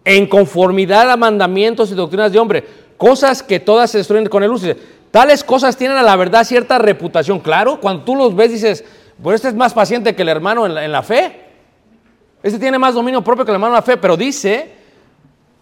En 0.06 0.28
conformidad 0.28 1.12
a 1.12 1.18
mandamientos 1.18 1.92
y 1.92 1.96
doctrinas 1.96 2.32
de 2.32 2.40
hombre, 2.40 2.64
cosas 2.96 3.44
que 3.44 3.60
todas 3.60 3.92
se 3.92 3.98
destruyen 3.98 4.28
con 4.28 4.44
el 4.44 4.52
uso. 4.52 4.68
Tales 5.12 5.44
cosas 5.44 5.76
tienen 5.76 5.98
a 5.98 6.04
la 6.04 6.16
verdad 6.16 6.44
cierta 6.44 6.78
reputación. 6.78 7.40
Claro, 7.40 7.80
cuando 7.80 8.04
tú 8.04 8.16
los 8.16 8.36
ves 8.36 8.52
dices, 8.52 8.86
pues 9.22 9.36
este 9.36 9.48
es 9.48 9.56
más 9.56 9.74
paciente 9.74 10.16
que 10.16 10.22
el 10.22 10.30
hermano 10.30 10.66
en 10.66 10.76
la, 10.76 10.86
en 10.86 10.92
la 10.92 11.04
fe. 11.04 11.42
Este 12.44 12.60
tiene 12.60 12.78
más 12.78 12.94
dominio 12.94 13.24
propio 13.24 13.44
que 13.44 13.52
el 13.52 13.56
hermano 13.56 13.74
en 13.74 13.78
la 13.78 13.82
fe, 13.82 13.98
pero 13.98 14.16
dice, 14.16 14.72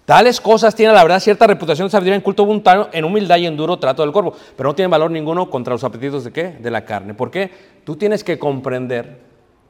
tales 0.05 0.41
cosas 0.41 0.75
tienen 0.75 0.93
a 0.93 0.97
la 0.97 1.03
verdad 1.03 1.19
cierta 1.21 1.47
reputación 1.47 1.87
de 1.87 1.91
sabiduría 1.91 2.15
en 2.15 2.21
culto 2.21 2.45
voluntario, 2.45 2.89
en 2.91 3.05
humildad 3.05 3.37
y 3.37 3.45
en 3.45 3.55
duro 3.55 3.77
trato 3.77 4.01
del 4.01 4.11
cuerpo, 4.11 4.35
pero 4.57 4.69
no 4.69 4.75
tienen 4.75 4.91
valor 4.91 5.09
ninguno 5.09 5.49
contra 5.49 5.73
los 5.73 5.83
apetitos 5.85 6.25
de 6.25 6.33
qué? 6.33 6.57
De 6.59 6.69
la 6.69 6.83
carne. 6.83 7.13
¿Por 7.13 7.31
qué? 7.31 7.51
Tú 7.85 7.95
tienes 7.95 8.23
que 8.23 8.37
comprender 8.37 9.19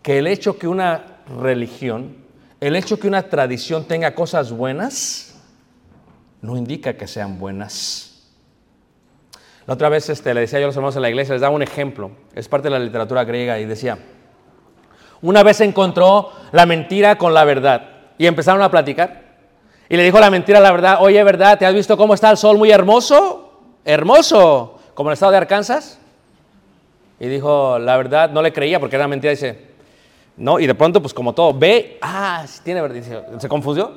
que 0.02 0.18
el 0.18 0.28
hecho 0.28 0.58
que 0.58 0.68
una 0.68 1.04
religión 1.40 2.23
el 2.68 2.78
hecho 2.78 2.98
que 2.98 3.10
una 3.10 3.24
tradición 3.24 3.84
tenga 3.86 4.16
cosas 4.16 4.54
buenas 4.54 5.36
no 6.42 6.56
indica 6.56 6.94
que 6.96 7.08
sean 7.08 7.38
buenas. 7.38 8.32
La 9.66 9.74
otra 9.74 9.90
vez 9.90 10.08
este, 10.10 10.34
le 10.34 10.40
decía 10.40 10.60
yo 10.60 10.66
a 10.66 10.68
los 10.68 10.76
hermanos 10.78 10.96
en 10.96 11.02
la 11.02 11.10
iglesia, 11.10 11.34
les 11.34 11.42
daba 11.42 11.54
un 11.54 11.62
ejemplo, 11.62 12.12
es 12.34 12.48
parte 12.48 12.68
de 12.68 12.72
la 12.72 12.80
literatura 12.80 13.26
griega 13.26 13.60
y 13.60 13.66
decía, 13.66 13.98
una 15.22 15.44
vez 15.44 15.60
encontró 15.60 16.32
la 16.54 16.66
mentira 16.66 17.18
con 17.18 17.34
la 17.34 17.44
verdad 17.44 17.90
y 18.18 18.28
empezaron 18.28 18.62
a 18.62 18.72
platicar. 18.72 19.24
Y 19.90 19.98
le 19.98 20.04
dijo 20.06 20.22
la 20.22 20.30
mentira 20.30 20.62
la 20.62 20.72
verdad, 20.72 21.00
oye, 21.02 21.22
¿verdad? 21.22 21.60
¿Te 21.60 21.66
has 21.66 21.74
visto 21.74 21.98
cómo 21.98 22.14
está 22.14 22.32
el 22.32 22.38
sol 22.38 22.58
muy 22.58 22.72
hermoso? 22.72 23.60
Hermoso, 23.84 24.80
como 24.94 25.10
en 25.10 25.12
el 25.12 25.14
estado 25.16 25.34
de 25.34 25.38
Arkansas. 25.40 26.00
Y 27.20 27.28
dijo, 27.28 27.78
la 27.78 27.98
verdad, 27.98 28.30
no 28.30 28.42
le 28.42 28.54
creía 28.54 28.80
porque 28.80 28.96
era 28.96 29.08
mentira. 29.10 29.32
Dice, 29.32 29.73
no, 30.38 30.60
y 30.60 30.68
de 30.68 30.76
pronto, 30.76 31.02
pues 31.02 31.14
como 31.14 31.34
todo, 31.34 31.54
ve, 31.54 31.98
ah, 32.02 32.46
tiene 32.64 32.82
verdad. 32.82 33.40
Se 33.40 33.48
confundió. 33.48 33.92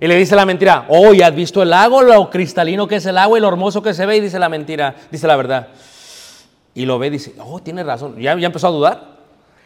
Y 0.00 0.06
le 0.06 0.14
dice 0.14 0.36
la 0.36 0.46
mentira, 0.46 0.86
oye, 0.88 1.24
¿has 1.24 1.34
visto 1.34 1.62
el 1.62 1.70
lago, 1.70 2.02
lo 2.02 2.30
cristalino 2.30 2.86
que 2.86 2.96
es 2.96 3.06
el 3.06 3.18
agua 3.18 3.38
y 3.38 3.40
lo 3.40 3.48
hermoso 3.48 3.82
que 3.82 3.94
se 3.94 4.06
ve? 4.06 4.18
Y 4.18 4.20
dice 4.20 4.38
la 4.38 4.48
mentira, 4.48 4.94
dice 5.10 5.26
la 5.26 5.34
verdad. 5.36 5.68
Y 6.74 6.86
lo 6.86 6.98
ve 6.98 7.10
dice, 7.10 7.34
oh, 7.40 7.60
tiene 7.60 7.82
razón. 7.82 8.16
Ya, 8.18 8.36
ya 8.38 8.46
empezó 8.46 8.68
a 8.68 8.70
dudar. 8.70 9.18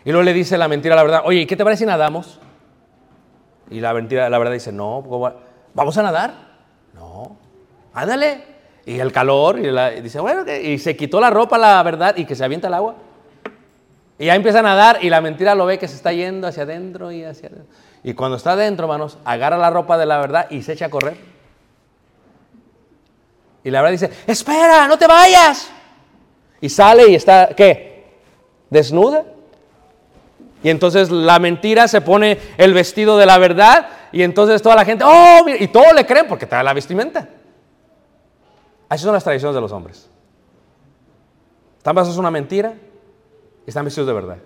Y 0.05 0.11
luego 0.11 0.23
le 0.23 0.33
dice 0.33 0.57
la 0.57 0.69
mentira 0.69 0.97
la 0.97 1.03
verdad, 1.03 1.23
oye, 1.25 1.41
¿y 1.41 1.47
qué 1.47 1.57
te 1.57 1.65
parece 1.65 1.81
si 1.81 1.87
nadamos? 1.87 2.39
Y 3.71 3.81
la 3.81 3.93
mentira, 3.93 4.31
la 4.31 4.39
verdad 4.39 4.53
dice, 4.55 4.73
no. 4.73 5.03
¿vamos 5.75 5.99
a 5.99 6.03
nadar? 6.03 6.33
No, 6.95 7.37
ándale. 7.93 8.45
Y 8.87 8.99
el 8.99 9.13
calor, 9.13 9.59
y, 9.59 9.71
la- 9.71 9.91
dice, 9.91 10.19
bueno, 10.21 10.45
y 10.51 10.79
se 10.79 10.97
quitó 10.97 11.21
la 11.21 11.31
ropa, 11.31 11.59
la 11.59 11.83
verdad, 11.83 12.17
y 12.17 12.25
que 12.25 12.35
se 12.35 12.45
avienta 12.45 12.69
el 12.69 12.75
agua. 12.75 12.95
Y 14.23 14.27
ya 14.27 14.37
empieza 14.37 14.61
a 14.61 14.63
nadar 14.63 14.99
y 15.03 15.11
la 15.11 15.21
mentira 15.21 15.53
lo 15.57 15.67
ve 15.67 15.81
que 15.81 15.89
se 15.89 15.97
está 15.97 16.13
yendo 16.13 16.47
hacia 16.47 16.63
adentro 16.63 17.11
y 17.11 17.25
hacia 17.25 17.49
adentro. 17.49 17.67
Y 18.05 18.15
cuando 18.15 18.37
está 18.37 18.53
adentro, 18.53 18.85
hermanos, 18.85 19.19
agarra 19.25 19.59
la 19.59 19.69
ropa 19.69 19.99
de 19.99 20.07
la 20.07 20.21
verdad 20.21 20.47
y 20.49 20.63
se 20.63 20.75
echa 20.75 20.87
a 20.87 20.91
correr. 20.91 21.17
Y 23.65 23.71
la 23.73 23.83
verdad 23.83 23.91
dice, 23.91 24.13
espera, 24.29 24.87
no 24.87 24.97
te 24.97 25.09
vayas. 25.09 25.69
Y 26.61 26.69
sale 26.69 27.09
y 27.09 27.17
está, 27.17 27.49
¿qué? 27.49 28.13
Desnuda. 28.71 29.25
Y 30.63 30.71
entonces 30.71 31.11
la 31.11 31.41
mentira 31.41 31.89
se 31.89 32.01
pone 32.01 32.39
el 32.59 32.75
vestido 32.75 33.19
de 33.19 33.27
la 33.27 33.39
verdad 33.39 33.89
y 34.13 34.23
entonces 34.23 34.63
toda 34.63 34.77
la 34.77 34.85
gente, 34.85 35.03
oh, 35.05 35.43
mira", 35.45 35.61
y 35.61 35.67
todos 35.67 35.93
le 35.97 36.07
creen 36.07 36.29
porque 36.29 36.47
trae 36.47 36.63
la 36.63 36.73
vestimenta. 36.73 37.29
Así 38.89 39.03
son 39.03 39.15
las 39.15 39.25
tradiciones 39.25 39.57
de 39.57 39.61
los 39.61 39.73
hombres. 39.73 40.09
Están 41.79 41.97
basados 41.97 42.15
en 42.15 42.21
una 42.21 42.31
mentira 42.31 42.73
están 43.71 43.85
vestidos 43.85 44.07
de 44.07 44.13
verdad. 44.13 44.37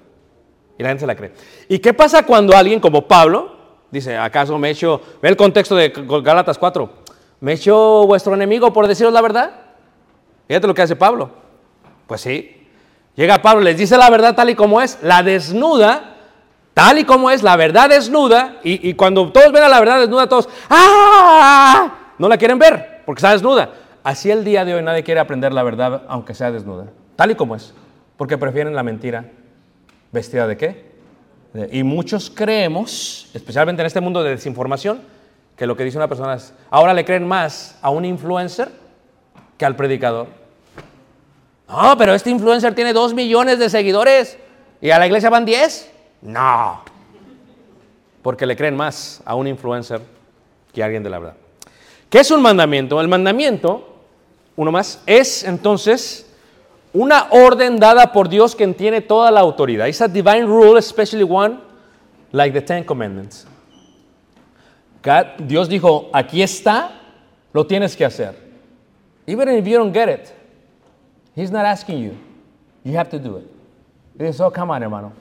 Y 0.79 0.83
la 0.83 0.91
gente 0.91 1.01
se 1.01 1.07
la 1.07 1.17
cree. 1.17 1.33
¿Y 1.69 1.79
qué 1.79 1.95
pasa 1.95 2.25
cuando 2.25 2.57
alguien 2.57 2.81
como 2.81 3.07
Pablo 3.07 3.57
dice, 3.91 4.17
acaso 4.17 4.59
me 4.59 4.69
he 4.69 4.71
hecho, 4.73 5.01
ve 5.23 5.29
el 5.29 5.37
contexto 5.37 5.75
de 5.75 5.93
Gálatas 6.23 6.59
4, 6.59 6.91
me 7.41 7.55
he 7.55 7.71
vuestro 8.07 8.35
enemigo 8.35 8.73
por 8.73 8.87
deciros 8.87 9.13
la 9.13 9.23
verdad? 9.23 9.53
Fíjate 10.47 10.67
lo 10.67 10.75
que 10.75 10.83
hace 10.83 10.97
Pablo. 10.97 11.31
Pues 12.07 12.21
sí. 12.21 12.69
Llega 13.15 13.41
Pablo, 13.41 13.63
les 13.63 13.79
dice 13.79 13.97
la 13.97 14.11
verdad 14.11 14.35
tal 14.35 14.51
y 14.51 14.55
como 14.55 14.83
es, 14.83 14.99
la 15.03 15.23
desnuda, 15.23 16.17
tal 16.75 16.99
y 16.99 17.05
como 17.05 17.31
es, 17.31 17.43
la 17.43 17.57
verdad 17.57 17.89
desnuda, 17.89 18.61
y, 18.63 18.91
y 18.91 18.93
cuando 18.93 19.33
todos 19.33 19.51
ven 19.53 19.63
a 19.63 19.69
la 19.69 19.81
verdad 19.81 20.01
desnuda, 20.01 20.29
todos, 20.29 20.51
¡ah! 20.69 22.13
No 22.19 22.29
la 22.29 22.37
quieren 22.37 22.59
ver, 22.59 23.03
porque 23.07 23.21
está 23.21 23.33
desnuda. 23.33 23.71
Así 24.05 24.31
el 24.31 24.45
día 24.45 24.65
de 24.67 24.75
hoy 24.75 24.83
nadie 24.83 25.03
quiere 25.03 25.19
aprender 25.19 25.53
la 25.53 25.63
verdad, 25.63 26.03
aunque 26.09 26.35
sea 26.35 26.53
desnuda, 26.53 26.87
tal 27.17 27.31
y 27.31 27.35
como 27.35 27.57
es, 27.57 27.75
porque 28.17 28.39
prefieren 28.39 28.75
la 28.75 28.83
mentira 28.83 29.31
vestida 30.13 30.47
de 30.47 30.57
qué? 30.57 30.87
Y 31.73 31.83
muchos 31.83 32.31
creemos, 32.31 33.31
especialmente 33.35 33.83
en 33.83 33.87
este 33.87 34.01
mundo 34.01 34.23
de 34.23 34.31
desinformación, 34.31 35.01
que 35.57 35.67
lo 35.67 35.77
que 35.77 35.85
dice 35.85 35.97
una 35.97 36.09
persona 36.09 36.35
es, 36.35 36.53
ahora 36.71 36.93
le 36.93 37.05
creen 37.05 37.27
más 37.27 37.79
a 37.81 37.91
un 37.91 38.05
influencer 38.05 38.71
que 39.57 39.65
al 39.65 39.75
predicador. 39.75 40.29
No, 41.69 41.97
pero 41.97 42.15
este 42.15 42.31
influencer 42.31 42.75
tiene 42.75 42.93
dos 42.93 43.15
millones 43.15 43.59
de 43.59 43.71
seguidores 43.71 44.39
y 44.81 44.91
a 44.91 44.99
la 44.99 45.07
iglesia 45.07 45.31
van 45.31 45.45
10. 45.45 45.91
No. 46.23 46.83
Porque 48.23 48.47
le 48.47 48.57
creen 48.57 48.77
más 48.77 49.23
a 49.25 49.35
un 49.35 49.47
influencer 49.47 50.01
que 50.73 50.83
a 50.83 50.87
alguien 50.87 51.03
de 51.03 51.11
la 51.11 51.19
verdad. 51.19 51.37
¿Qué 52.11 52.21
es 52.21 52.31
un 52.31 52.43
mandamiento? 52.43 53.01
El 53.01 53.09
mandamiento, 53.09 53.97
uno 54.57 54.71
más, 54.71 55.03
es 55.07 55.43
entonces 55.43 56.26
una 56.97 57.29
orden 57.31 57.79
dada 57.79 58.11
por 58.13 58.29
Dios 58.29 58.55
quien 58.55 58.75
tiene 58.75 59.01
toda 59.01 59.31
la 59.31 59.41
autoridad. 59.41 59.87
It's 59.87 60.01
a 60.01 60.09
divine 60.09 60.47
rule, 60.47 60.79
especially 60.79 61.25
one 61.25 61.61
like 62.33 62.53
the 62.53 62.63
Ten 62.63 62.85
Commandments. 62.85 63.47
Dios 65.47 65.69
dijo, 65.69 66.09
aquí 66.13 66.43
está, 66.43 66.91
lo 67.53 67.65
tienes 67.65 67.95
que 67.95 68.05
hacer. 68.05 68.35
Even 69.27 69.49
if 69.51 69.67
you 69.67 69.77
don't 69.79 69.93
get 69.93 70.09
it, 70.09 70.33
He's 71.35 71.51
not 71.51 71.67
asking 71.67 71.99
you. 72.03 72.17
You 72.83 72.97
have 72.97 73.11
to 73.11 73.19
do 73.19 73.37
it. 73.37 73.47
Y 74.19 74.33
oh, 74.43 74.51
come 74.51 74.71
on, 74.71 74.81
hermano. 74.81 75.13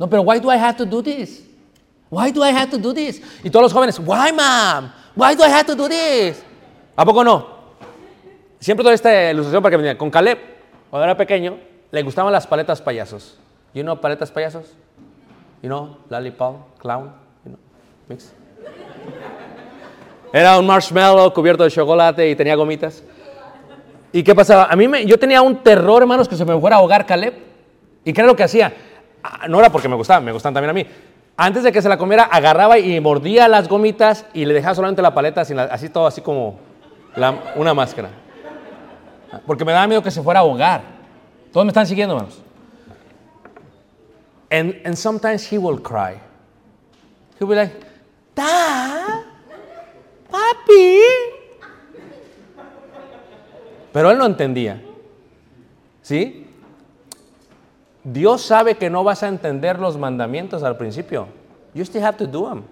No, 0.00 0.06
pero 0.06 0.22
why 0.22 0.38
do 0.38 0.48
I 0.48 0.56
have 0.56 0.76
to 0.78 0.86
do 0.86 1.02
this? 1.02 1.42
Why 2.08 2.30
do 2.30 2.42
I 2.42 2.50
have 2.50 2.70
to 2.70 2.78
do 2.78 2.94
this? 2.94 3.20
Y 3.44 3.50
todos 3.50 3.64
los 3.64 3.72
jóvenes, 3.72 3.98
why, 4.00 4.30
mom? 4.30 4.90
Why 5.14 5.34
do 5.34 5.42
I 5.42 5.48
have 5.48 5.66
to 5.66 5.74
do 5.74 5.86
this? 5.86 6.42
¿A 6.96 7.04
poco 7.04 7.22
no? 7.22 7.55
Siempre 8.60 8.84
doy 8.84 8.94
esta 8.94 9.30
ilustración 9.30 9.62
para 9.62 9.70
que 9.70 9.76
me 9.76 9.82
digan, 9.82 9.96
con 9.96 10.10
Caleb, 10.10 10.38
cuando 10.90 11.04
era 11.04 11.16
pequeño, 11.16 11.58
le 11.90 12.02
gustaban 12.02 12.32
las 12.32 12.46
paletas 12.46 12.80
payasos. 12.80 13.38
You 13.74 13.82
know 13.82 14.00
paletas 14.00 14.30
payasos? 14.30 14.74
You 15.62 15.68
know, 15.68 15.98
lollipop, 16.08 16.78
clown, 16.78 17.12
you 17.44 17.50
know, 17.50 17.58
mix. 18.08 18.32
Era 20.32 20.58
un 20.58 20.66
marshmallow 20.66 21.32
cubierto 21.32 21.64
de 21.64 21.70
chocolate 21.70 22.28
y 22.28 22.34
tenía 22.34 22.54
gomitas. 22.56 23.02
¿Y 24.12 24.22
qué 24.22 24.34
pasaba? 24.34 24.64
A 24.64 24.76
mí 24.76 24.88
yo 25.06 25.18
tenía 25.18 25.42
un 25.42 25.56
terror, 25.62 26.02
hermanos, 26.02 26.28
que 26.28 26.36
se 26.36 26.44
me 26.44 26.58
fuera 26.58 26.76
a 26.76 26.78
ahogar 26.78 27.06
Caleb. 27.06 27.34
¿Y 28.04 28.12
qué 28.12 28.20
era 28.20 28.28
lo 28.28 28.36
que 28.36 28.44
hacía? 28.44 28.72
Ah, 29.22 29.46
No 29.48 29.58
era 29.58 29.70
porque 29.70 29.88
me 29.88 29.96
gustaban, 29.96 30.24
me 30.24 30.32
gustan 30.32 30.54
también 30.54 30.70
a 30.70 30.72
mí. 30.72 30.86
Antes 31.36 31.62
de 31.62 31.72
que 31.72 31.82
se 31.82 31.88
la 31.88 31.98
comiera, 31.98 32.24
agarraba 32.24 32.78
y 32.78 32.98
mordía 33.00 33.46
las 33.48 33.68
gomitas 33.68 34.24
y 34.32 34.46
le 34.46 34.54
dejaba 34.54 34.74
solamente 34.74 35.02
la 35.02 35.12
paleta, 35.12 35.42
así 35.42 35.88
todo, 35.90 36.06
así 36.06 36.22
como 36.22 36.58
una 37.56 37.74
máscara. 37.74 38.08
Porque 39.46 39.64
me 39.64 39.72
daba 39.72 39.86
miedo 39.86 40.02
que 40.02 40.10
se 40.10 40.22
fuera 40.22 40.40
a 40.40 40.42
ahogar. 40.42 40.82
Todos 41.52 41.64
me 41.64 41.70
están 41.70 41.86
siguiendo, 41.86 42.14
hermanos. 42.14 42.42
And, 44.50 44.74
and 44.84 44.96
sometimes 44.96 45.50
he 45.50 45.58
will 45.58 45.80
cry. 45.80 46.20
He'll 47.38 47.48
be 47.48 47.56
like, 47.56 47.74
Dad, 48.34 49.24
papi. 50.30 51.00
Pero 53.92 54.10
él 54.10 54.18
no 54.18 54.26
entendía. 54.26 54.80
¿Sí? 56.02 56.46
Dios 58.04 58.42
sabe 58.42 58.76
que 58.76 58.88
no 58.88 59.02
vas 59.02 59.22
a 59.22 59.28
entender 59.28 59.80
los 59.80 59.96
mandamientos 59.98 60.62
al 60.62 60.76
principio. 60.76 61.26
You 61.74 61.82
still 61.84 62.04
have 62.04 62.16
to 62.18 62.26
do 62.26 62.48
them. 62.48 62.64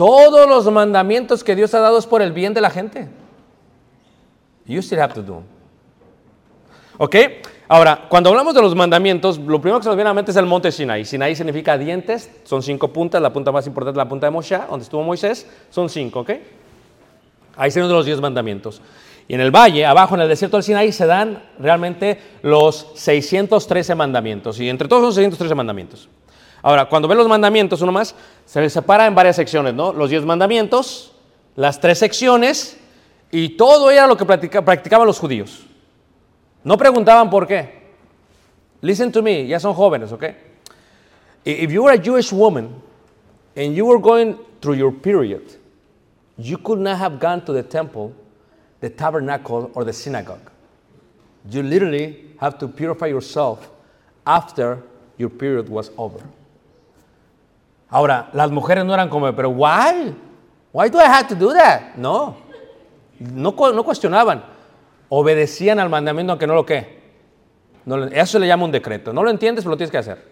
Todos 0.00 0.48
los 0.48 0.72
mandamientos 0.72 1.44
que 1.44 1.54
Dios 1.54 1.74
ha 1.74 1.78
dado 1.78 1.98
es 1.98 2.06
por 2.06 2.22
el 2.22 2.32
bien 2.32 2.54
de 2.54 2.62
la 2.62 2.70
gente. 2.70 3.06
You 4.64 4.78
still 4.78 4.98
have 4.98 5.12
to 5.12 5.22
do. 5.22 5.42
¿Ok? 6.96 7.16
Ahora, 7.68 8.06
cuando 8.08 8.30
hablamos 8.30 8.54
de 8.54 8.62
los 8.62 8.74
mandamientos, 8.74 9.36
lo 9.36 9.60
primero 9.60 9.78
que 9.78 9.82
se 9.82 9.90
nos 9.90 9.96
viene 9.96 10.08
a 10.08 10.12
la 10.12 10.14
mente 10.14 10.30
es 10.30 10.38
el 10.38 10.46
monte 10.46 10.72
Sinai. 10.72 11.04
Sinai 11.04 11.36
significa 11.36 11.76
dientes, 11.76 12.30
son 12.44 12.62
cinco 12.62 12.88
puntas, 12.88 13.20
la 13.20 13.30
punta 13.30 13.52
más 13.52 13.66
importante 13.66 13.98
es 13.98 14.02
la 14.02 14.08
punta 14.08 14.26
de 14.26 14.30
Moshe, 14.30 14.58
donde 14.70 14.84
estuvo 14.84 15.02
Moisés, 15.02 15.46
son 15.68 15.90
cinco, 15.90 16.20
¿ok? 16.20 16.30
Ahí 17.56 17.70
se 17.70 17.82
de 17.82 17.88
los 17.88 18.06
diez 18.06 18.22
mandamientos. 18.22 18.80
Y 19.28 19.34
en 19.34 19.42
el 19.42 19.50
valle, 19.50 19.84
abajo 19.84 20.14
en 20.14 20.22
el 20.22 20.30
desierto 20.30 20.56
del 20.56 20.64
Sinaí, 20.64 20.92
se 20.92 21.04
dan 21.04 21.42
realmente 21.58 22.18
los 22.40 22.86
613 22.94 23.94
mandamientos. 23.94 24.58
Y 24.60 24.70
entre 24.70 24.88
todos 24.88 25.02
son 25.02 25.12
613 25.12 25.54
mandamientos. 25.54 26.08
Ahora, 26.62 26.86
cuando 26.88 27.08
ven 27.08 27.18
los 27.18 27.28
mandamientos, 27.28 27.80
uno 27.80 27.92
más, 27.92 28.14
se 28.44 28.60
les 28.60 28.72
separa 28.72 29.06
en 29.06 29.14
varias 29.14 29.36
secciones, 29.36 29.74
¿no? 29.74 29.92
Los 29.92 30.10
10 30.10 30.24
mandamientos, 30.24 31.12
las 31.56 31.80
tres 31.80 31.98
secciones, 31.98 32.76
y 33.30 33.50
todo 33.50 33.90
era 33.90 34.06
lo 34.06 34.16
que 34.16 34.24
practica- 34.26 34.64
practicaban 34.64 35.06
los 35.06 35.18
judíos. 35.18 35.66
No 36.64 36.76
preguntaban 36.76 37.30
por 37.30 37.46
qué. 37.46 37.80
Listen 38.82 39.10
to 39.12 39.22
me, 39.22 39.46
ya 39.46 39.58
son 39.60 39.74
jóvenes, 39.74 40.12
¿ok? 40.12 40.24
If 41.44 41.70
you 41.70 41.82
were 41.82 41.94
a 41.94 42.02
Jewish 42.02 42.32
woman 42.32 42.68
and 43.56 43.74
you 43.74 43.86
were 43.86 44.00
going 44.00 44.36
through 44.60 44.76
your 44.76 44.92
period, 44.92 45.42
you 46.36 46.58
could 46.58 46.80
not 46.80 46.98
have 46.98 47.18
gone 47.18 47.42
to 47.44 47.52
the 47.52 47.62
temple, 47.62 48.12
the 48.80 48.90
tabernacle, 48.90 49.70
or 49.74 49.84
the 49.84 49.92
synagogue. 49.92 50.50
You 51.50 51.62
literally 51.62 52.34
have 52.38 52.58
to 52.58 52.68
purify 52.68 53.06
yourself 53.06 53.70
after 54.26 54.82
your 55.16 55.30
period 55.30 55.68
was 55.70 55.90
over. 55.96 56.20
Ahora, 57.90 58.30
las 58.32 58.50
mujeres 58.50 58.84
no 58.84 58.94
eran 58.94 59.08
como, 59.08 59.34
pero 59.34 59.50
why? 59.50 60.14
Why 60.72 60.88
do 60.88 60.98
I 60.98 61.06
have 61.06 61.28
to 61.28 61.34
do 61.34 61.52
that? 61.52 61.94
No. 61.96 62.36
No, 63.18 63.52
no 63.52 63.84
cuestionaban. 63.84 64.44
Obedecían 65.08 65.80
al 65.80 65.88
mandamiento 65.88 66.32
aunque 66.32 66.46
no 66.46 66.54
lo 66.54 66.64
que. 66.64 67.00
Eso 68.12 68.32
se 68.32 68.38
le 68.38 68.46
llama 68.46 68.64
un 68.64 68.70
decreto. 68.70 69.12
No 69.12 69.22
lo 69.24 69.30
entiendes, 69.30 69.64
pero 69.64 69.72
lo 69.72 69.76
tienes 69.76 69.90
que 69.90 69.98
hacer. 69.98 70.24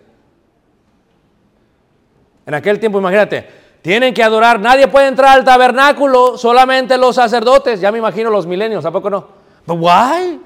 En 2.46 2.54
aquel 2.54 2.78
tiempo, 2.78 2.98
imagínate, 2.98 3.46
tienen 3.82 4.14
que 4.14 4.22
adorar, 4.22 4.60
nadie 4.60 4.88
puede 4.88 5.08
entrar 5.08 5.36
al 5.36 5.44
tabernáculo, 5.44 6.38
solamente 6.38 6.96
los 6.96 7.16
sacerdotes. 7.16 7.80
Ya 7.80 7.90
me 7.90 7.98
imagino 7.98 8.30
los 8.30 8.46
milenios, 8.46 8.84
¿a 8.84 8.92
poco 8.92 9.10
no? 9.10 9.26
But 9.66 9.78
why? 9.80 10.40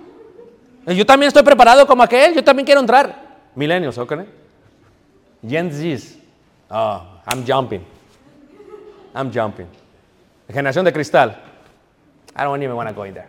Yo 0.97 1.07
también 1.07 1.29
estoy 1.29 1.43
preparado 1.43 1.87
como 1.87 2.03
aquel, 2.03 2.35
yo 2.35 2.43
también 2.43 2.67
quiero 2.67 2.81
entrar. 2.81 3.15
Milenios, 3.55 3.99
¿ok? 3.99 4.15
Gen. 5.47 5.71
Oh, 6.73 7.03
I'm 7.27 7.45
jumping. 7.45 7.85
I'm 9.15 9.31
jumping. 9.31 9.67
Generación 10.49 10.85
de 10.85 10.93
cristal. 10.93 11.37
I 12.35 12.45
don't 12.45 12.63
even 12.63 12.75
want 12.75 12.89
to 12.89 12.95
go 12.95 13.05
in 13.05 13.13
there. 13.13 13.29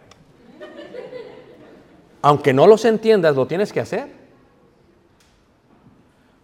Aunque 2.22 2.54
no 2.54 2.66
los 2.68 2.86
entiendas, 2.86 3.36
lo 3.36 3.46
tienes 3.46 3.74
que 3.74 3.82
hacer. 3.82 4.08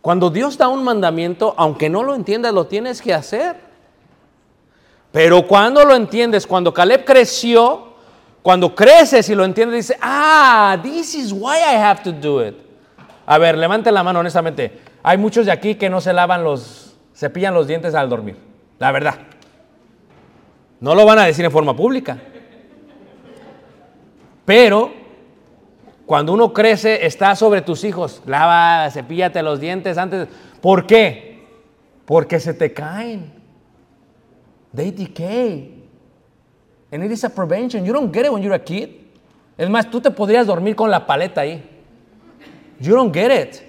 Cuando 0.01 0.29
Dios 0.29 0.57
da 0.57 0.67
un 0.67 0.83
mandamiento, 0.83 1.53
aunque 1.57 1.89
no 1.89 2.03
lo 2.03 2.15
entiendas, 2.15 2.53
lo 2.53 2.67
tienes 2.67 3.01
que 3.01 3.13
hacer. 3.13 3.55
Pero 5.11 5.47
cuando 5.47 5.85
lo 5.85 5.95
entiendes, 5.95 6.45
cuando 6.45 6.73
Caleb 6.73 7.05
creció, 7.05 7.93
cuando 8.41 8.75
creces 8.75 9.29
y 9.29 9.35
lo 9.35 9.45
entiendes, 9.45 9.87
dice, 9.87 9.99
ah, 10.01 10.77
this 10.83 11.15
is 11.15 11.31
why 11.31 11.57
I 11.59 11.75
have 11.77 12.03
to 12.03 12.11
do 12.11 12.45
it. 12.45 12.55
A 13.25 13.37
ver, 13.37 13.57
levanten 13.57 13.93
la 13.93 14.03
mano 14.03 14.19
honestamente. 14.19 14.81
Hay 15.01 15.17
muchos 15.17 15.45
de 15.45 15.51
aquí 15.51 15.75
que 15.75 15.89
no 15.89 16.01
se 16.01 16.11
lavan 16.13 16.43
los, 16.43 16.88
cepillan 17.19 17.53
los 17.53 17.67
dientes 17.67 17.93
al 17.95 18.09
dormir. 18.09 18.37
La 18.79 18.91
verdad. 18.91 19.15
No 20.79 20.95
lo 20.95 21.05
van 21.05 21.19
a 21.19 21.25
decir 21.25 21.43
en 21.43 21.51
forma 21.51 21.75
pública. 21.75 22.17
Pero 24.45 24.93
cuando 26.05 26.31
uno 26.31 26.53
crece, 26.53 27.05
está 27.05 27.35
sobre 27.35 27.61
tus 27.61 27.83
hijos. 27.83 28.23
Lava, 28.25 28.89
cepíllate 28.89 29.43
los 29.43 29.59
dientes 29.59 29.97
antes. 29.97 30.29
¿Por 30.61 30.87
qué? 30.87 31.45
Porque 32.05 32.39
se 32.39 32.53
te 32.53 32.73
caen. 32.73 33.33
They 34.73 34.91
decay. 34.91 35.83
And 36.91 37.03
it 37.03 37.11
is 37.11 37.23
a 37.25 37.29
prevention. 37.29 37.85
You 37.85 37.93
don't 37.93 38.13
get 38.13 38.25
it 38.25 38.31
when 38.31 38.41
you're 38.41 38.55
a 38.55 38.63
kid. 38.63 38.89
Es 39.57 39.69
más, 39.69 39.91
tú 39.91 39.99
te 39.99 40.09
podrías 40.09 40.47
dormir 40.47 40.75
con 40.75 40.89
la 40.89 41.05
paleta 41.05 41.41
ahí. 41.41 41.61
You 42.79 42.95
don't 42.95 43.13
get 43.13 43.29
it. 43.29 43.68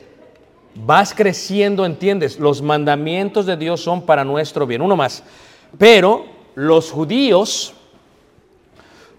Vas 0.75 1.15
creciendo, 1.15 1.85
entiendes. 1.85 2.39
Los 2.39 2.63
mandamientos 2.63 3.47
de 3.47 3.57
Dios 3.57 3.81
son 3.81 4.03
para 4.07 4.25
nuestro 4.25 4.67
bien. 4.67 4.83
Uno 4.83 4.97
más. 4.97 5.23
Pero 5.79 6.27
los 6.55 6.91
judíos 6.91 7.75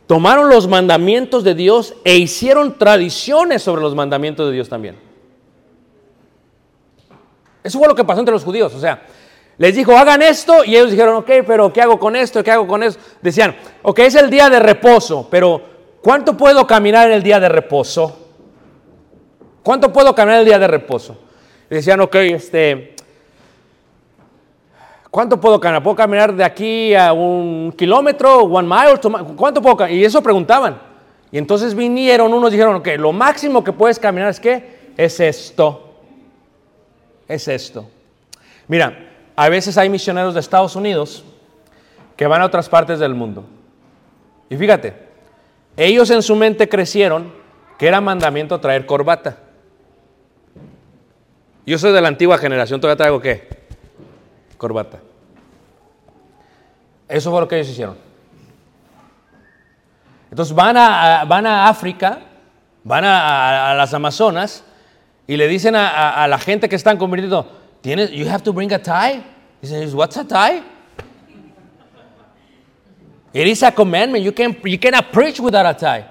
tomaron 0.07 0.49
los 0.49 0.67
mandamientos 0.67 1.43
de 1.43 1.55
Dios 1.55 1.95
e 2.03 2.17
hicieron 2.17 2.77
tradiciones 2.77 3.61
sobre 3.61 3.81
los 3.81 3.95
mandamientos 3.95 4.47
de 4.47 4.53
Dios 4.53 4.69
también. 4.69 4.97
Eso 7.63 7.79
fue 7.79 7.87
lo 7.87 7.95
que 7.95 8.03
pasó 8.03 8.19
entre 8.19 8.33
los 8.33 8.43
judíos. 8.43 8.73
O 8.73 8.79
sea, 8.79 9.03
les 9.57 9.75
dijo, 9.75 9.95
hagan 9.95 10.21
esto, 10.21 10.65
y 10.65 10.75
ellos 10.75 10.91
dijeron, 10.91 11.15
ok, 11.17 11.29
pero 11.45 11.71
¿qué 11.71 11.81
hago 11.81 11.99
con 11.99 12.15
esto? 12.15 12.43
¿Qué 12.43 12.51
hago 12.51 12.67
con 12.67 12.81
eso? 12.83 12.97
Decían, 13.21 13.55
ok, 13.83 13.99
es 13.99 14.15
el 14.15 14.29
día 14.29 14.49
de 14.49 14.59
reposo, 14.59 15.27
pero 15.29 15.61
¿cuánto 16.01 16.35
puedo 16.35 16.65
caminar 16.65 17.07
en 17.07 17.13
el 17.13 17.23
día 17.23 17.39
de 17.39 17.47
reposo? 17.47 18.17
¿Cuánto 19.61 19.93
puedo 19.93 20.15
caminar 20.15 20.39
el 20.39 20.45
día 20.45 20.57
de 20.57 20.67
reposo? 20.67 21.17
Decían, 21.75 22.01
ok, 22.01 22.15
este, 22.15 22.95
¿cuánto 25.09 25.39
puedo 25.39 25.57
caminar? 25.57 25.81
¿Puedo 25.81 25.95
caminar 25.95 26.35
de 26.35 26.43
aquí 26.43 26.93
a 26.93 27.13
un 27.13 27.73
kilómetro, 27.77 28.39
one 28.39 28.67
mile? 28.67 28.99
¿Cuánto 29.37 29.61
puedo 29.61 29.77
caminar? 29.77 29.97
Y 29.97 30.03
eso 30.03 30.21
preguntaban. 30.21 30.81
Y 31.31 31.37
entonces 31.37 31.73
vinieron 31.73 32.33
unos 32.33 32.51
dijeron, 32.51 32.75
ok, 32.75 32.89
lo 32.97 33.13
máximo 33.13 33.63
que 33.63 33.71
puedes 33.71 33.97
caminar 33.99 34.29
es 34.31 34.39
qué? 34.41 34.91
Es 34.97 35.21
esto. 35.21 35.93
Es 37.25 37.47
esto. 37.47 37.87
Mira, 38.67 39.09
a 39.37 39.47
veces 39.47 39.77
hay 39.77 39.89
misioneros 39.89 40.33
de 40.33 40.41
Estados 40.41 40.75
Unidos 40.75 41.23
que 42.17 42.27
van 42.27 42.41
a 42.41 42.45
otras 42.45 42.67
partes 42.67 42.99
del 42.99 43.13
mundo. 43.13 43.45
Y 44.49 44.57
fíjate, 44.57 44.93
ellos 45.77 46.09
en 46.09 46.21
su 46.21 46.35
mente 46.35 46.67
crecieron 46.67 47.31
que 47.77 47.87
era 47.87 48.01
mandamiento 48.01 48.59
traer 48.59 48.85
corbata. 48.85 49.37
Yo 51.65 51.77
soy 51.77 51.91
de 51.91 52.01
la 52.01 52.07
antigua 52.07 52.37
generación, 52.37 52.79
todavía 52.79 52.97
traigo 52.97 53.19
qué? 53.21 53.47
Corbata. 54.57 54.99
Eso 57.07 57.31
fue 57.31 57.41
lo 57.41 57.47
que 57.47 57.57
ellos 57.57 57.69
hicieron. 57.69 57.97
Entonces 60.29 60.55
van 60.55 60.77
a, 60.77 61.25
van 61.25 61.45
a 61.45 61.67
África, 61.67 62.19
van 62.83 63.03
a, 63.05 63.73
las 63.75 63.93
Amazonas 63.93 64.63
y 65.27 65.37
le 65.37 65.47
dicen 65.47 65.75
a 65.75 66.27
la 66.27 66.39
gente 66.39 66.69
que 66.69 66.75
están 66.75 66.97
convirtiendo, 66.97 67.51
¿tienes, 67.81 68.11
you 68.11 68.27
have 68.29 68.43
to 68.43 68.53
bring 68.53 68.71
a 68.73 68.81
tie? 68.81 69.21
Dicen, 69.61 69.93
what's 69.93 70.17
a 70.17 70.25
tie? 70.25 70.63
It 73.33 73.47
is 73.47 73.63
a 73.63 73.71
commandment. 73.71 74.23
You, 74.23 74.33
can, 74.33 74.57
you 74.63 74.79
cannot 74.79 75.11
preach 75.11 75.39
without 75.39 75.65
a 75.65 75.77
tie. 75.77 76.05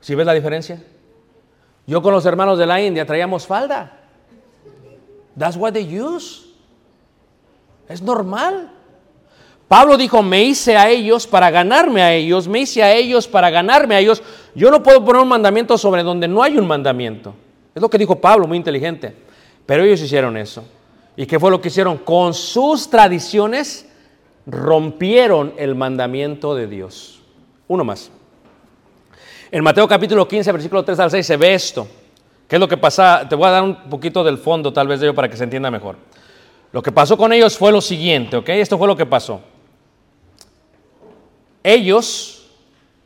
¿Sí 0.00 0.14
ves 0.14 0.26
la 0.26 0.32
diferencia? 0.32 0.82
Yo 1.86 2.02
con 2.02 2.12
los 2.12 2.24
hermanos 2.26 2.58
de 2.58 2.66
la 2.66 2.80
India 2.80 3.06
traíamos 3.06 3.46
falda. 3.46 3.92
That's 5.38 5.56
what 5.56 5.72
they 5.72 5.84
use. 5.84 6.44
Es 7.88 8.00
normal. 8.00 8.70
Pablo 9.68 9.96
dijo, 9.96 10.22
me 10.22 10.44
hice 10.44 10.76
a 10.76 10.88
ellos 10.88 11.26
para 11.26 11.50
ganarme 11.50 12.02
a 12.02 12.12
ellos, 12.12 12.46
me 12.46 12.60
hice 12.60 12.82
a 12.82 12.92
ellos 12.94 13.26
para 13.26 13.50
ganarme 13.50 13.94
a 13.94 14.00
ellos. 14.00 14.22
Yo 14.54 14.70
no 14.70 14.82
puedo 14.82 15.04
poner 15.04 15.22
un 15.22 15.28
mandamiento 15.28 15.76
sobre 15.78 16.02
donde 16.02 16.28
no 16.28 16.42
hay 16.42 16.56
un 16.58 16.66
mandamiento. 16.66 17.34
Es 17.74 17.82
lo 17.82 17.90
que 17.90 17.98
dijo 17.98 18.20
Pablo, 18.20 18.46
muy 18.46 18.56
inteligente. 18.56 19.14
Pero 19.66 19.82
ellos 19.82 20.00
hicieron 20.00 20.36
eso. 20.36 20.64
¿Y 21.16 21.26
qué 21.26 21.40
fue 21.40 21.50
lo 21.50 21.60
que 21.60 21.68
hicieron? 21.68 21.98
Con 21.98 22.34
sus 22.34 22.88
tradiciones 22.88 23.86
rompieron 24.46 25.54
el 25.56 25.74
mandamiento 25.74 26.54
de 26.54 26.66
Dios. 26.66 27.20
Uno 27.66 27.84
más. 27.84 28.10
En 29.50 29.64
Mateo 29.64 29.88
capítulo 29.88 30.28
15, 30.28 30.52
versículo 30.52 30.84
3 30.84 30.98
al 31.00 31.10
6 31.10 31.26
se 31.26 31.36
ve 31.36 31.54
esto. 31.54 31.88
¿Qué 32.48 32.56
es 32.56 32.60
lo 32.60 32.68
que 32.68 32.76
pasa? 32.76 33.26
Te 33.28 33.34
voy 33.34 33.46
a 33.46 33.50
dar 33.50 33.62
un 33.62 33.74
poquito 33.88 34.22
del 34.22 34.38
fondo 34.38 34.72
tal 34.72 34.86
vez 34.86 35.00
de 35.00 35.06
ello 35.06 35.14
para 35.14 35.28
que 35.28 35.36
se 35.36 35.44
entienda 35.44 35.70
mejor. 35.70 35.96
Lo 36.72 36.82
que 36.82 36.92
pasó 36.92 37.16
con 37.16 37.32
ellos 37.32 37.56
fue 37.56 37.72
lo 37.72 37.80
siguiente, 37.80 38.36
¿ok? 38.36 38.48
Esto 38.50 38.76
fue 38.76 38.88
lo 38.88 38.96
que 38.96 39.06
pasó. 39.06 39.40
Ellos 41.62 42.50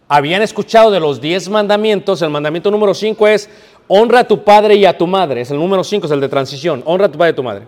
habían 0.08 0.42
escuchado 0.42 0.90
de 0.90 0.98
los 0.98 1.20
diez 1.20 1.48
mandamientos. 1.48 2.22
El 2.22 2.30
mandamiento 2.30 2.70
número 2.70 2.94
5 2.94 3.28
es 3.28 3.48
honra 3.86 4.20
a 4.20 4.24
tu 4.24 4.42
padre 4.42 4.74
y 4.74 4.84
a 4.84 4.96
tu 4.96 5.06
madre. 5.06 5.42
Es 5.42 5.50
el 5.50 5.58
número 5.58 5.84
5, 5.84 6.06
es 6.06 6.12
el 6.12 6.20
de 6.20 6.28
transición. 6.28 6.82
Honra 6.86 7.06
a 7.06 7.12
tu 7.12 7.18
padre 7.18 7.30
y 7.30 7.32
a 7.32 7.36
tu 7.36 7.42
madre. 7.42 7.66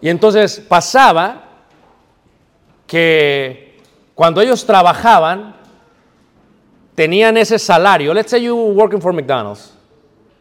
Y 0.00 0.08
entonces 0.08 0.58
pasaba 0.58 1.44
que 2.86 3.78
cuando 4.14 4.40
ellos 4.40 4.64
trabajaban, 4.64 5.54
tenían 6.94 7.36
ese 7.36 7.58
salario. 7.58 8.14
Let's 8.14 8.30
say 8.30 8.42
you 8.42 8.56
working 8.56 9.00
for 9.00 9.12
McDonald's. 9.12 9.75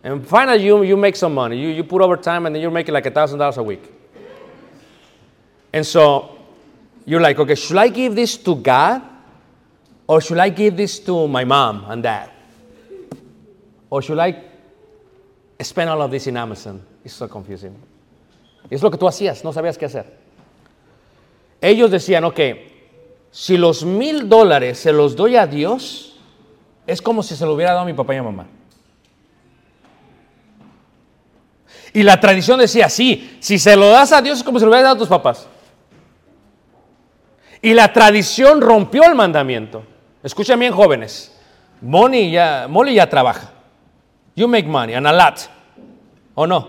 And 0.06 0.24
finally 0.26 0.64
you, 0.64 0.84
you 0.84 0.96
make 0.96 1.16
some 1.16 1.34
money. 1.34 1.60
You, 1.60 1.70
you 1.70 1.84
put 1.84 2.00
overtime 2.00 2.46
and 2.46 2.54
then 2.54 2.62
you're 2.62 2.70
making 2.70 2.94
like 2.94 3.08
a 3.08 3.12
thousand 3.12 3.40
dollars 3.40 3.58
a 3.58 3.64
week. 3.64 3.92
And 5.74 5.84
so 5.84 6.38
you're 7.08 7.20
like, 7.20 7.40
okay, 7.40 7.56
should 7.56 7.78
I 7.78 7.88
give 7.88 8.14
this 8.14 8.38
to 8.38 8.56
God? 8.56 9.02
Or 10.06 10.22
should 10.22 10.38
I 10.38 10.50
give 10.50 10.78
this 10.78 11.00
to 11.00 11.28
my 11.28 11.44
mom 11.44 11.86
and 11.90 12.04
dad? 12.04 12.30
Or 13.90 14.04
should 14.04 14.20
I 14.20 14.44
spend 15.60 15.90
all 15.90 16.04
of 16.04 16.12
this 16.12 16.28
in 16.28 16.38
Amazon? 16.38 16.84
It's 17.04 17.16
so 17.16 17.28
confusing. 17.28 17.76
Es 18.70 18.84
lo 18.84 18.92
que 18.92 19.00
tú 19.00 19.08
hacías, 19.08 19.44
no 19.44 19.52
sabías 19.52 19.76
qué 19.76 19.86
hacer. 19.88 20.06
Ellos 21.60 21.90
decían, 21.90 22.24
ok, 22.26 22.40
si 23.32 23.58
los 23.58 23.84
mil 23.84 24.30
dólares 24.30 24.78
se 24.78 24.94
los 24.94 25.16
doy 25.16 25.36
a 25.36 25.48
Dios, 25.48 26.20
es 26.86 27.02
como 27.02 27.24
si 27.24 27.36
se 27.36 27.44
lo 27.44 27.56
hubiera 27.56 27.72
dado 27.72 27.82
a 27.82 27.86
mi 27.86 27.94
papá 27.94 28.14
y 28.14 28.18
a 28.18 28.24
mamá. 28.24 28.46
Y 31.96 32.04
la 32.04 32.20
tradición 32.20 32.60
decía, 32.60 32.90
sí, 32.90 33.38
si 33.40 33.58
se 33.58 33.74
lo 33.78 33.88
das 33.88 34.12
a 34.12 34.22
Dios 34.22 34.40
es 34.40 34.44
como 34.44 34.60
si 34.60 34.66
lo 34.66 34.70
hubieras 34.70 34.84
dado 34.84 34.96
a 34.96 35.00
tus 35.00 35.08
papás. 35.08 35.48
Y 37.62 37.74
la 37.74 37.94
tradición 37.94 38.60
rompió 38.60 39.04
el 39.06 39.16
mandamiento. 39.16 39.82
Escuchen 40.22 40.60
bien, 40.60 40.74
jóvenes. 40.74 41.34
Molly 41.80 42.32
ya, 42.32 42.68
Molly 42.70 42.96
ya 42.96 43.08
trabaja. 43.08 43.50
You 44.36 44.46
make 44.46 44.68
money, 44.68 44.94
and 44.94 45.08
a 45.08 45.14
lot. 45.14 45.40
¿O 46.34 46.46
no? 46.46 46.68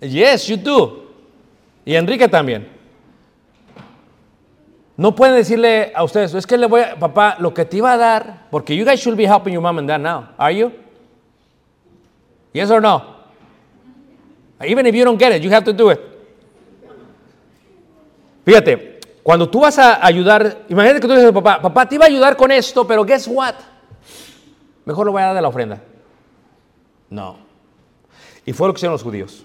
Yes, 0.00 0.46
you 0.46 0.56
do. 0.56 1.12
Y 1.84 1.94
Enrique 1.94 2.28
también. 2.28 2.66
No 4.96 5.14
pueden 5.14 5.34
decirle 5.34 5.92
a 5.94 6.02
ustedes, 6.02 6.32
es 6.32 6.46
que 6.46 6.56
le 6.56 6.66
voy 6.66 6.80
a, 6.80 6.98
papá, 6.98 7.36
lo 7.38 7.52
que 7.52 7.66
te 7.66 7.76
iba 7.76 7.92
a 7.92 7.98
dar, 7.98 8.46
porque 8.50 8.74
you 8.74 8.86
guys 8.86 9.00
should 9.00 9.18
be 9.18 9.26
helping 9.26 9.52
your 9.52 9.62
mom 9.62 9.76
and 9.76 9.86
dad 9.86 10.00
now. 10.00 10.30
Are 10.38 10.56
you? 10.56 10.81
Yes 12.52 12.70
or 12.70 12.80
no? 12.80 13.02
Even 14.64 14.86
if 14.86 14.94
you 14.94 15.04
don't 15.04 15.18
get 15.18 15.32
it, 15.32 15.42
you 15.42 15.50
have 15.50 15.64
to 15.64 15.72
do 15.72 15.90
it. 15.90 16.00
Fíjate, 18.44 19.00
cuando 19.22 19.48
tú 19.48 19.60
vas 19.60 19.78
a 19.78 20.04
ayudar, 20.04 20.64
imagínate 20.68 21.00
que 21.00 21.08
tú 21.08 21.14
dices 21.14 21.32
papá, 21.32 21.60
papá, 21.62 21.88
te 21.88 21.94
iba 21.94 22.04
a 22.04 22.08
ayudar 22.08 22.36
con 22.36 22.50
esto, 22.50 22.86
pero 22.86 23.04
guess 23.04 23.28
what? 23.28 23.54
Mejor 24.84 25.06
lo 25.06 25.12
voy 25.12 25.22
a 25.22 25.26
dar 25.26 25.34
de 25.36 25.42
la 25.42 25.48
ofrenda. 25.48 25.80
No. 27.08 27.36
Y 28.44 28.52
fue 28.52 28.66
lo 28.66 28.74
que 28.74 28.78
hicieron 28.78 28.94
los 28.94 29.02
judíos. 29.02 29.44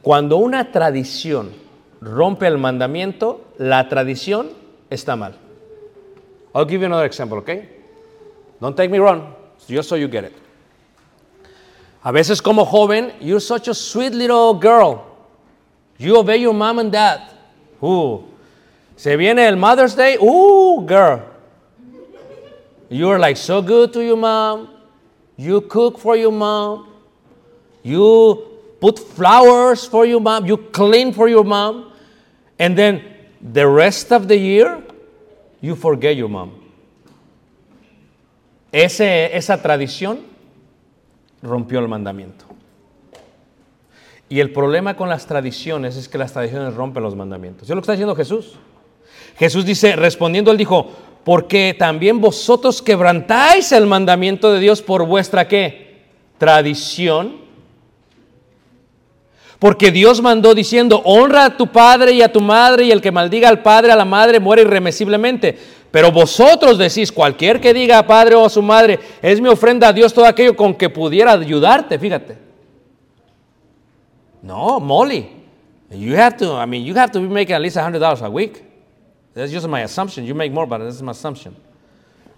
Cuando 0.00 0.38
una 0.38 0.72
tradición 0.72 1.52
rompe 2.00 2.46
el 2.46 2.58
mandamiento, 2.58 3.44
la 3.58 3.88
tradición 3.88 4.50
está 4.90 5.16
mal. 5.16 5.36
I'll 6.54 6.66
give 6.66 6.80
you 6.80 6.86
another 6.86 7.06
example, 7.06 7.38
okay? 7.38 7.68
Don't 8.60 8.76
take 8.76 8.90
me 8.90 8.98
wrong, 8.98 9.34
just 9.68 9.88
so 9.88 9.96
you 9.96 10.08
get 10.08 10.24
it. 10.24 10.41
A 12.04 12.10
veces 12.10 12.40
como 12.42 12.64
joven, 12.64 13.12
you're 13.20 13.40
such 13.40 13.68
a 13.68 13.74
sweet 13.74 14.12
little 14.12 14.54
girl. 14.54 15.06
You 15.98 16.16
obey 16.16 16.38
your 16.38 16.54
mom 16.54 16.80
and 16.80 16.90
dad. 16.90 17.22
Ooh. 17.82 18.24
Se 18.96 19.16
viene 19.16 19.38
el 19.38 19.56
Mother's 19.56 19.94
Day. 19.94 20.16
Ooh, 20.16 20.84
girl. 20.84 21.22
You're 22.88 23.18
like 23.18 23.36
so 23.36 23.62
good 23.62 23.92
to 23.92 24.04
your 24.04 24.16
mom. 24.16 24.68
You 25.36 25.60
cook 25.60 25.98
for 25.98 26.16
your 26.16 26.32
mom. 26.32 26.88
You 27.82 28.48
put 28.80 28.98
flowers 28.98 29.86
for 29.86 30.04
your 30.04 30.20
mom. 30.20 30.46
You 30.46 30.56
clean 30.56 31.12
for 31.12 31.28
your 31.28 31.44
mom. 31.44 31.92
And 32.58 32.76
then 32.76 33.02
the 33.40 33.66
rest 33.66 34.12
of 34.12 34.26
the 34.26 34.36
year, 34.36 34.82
you 35.60 35.76
forget 35.76 36.16
your 36.16 36.28
mom. 36.28 36.52
Ese, 38.72 39.30
esa 39.32 39.56
tradición 39.58 40.31
rompió 41.42 41.80
el 41.80 41.88
mandamiento. 41.88 42.44
Y 44.28 44.40
el 44.40 44.50
problema 44.52 44.96
con 44.96 45.08
las 45.08 45.26
tradiciones 45.26 45.96
es 45.96 46.08
que 46.08 46.16
las 46.16 46.32
tradiciones 46.32 46.74
rompen 46.74 47.02
los 47.02 47.14
mandamientos. 47.14 47.64
¿Es 47.64 47.68
lo 47.68 47.76
que 47.76 47.80
está 47.80 47.92
diciendo 47.92 48.14
Jesús? 48.14 48.54
Jesús 49.36 49.64
dice, 49.64 49.94
respondiendo, 49.96 50.50
él 50.50 50.56
dijo, 50.56 50.90
porque 51.24 51.76
también 51.78 52.20
vosotros 52.20 52.80
quebrantáis 52.80 53.72
el 53.72 53.86
mandamiento 53.86 54.52
de 54.52 54.60
Dios 54.60 54.80
por 54.80 55.06
vuestra 55.06 55.48
qué? 55.48 56.04
Tradición. 56.38 57.42
Porque 59.58 59.92
Dios 59.92 60.20
mandó 60.22 60.54
diciendo, 60.54 61.02
honra 61.04 61.44
a 61.44 61.56
tu 61.56 61.68
padre 61.68 62.12
y 62.12 62.22
a 62.22 62.32
tu 62.32 62.40
madre, 62.40 62.84
y 62.84 62.90
el 62.90 63.00
que 63.00 63.12
maldiga 63.12 63.48
al 63.48 63.62
padre, 63.62 63.92
a 63.92 63.96
la 63.96 64.04
madre, 64.04 64.40
muere 64.40 64.62
irremisiblemente. 64.62 65.58
Pero 65.92 66.10
vosotros 66.10 66.78
decís, 66.78 67.12
cualquier 67.12 67.60
que 67.60 67.74
diga 67.74 67.98
a 67.98 68.06
padre 68.06 68.34
o 68.34 68.46
a 68.46 68.48
su 68.48 68.62
madre, 68.62 68.98
es 69.20 69.40
mi 69.40 69.48
ofrenda 69.48 69.88
a 69.88 69.92
Dios 69.92 70.12
todo 70.12 70.24
aquello 70.24 70.56
con 70.56 70.74
que 70.74 70.88
pudiera 70.88 71.32
ayudarte, 71.32 71.98
fíjate. 71.98 72.38
No, 74.42 74.80
Molly, 74.80 75.28
you 75.90 76.16
have 76.16 76.38
to, 76.38 76.56
I 76.56 76.64
mean, 76.64 76.82
you 76.84 76.94
have 76.94 77.12
to 77.12 77.20
be 77.20 77.28
making 77.28 77.54
at 77.54 77.60
least 77.60 77.76
$100 77.76 78.22
a 78.22 78.30
week. 78.30 78.64
That's 79.34 79.52
just 79.52 79.68
my 79.68 79.82
assumption. 79.82 80.24
You 80.24 80.34
make 80.34 80.50
more, 80.50 80.66
but 80.66 80.78
that's 80.78 81.02
my 81.02 81.12
assumption. 81.12 81.54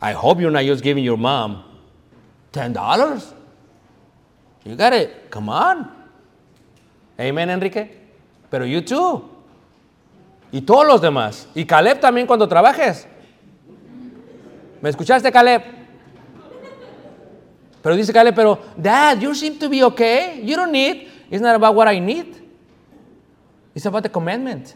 I 0.03 0.13
hope 0.13 0.41
you're 0.41 0.51
not 0.51 0.65
just 0.65 0.83
giving 0.83 1.05
your 1.05 1.17
mom 1.17 1.63
$10. 2.53 3.33
You 4.65 4.75
got 4.75 4.93
it. 4.93 5.31
Come 5.31 5.49
on. 5.49 5.91
Amen, 7.21 7.51
Enrique. 7.51 7.89
Pero 8.51 8.65
you 8.65 8.81
too. 8.81 9.23
Y 10.53 10.61
todos 10.61 10.87
los 10.87 11.01
demás. 11.01 11.47
Y 11.55 11.65
Caleb 11.65 12.01
también 12.01 12.27
cuando 12.27 12.49
trabajes. 12.49 13.07
¿Me 14.85 14.91
escuchaste, 14.91 15.32
Caleb? 15.32 15.62
Pero 17.80 17.97
dice 17.97 18.12
Caleb, 18.12 18.35
pero 18.35 18.59
Dad, 18.76 19.18
you 19.18 19.35
seem 19.35 19.59
to 19.59 19.66
be 19.70 19.82
okay. 19.82 20.43
You 20.45 20.57
don't 20.57 20.70
need. 20.70 21.09
It's 21.30 21.41
not 21.41 21.55
about 21.55 21.74
what 21.74 21.91
I 21.91 21.99
need. 21.99 22.26
It's 23.74 23.87
about 23.87 24.03
the 24.03 24.11
commandment. 24.11 24.74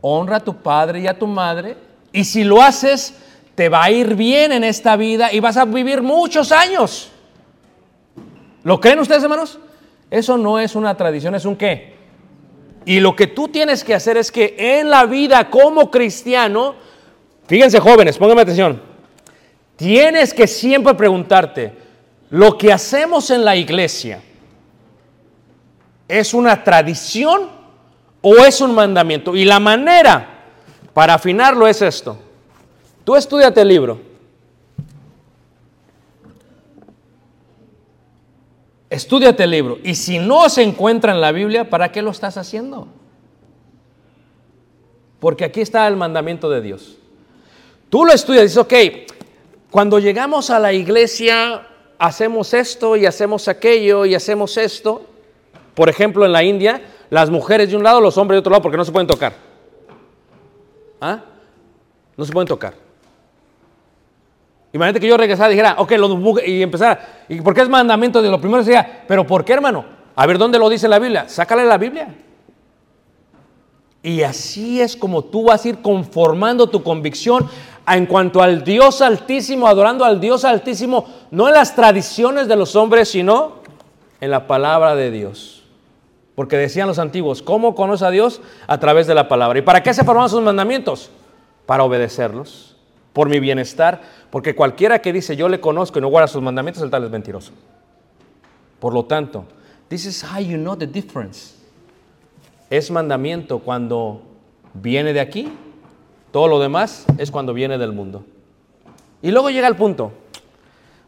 Honra 0.00 0.36
a 0.36 0.40
tu 0.40 0.56
padre 0.56 1.00
y 1.00 1.06
a 1.06 1.12
tu 1.12 1.26
madre. 1.26 1.76
Y 2.10 2.24
si 2.24 2.42
lo 2.42 2.62
haces, 2.62 3.12
te 3.54 3.68
va 3.68 3.84
a 3.84 3.90
ir 3.90 4.14
bien 4.14 4.50
en 4.50 4.64
esta 4.64 4.96
vida 4.96 5.30
y 5.30 5.40
vas 5.40 5.58
a 5.58 5.66
vivir 5.66 6.00
muchos 6.00 6.50
años. 6.50 7.10
¿Lo 8.62 8.80
creen 8.80 8.98
ustedes, 8.98 9.24
hermanos? 9.24 9.58
Eso 10.10 10.38
no 10.38 10.58
es 10.58 10.74
una 10.74 10.96
tradición, 10.96 11.34
es 11.34 11.44
un 11.44 11.56
qué. 11.56 11.92
Y 12.86 12.98
lo 12.98 13.14
que 13.14 13.26
tú 13.26 13.48
tienes 13.48 13.84
que 13.84 13.94
hacer 13.94 14.16
es 14.16 14.32
que 14.32 14.56
en 14.80 14.88
la 14.88 15.04
vida 15.04 15.50
como 15.50 15.90
cristiano, 15.90 16.76
fíjense 17.46 17.78
jóvenes, 17.78 18.16
pónganme 18.16 18.40
atención, 18.40 18.93
tienes 19.76 20.32
que 20.32 20.46
siempre 20.46 20.94
preguntarte, 20.94 21.72
¿lo 22.30 22.56
que 22.58 22.72
hacemos 22.72 23.30
en 23.30 23.44
la 23.44 23.56
iglesia 23.56 24.22
es 26.08 26.34
una 26.34 26.62
tradición 26.62 27.48
o 28.20 28.36
es 28.38 28.60
un 28.60 28.74
mandamiento? 28.74 29.34
Y 29.36 29.44
la 29.44 29.60
manera 29.60 30.42
para 30.92 31.14
afinarlo 31.14 31.66
es 31.66 31.82
esto. 31.82 32.18
Tú 33.04 33.16
estudiate 33.16 33.60
el 33.60 33.68
libro. 33.68 34.00
Estúdiate 38.88 39.42
el 39.42 39.50
libro. 39.50 39.78
Y 39.82 39.96
si 39.96 40.18
no 40.20 40.48
se 40.48 40.62
encuentra 40.62 41.12
en 41.12 41.20
la 41.20 41.32
Biblia, 41.32 41.68
¿para 41.68 41.90
qué 41.90 42.00
lo 42.00 42.12
estás 42.12 42.36
haciendo? 42.36 42.86
Porque 45.18 45.44
aquí 45.44 45.60
está 45.60 45.88
el 45.88 45.96
mandamiento 45.96 46.48
de 46.48 46.60
Dios. 46.60 46.96
Tú 47.90 48.04
lo 48.04 48.12
estudias 48.12 48.42
y 48.42 48.44
dices, 48.44 48.58
ok, 48.58 48.74
cuando 49.74 49.98
llegamos 49.98 50.50
a 50.50 50.60
la 50.60 50.72
iglesia 50.72 51.66
hacemos 51.98 52.54
esto 52.54 52.94
y 52.94 53.06
hacemos 53.06 53.48
aquello 53.48 54.04
y 54.04 54.14
hacemos 54.14 54.56
esto. 54.56 55.02
Por 55.74 55.88
ejemplo, 55.88 56.24
en 56.24 56.30
la 56.30 56.44
India, 56.44 56.80
las 57.10 57.28
mujeres 57.28 57.70
de 57.70 57.76
un 57.76 57.82
lado, 57.82 58.00
los 58.00 58.16
hombres 58.16 58.36
de 58.36 58.38
otro 58.38 58.52
lado, 58.52 58.62
porque 58.62 58.76
no 58.76 58.84
se 58.84 58.92
pueden 58.92 59.08
tocar. 59.08 59.32
¿Ah? 61.00 61.24
No 62.16 62.24
se 62.24 62.32
pueden 62.32 62.46
tocar. 62.46 62.74
Imagínate 64.72 65.00
que 65.00 65.08
yo 65.08 65.16
regresara 65.16 65.48
y 65.48 65.56
dijera, 65.56 65.74
ok, 65.78 65.90
los 65.98 66.18
y 66.46 66.62
empezara, 66.62 67.24
¿y 67.28 67.40
por 67.40 67.52
qué 67.52 67.62
es 67.62 67.68
mandamiento 67.68 68.22
de 68.22 68.30
lo 68.30 68.40
primero? 68.40 68.62
Sería, 68.62 69.02
pero 69.08 69.26
¿por 69.26 69.44
qué, 69.44 69.54
hermano? 69.54 69.84
A 70.14 70.24
ver, 70.24 70.38
¿dónde 70.38 70.56
lo 70.56 70.68
dice 70.68 70.86
la 70.86 71.00
Biblia? 71.00 71.28
Sácale 71.28 71.64
la 71.64 71.78
Biblia. 71.78 72.14
Y 74.04 74.22
así 74.22 74.80
es 74.80 74.96
como 74.96 75.24
tú 75.24 75.46
vas 75.46 75.64
a 75.64 75.68
ir 75.68 75.78
conformando 75.82 76.68
tu 76.68 76.84
convicción 76.84 77.48
en 77.86 78.06
cuanto 78.06 78.42
al 78.42 78.64
Dios 78.64 79.02
Altísimo, 79.02 79.66
adorando 79.66 80.04
al 80.04 80.20
Dios 80.20 80.44
Altísimo, 80.44 81.06
no 81.30 81.48
en 81.48 81.54
las 81.54 81.74
tradiciones 81.74 82.48
de 82.48 82.56
los 82.56 82.76
hombres, 82.76 83.10
sino 83.10 83.56
en 84.20 84.30
la 84.30 84.46
palabra 84.46 84.94
de 84.94 85.10
Dios. 85.10 85.64
Porque 86.34 86.56
decían 86.56 86.88
los 86.88 86.98
antiguos, 86.98 87.42
¿cómo 87.42 87.74
conoce 87.74 88.04
a 88.04 88.10
Dios? 88.10 88.40
A 88.66 88.78
través 88.78 89.06
de 89.06 89.14
la 89.14 89.28
palabra. 89.28 89.58
¿Y 89.58 89.62
para 89.62 89.82
qué 89.82 89.94
se 89.94 90.04
forman 90.04 90.28
sus 90.28 90.42
mandamientos? 90.42 91.10
Para 91.66 91.84
obedecerlos, 91.84 92.76
por 93.12 93.28
mi 93.28 93.38
bienestar, 93.38 94.02
porque 94.30 94.54
cualquiera 94.54 95.00
que 95.00 95.12
dice 95.12 95.36
yo 95.36 95.48
le 95.48 95.60
conozco 95.60 95.98
y 95.98 96.02
no 96.02 96.08
guarda 96.08 96.26
sus 96.26 96.42
mandamientos, 96.42 96.82
el 96.82 96.90
tal 96.90 97.04
es 97.04 97.10
mentiroso. 97.10 97.52
Por 98.80 98.92
lo 98.92 99.04
tanto, 99.04 99.44
this 99.88 100.06
is 100.06 100.24
how 100.24 100.40
you 100.40 100.56
know 100.56 100.76
the 100.76 100.86
difference. 100.86 101.54
Es 102.70 102.90
mandamiento 102.90 103.60
cuando 103.60 104.22
viene 104.74 105.12
de 105.12 105.20
aquí, 105.20 105.52
todo 106.34 106.48
lo 106.48 106.58
demás 106.58 107.06
es 107.16 107.30
cuando 107.30 107.54
viene 107.54 107.78
del 107.78 107.92
mundo. 107.92 108.24
Y 109.22 109.30
luego 109.30 109.50
llega 109.50 109.68
el 109.68 109.76
punto. 109.76 110.10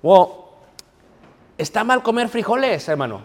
Well, 0.01 0.29
está 1.59 1.83
mal 1.83 2.05
comer 2.05 2.29
frijoles, 2.29 2.89
hermano. 2.89 3.23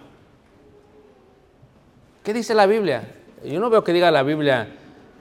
¿Qué 2.23 2.33
dice 2.33 2.55
la 2.55 2.65
Biblia? 2.65 3.03
Yo 3.45 3.59
no 3.59 3.69
veo 3.69 3.83
que 3.83 3.93
diga 3.93 4.09
la 4.09 4.23
Biblia 4.23 4.67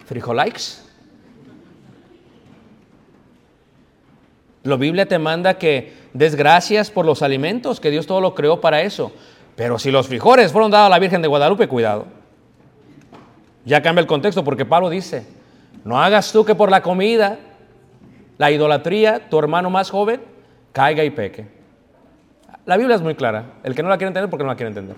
frijolikes. 0.06 0.82
La 4.62 4.76
Biblia 4.76 5.04
te 5.04 5.18
manda 5.18 5.58
que 5.58 5.92
des 6.14 6.34
gracias 6.34 6.90
por 6.90 7.04
los 7.04 7.20
alimentos, 7.20 7.78
que 7.78 7.90
Dios 7.90 8.06
todo 8.06 8.22
lo 8.22 8.34
creó 8.34 8.62
para 8.62 8.80
eso. 8.80 9.12
Pero 9.54 9.78
si 9.78 9.90
los 9.90 10.08
frijoles 10.08 10.50
fueron 10.50 10.70
dados 10.70 10.86
a 10.86 10.88
la 10.88 10.98
Virgen 10.98 11.20
de 11.20 11.28
Guadalupe, 11.28 11.68
cuidado. 11.68 12.06
Ya 13.66 13.82
cambia 13.82 14.00
el 14.00 14.06
contexto 14.06 14.42
porque 14.42 14.64
Pablo 14.64 14.88
dice, 14.88 15.39
no 15.84 16.00
hagas 16.00 16.32
tú 16.32 16.44
que 16.44 16.54
por 16.54 16.70
la 16.70 16.82
comida, 16.82 17.38
la 18.38 18.50
idolatría, 18.50 19.28
tu 19.28 19.38
hermano 19.38 19.70
más 19.70 19.90
joven, 19.90 20.20
caiga 20.72 21.04
y 21.04 21.10
peque. 21.10 21.46
La 22.66 22.76
Biblia 22.76 22.96
es 22.96 23.02
muy 23.02 23.14
clara. 23.14 23.44
El 23.62 23.74
que 23.74 23.82
no 23.82 23.88
la 23.88 23.96
quiere 23.96 24.08
entender, 24.08 24.30
porque 24.30 24.44
no 24.44 24.50
la 24.50 24.56
quiere 24.56 24.68
entender. 24.68 24.96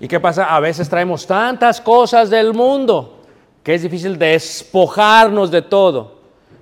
¿Y 0.00 0.06
qué 0.06 0.20
pasa? 0.20 0.54
A 0.54 0.60
veces 0.60 0.88
traemos 0.88 1.26
tantas 1.26 1.80
cosas 1.80 2.30
del 2.30 2.54
mundo 2.54 3.22
que 3.62 3.74
es 3.74 3.82
difícil 3.82 4.18
despojarnos 4.18 5.50
de 5.50 5.62
todo. 5.62 6.20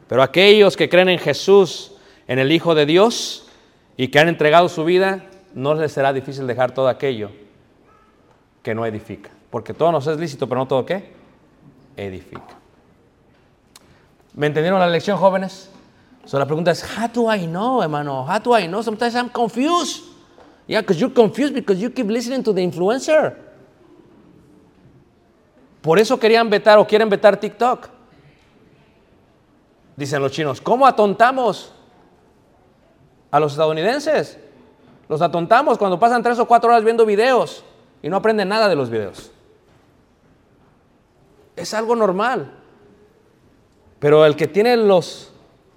Pero 0.08 0.22
aquellos 0.22 0.76
que 0.76 0.88
creen 0.88 1.08
en 1.08 1.18
Jesús, 1.18 1.92
en 2.26 2.38
el 2.38 2.50
Hijo 2.50 2.74
de 2.74 2.86
Dios 2.86 3.48
y 3.96 4.08
que 4.08 4.18
han 4.18 4.28
entregado 4.28 4.68
su 4.68 4.84
vida, 4.84 5.26
no 5.54 5.74
les 5.74 5.92
será 5.92 6.12
difícil 6.12 6.46
dejar 6.46 6.72
todo 6.72 6.88
aquello 6.88 7.30
que 8.62 8.74
no 8.74 8.86
edifica. 8.86 9.30
Porque 9.50 9.74
todo 9.74 9.92
nos 9.92 10.06
es 10.06 10.18
lícito, 10.18 10.48
pero 10.48 10.60
no 10.60 10.66
todo 10.66 10.84
qué? 10.84 11.12
Edifica. 11.96 12.55
¿Me 14.36 14.46
entendieron 14.46 14.78
la 14.78 14.86
lección, 14.86 15.16
jóvenes? 15.16 15.70
So 16.26 16.38
la 16.38 16.44
pregunta 16.44 16.70
es, 16.70 16.84
how 16.84 17.08
do 17.08 17.34
I 17.34 17.46
know, 17.46 17.82
hermano? 17.82 18.26
How 18.28 18.38
do 18.38 18.56
I 18.56 18.66
know? 18.66 18.82
Sometimes 18.82 19.14
I'm 19.14 19.30
confused. 19.30 20.04
Yeah, 20.66 20.82
because 20.82 21.00
you're 21.00 21.14
confused 21.14 21.54
because 21.54 21.80
you 21.80 21.90
keep 21.90 22.06
listening 22.06 22.42
to 22.42 22.52
the 22.52 22.62
influencer. 22.62 23.34
Por 25.80 25.98
eso 25.98 26.18
querían 26.18 26.50
vetar 26.50 26.78
o 26.78 26.86
quieren 26.86 27.08
vetar 27.08 27.38
TikTok. 27.38 27.88
Dicen 29.96 30.20
los 30.20 30.32
chinos, 30.32 30.60
¿cómo 30.60 30.86
atontamos 30.86 31.72
a 33.30 33.40
los 33.40 33.52
estadounidenses? 33.52 34.38
Los 35.08 35.22
atontamos 35.22 35.78
cuando 35.78 35.98
pasan 35.98 36.22
tres 36.22 36.38
o 36.38 36.46
cuatro 36.46 36.68
horas 36.68 36.84
viendo 36.84 37.06
videos 37.06 37.64
y 38.02 38.10
no 38.10 38.16
aprenden 38.16 38.48
nada 38.48 38.68
de 38.68 38.74
los 38.74 38.90
videos. 38.90 39.30
Es 41.54 41.72
algo 41.72 41.96
normal. 41.96 42.55
Pero 43.98 44.26
el 44.26 44.36
que 44.36 44.46
tiene 44.46 44.76
los 44.76 45.32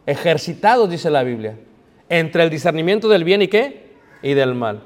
ejercitados, 0.05 0.89
dice 0.89 1.09
la 1.09 1.23
Biblia, 1.23 1.57
entre 2.09 2.43
el 2.43 2.49
discernimiento 2.49 3.07
del 3.07 3.23
bien 3.23 3.41
y 3.41 3.47
qué? 3.47 3.93
Y 4.21 4.33
del 4.33 4.55
mal. 4.55 4.81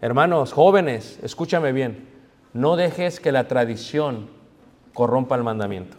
Hermanos, 0.00 0.52
jóvenes, 0.52 1.18
escúchame 1.22 1.72
bien. 1.72 2.08
No 2.52 2.76
dejes 2.76 3.20
que 3.20 3.32
la 3.32 3.48
tradición 3.48 4.28
corrompa 4.92 5.36
el 5.36 5.42
mandamiento. 5.42 5.96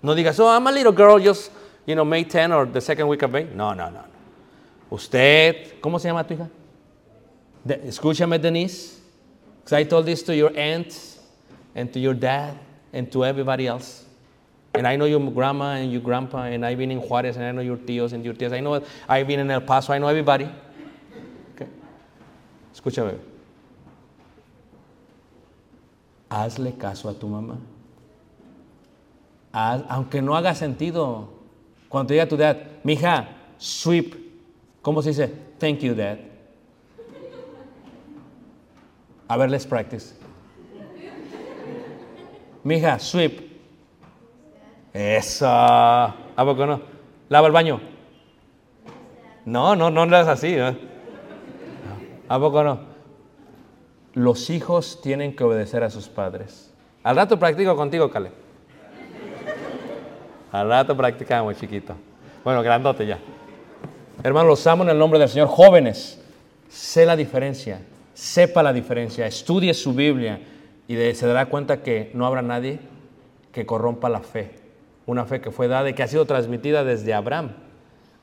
No 0.00 0.14
digas, 0.14 0.38
oh, 0.38 0.48
I'm 0.48 0.66
a 0.66 0.72
little 0.72 0.92
girl, 0.92 1.18
just, 1.18 1.50
you 1.86 1.94
know, 1.94 2.04
May 2.04 2.24
10 2.24 2.52
or 2.52 2.66
the 2.66 2.80
second 2.80 3.08
week 3.08 3.22
of 3.22 3.32
May. 3.32 3.44
No, 3.44 3.74
no, 3.74 3.90
no. 3.90 4.04
Usted, 4.90 5.80
¿cómo 5.80 5.98
se 5.98 6.08
llama 6.08 6.24
tu 6.26 6.34
hija? 6.34 6.48
Escúchame, 7.66 8.40
Denise. 8.40 9.00
Because 9.58 9.72
I 9.72 9.84
told 9.84 10.06
this 10.06 10.22
to 10.22 10.34
your 10.34 10.56
aunt 10.56 11.18
and 11.74 11.92
to 11.92 11.98
your 11.98 12.14
dad 12.14 12.56
and 12.92 13.10
to 13.12 13.24
everybody 13.24 13.66
else. 13.66 14.07
And 14.78 14.86
I 14.86 14.94
know 14.94 15.06
your 15.06 15.18
grandma 15.32 15.72
and 15.72 15.90
your 15.90 16.00
grandpa, 16.00 16.44
and 16.44 16.64
I've 16.64 16.78
been 16.78 16.92
in 16.92 17.00
Juarez, 17.00 17.36
and 17.36 17.44
I 17.44 17.50
know 17.50 17.62
your 17.62 17.78
tíos 17.78 18.12
and 18.12 18.24
your 18.24 18.32
tías. 18.34 18.52
I 18.52 18.60
know 18.60 18.80
I've 19.08 19.26
been 19.26 19.40
in 19.40 19.50
El 19.50 19.62
Paso, 19.62 19.92
I 19.92 19.98
know 19.98 20.06
everybody. 20.06 20.48
Escúchame. 22.72 23.18
Hazle 26.30 26.78
caso 26.78 27.08
a 27.08 27.14
tu 27.14 27.26
mamá. 27.26 27.58
Aunque 29.52 30.22
no 30.22 30.36
haga 30.36 30.54
sentido. 30.54 31.26
Cuando 31.88 32.06
te 32.06 32.14
diga 32.14 32.28
tu 32.28 32.36
dad, 32.36 32.58
mija, 32.84 33.26
sweep. 33.58 34.14
¿Cómo 34.80 35.02
se 35.02 35.08
dice? 35.08 35.34
Thank 35.58 35.80
you, 35.80 35.96
dad. 35.96 36.18
A 39.28 39.36
ver, 39.36 39.50
let's 39.50 39.66
practice. 39.66 40.14
Mija, 42.62 43.00
sweep. 43.00 43.47
Eso. 44.92 45.46
¿A 45.48 46.14
poco 46.36 46.66
no? 46.66 46.80
Lava 47.28 47.46
el 47.46 47.52
baño. 47.52 47.80
No, 49.44 49.76
no, 49.76 49.90
no 49.90 50.04
es 50.04 50.28
así. 50.28 50.54
¿eh? 50.54 50.76
¿A 52.28 52.38
poco 52.38 52.62
no? 52.62 52.80
Los 54.14 54.50
hijos 54.50 55.00
tienen 55.02 55.34
que 55.34 55.44
obedecer 55.44 55.82
a 55.82 55.90
sus 55.90 56.08
padres. 56.08 56.72
Al 57.02 57.16
rato 57.16 57.38
practico 57.38 57.76
contigo, 57.76 58.10
Cale. 58.10 58.30
Al 60.52 60.68
rato 60.68 60.96
practicamos, 60.96 61.56
chiquito. 61.56 61.94
Bueno, 62.42 62.62
grandote 62.62 63.06
ya. 63.06 63.18
Hermanos, 64.22 64.48
los 64.48 64.66
amo 64.66 64.82
en 64.82 64.90
el 64.90 64.98
nombre 64.98 65.18
del 65.18 65.28
Señor. 65.28 65.48
Jóvenes, 65.48 66.20
sé 66.68 67.06
la 67.06 67.16
diferencia, 67.16 67.80
sepa 68.14 68.62
la 68.62 68.72
diferencia, 68.72 69.26
estudie 69.26 69.72
su 69.74 69.94
Biblia 69.94 70.40
y 70.88 70.96
se 71.14 71.26
dará 71.26 71.46
cuenta 71.46 71.82
que 71.82 72.10
no 72.14 72.26
habrá 72.26 72.42
nadie 72.42 72.80
que 73.52 73.64
corrompa 73.64 74.08
la 74.08 74.20
fe. 74.20 74.57
Una 75.08 75.24
fe 75.24 75.40
que 75.40 75.50
fue 75.50 75.68
dada 75.68 75.88
y 75.88 75.94
que 75.94 76.02
ha 76.02 76.06
sido 76.06 76.26
transmitida 76.26 76.84
desde 76.84 77.14
Abraham 77.14 77.52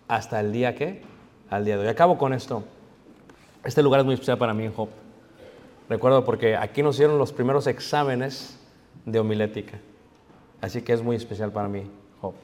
hasta 0.08 0.40
el 0.40 0.52
día 0.52 0.76
que, 0.76 1.02
al 1.50 1.66
día 1.66 1.78
de 1.78 1.82
hoy. 1.82 1.88
Acabo 1.88 2.20
con 2.20 2.32
esto. 2.32 2.64
Este 3.64 3.82
lugar 3.82 4.02
es 4.02 4.06
muy 4.06 4.14
especial 4.14 4.38
para 4.38 4.54
mí 4.54 4.66
en 4.66 4.72
Job. 4.72 4.90
Recuerdo 5.90 6.24
porque 6.24 6.56
aquí 6.56 6.84
nos 6.84 6.98
hicieron 6.98 7.18
los 7.18 7.34
primeros 7.34 7.66
exámenes 7.66 8.60
de 9.04 9.20
homilética. 9.20 9.80
Así 10.62 10.84
que 10.84 10.94
es 10.94 11.02
muy 11.02 11.16
especial 11.16 11.52
para 11.52 11.68
mí, 11.68 11.90
Job. 12.22 12.36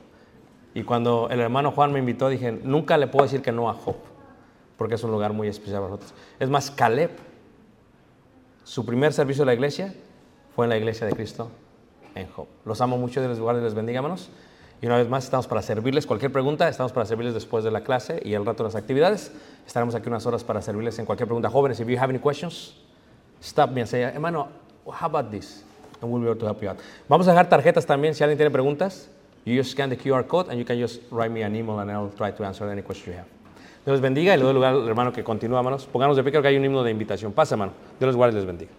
Y 0.74 0.82
cuando 0.82 1.30
el 1.30 1.40
hermano 1.40 1.70
Juan 1.70 1.94
me 1.94 2.00
invitó, 2.00 2.28
dije, 2.28 2.52
nunca 2.52 2.98
le 2.98 3.06
puedo 3.06 3.26
decir 3.26 3.44
que 3.44 3.52
no 3.52 3.70
a 3.70 3.76
Job, 3.76 3.98
porque 4.76 4.96
es 4.96 5.04
un 5.04 5.12
lugar 5.12 5.34
muy 5.34 5.50
especial 5.50 5.82
para 5.82 5.92
nosotros. 5.92 6.16
Es 6.40 6.50
más, 6.50 6.72
Caleb, 6.72 7.12
su 8.64 8.88
primer 8.88 9.14
servicio 9.14 9.44
de 9.44 9.46
la 9.46 9.54
iglesia 9.54 9.94
fue 10.56 10.66
en 10.66 10.70
la 10.70 10.78
iglesia 10.78 11.06
de 11.06 11.14
Cristo 11.14 11.52
en 12.16 12.28
Job. 12.28 12.48
Los 12.66 12.82
amo 12.82 12.98
mucho, 12.98 13.20
Dios 13.20 13.32
les 13.32 13.40
guarde 13.40 13.62
les 13.62 13.74
bendiga, 13.74 14.00
hermanos. 14.00 14.30
Y 14.82 14.88
una 14.88 14.98
vez 14.98 15.08
más, 15.08 15.24
estamos 15.24 15.48
para 15.48 15.62
servirles. 15.62 16.08
Cualquier 16.08 16.32
pregunta, 16.32 16.68
estamos 16.68 16.92
para 16.92 17.06
servirles 17.06 17.36
después 17.36 17.64
de 17.64 17.70
la 17.70 17.82
clase 17.82 18.20
y 18.26 18.34
el 18.34 18.44
rato 18.46 18.64
de 18.64 18.70
las 18.70 18.76
actividades. 18.76 19.32
Estaremos 19.68 19.94
aquí 19.94 20.08
unas 20.08 20.26
horas 20.26 20.44
para 20.44 20.62
servirles 20.62 20.98
en 20.98 21.06
cualquier 21.06 21.28
pregunta. 21.28 21.50
Jóvenes, 21.50 21.80
if 21.80 21.88
you 21.88 21.98
have 22.00 22.10
any 22.10 22.20
questions, 22.20 22.74
stop 23.42 23.70
me 23.70 23.82
and 23.82 23.90
say, 23.90 24.02
hermano, 24.02 24.50
how 24.88 25.06
about 25.06 25.30
this? 25.30 25.64
And 26.02 26.12
we'll 26.12 26.20
be 26.20 26.28
able 26.28 26.40
to 26.40 26.48
help 26.48 26.64
you 26.64 26.70
out. 26.70 26.80
Vamos 27.08 27.28
a 27.28 27.32
dejar 27.32 27.48
tarjetas 27.48 27.86
también. 27.86 28.16
Si 28.16 28.24
alguien 28.24 28.38
tiene 28.38 28.50
preguntas, 28.50 29.08
you 29.46 29.56
just 29.56 29.72
scan 29.72 29.92
the 29.92 29.98
QR 29.98 30.26
code 30.28 30.50
and 30.50 30.58
you 30.58 30.66
can 30.66 30.80
just 30.80 31.02
write 31.12 31.32
me 31.32 31.44
an 31.44 31.56
email 31.56 31.78
and 31.80 31.92
I'll 31.92 32.12
try 32.18 32.32
to 32.32 32.44
answer 32.44 32.68
any 32.68 32.82
question 32.82 33.14
you 33.14 33.20
have. 33.20 33.28
Dios 33.86 33.94
les 33.94 34.02
bendiga 34.02 34.34
y 34.34 34.38
le 34.38 34.44
doy 34.44 34.54
lugar 34.54 34.74
hermano 34.88 35.14
que 35.14 35.24
continúa, 35.24 35.60
hermanos. 35.60 35.86
Pónganos 35.86 36.18
de 36.18 36.24
pie, 36.24 36.32
creo 36.32 36.42
que 36.42 36.48
hay 36.48 36.58
un 36.58 36.66
himno 36.66 36.84
de 36.84 36.90
invitación. 36.90 37.34
Pasa, 37.34 37.54
hermano. 37.54 37.74
Dios 38.00 38.08
les 38.08 38.16
guarde 38.16 38.34
les 38.34 38.46
bendiga. 38.46 38.72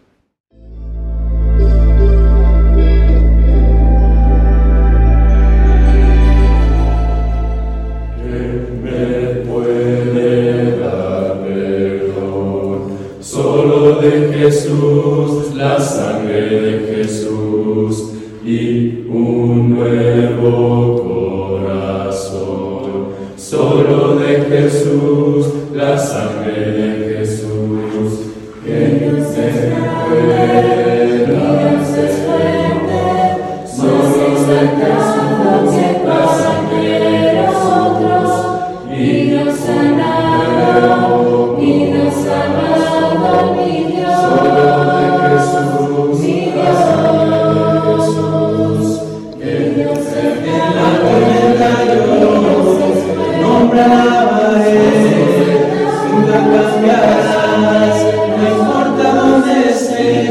Y 18.44 19.06
un 19.08 19.70
nuevo 19.70 21.60
corazón. 21.62 22.82
Solo 23.36 24.16
de 24.16 24.42
Jesús, 24.42 25.46
la 25.74 25.96
sangre 25.96 27.01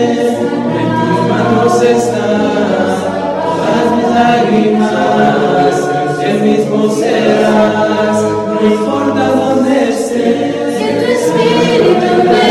En 0.04 0.26
tus 0.26 1.30
manos 1.30 1.82
estás, 1.84 2.97
mis 3.95 4.10
lágrimas, 4.16 5.76
el 6.24 6.41
mismo 6.41 6.89
serás, 6.89 8.24
no 8.24 8.66
importa 8.66 9.28
donde 9.28 9.89
esté, 9.89 10.54
tu 10.99 11.06
espíritu. 11.12 12.51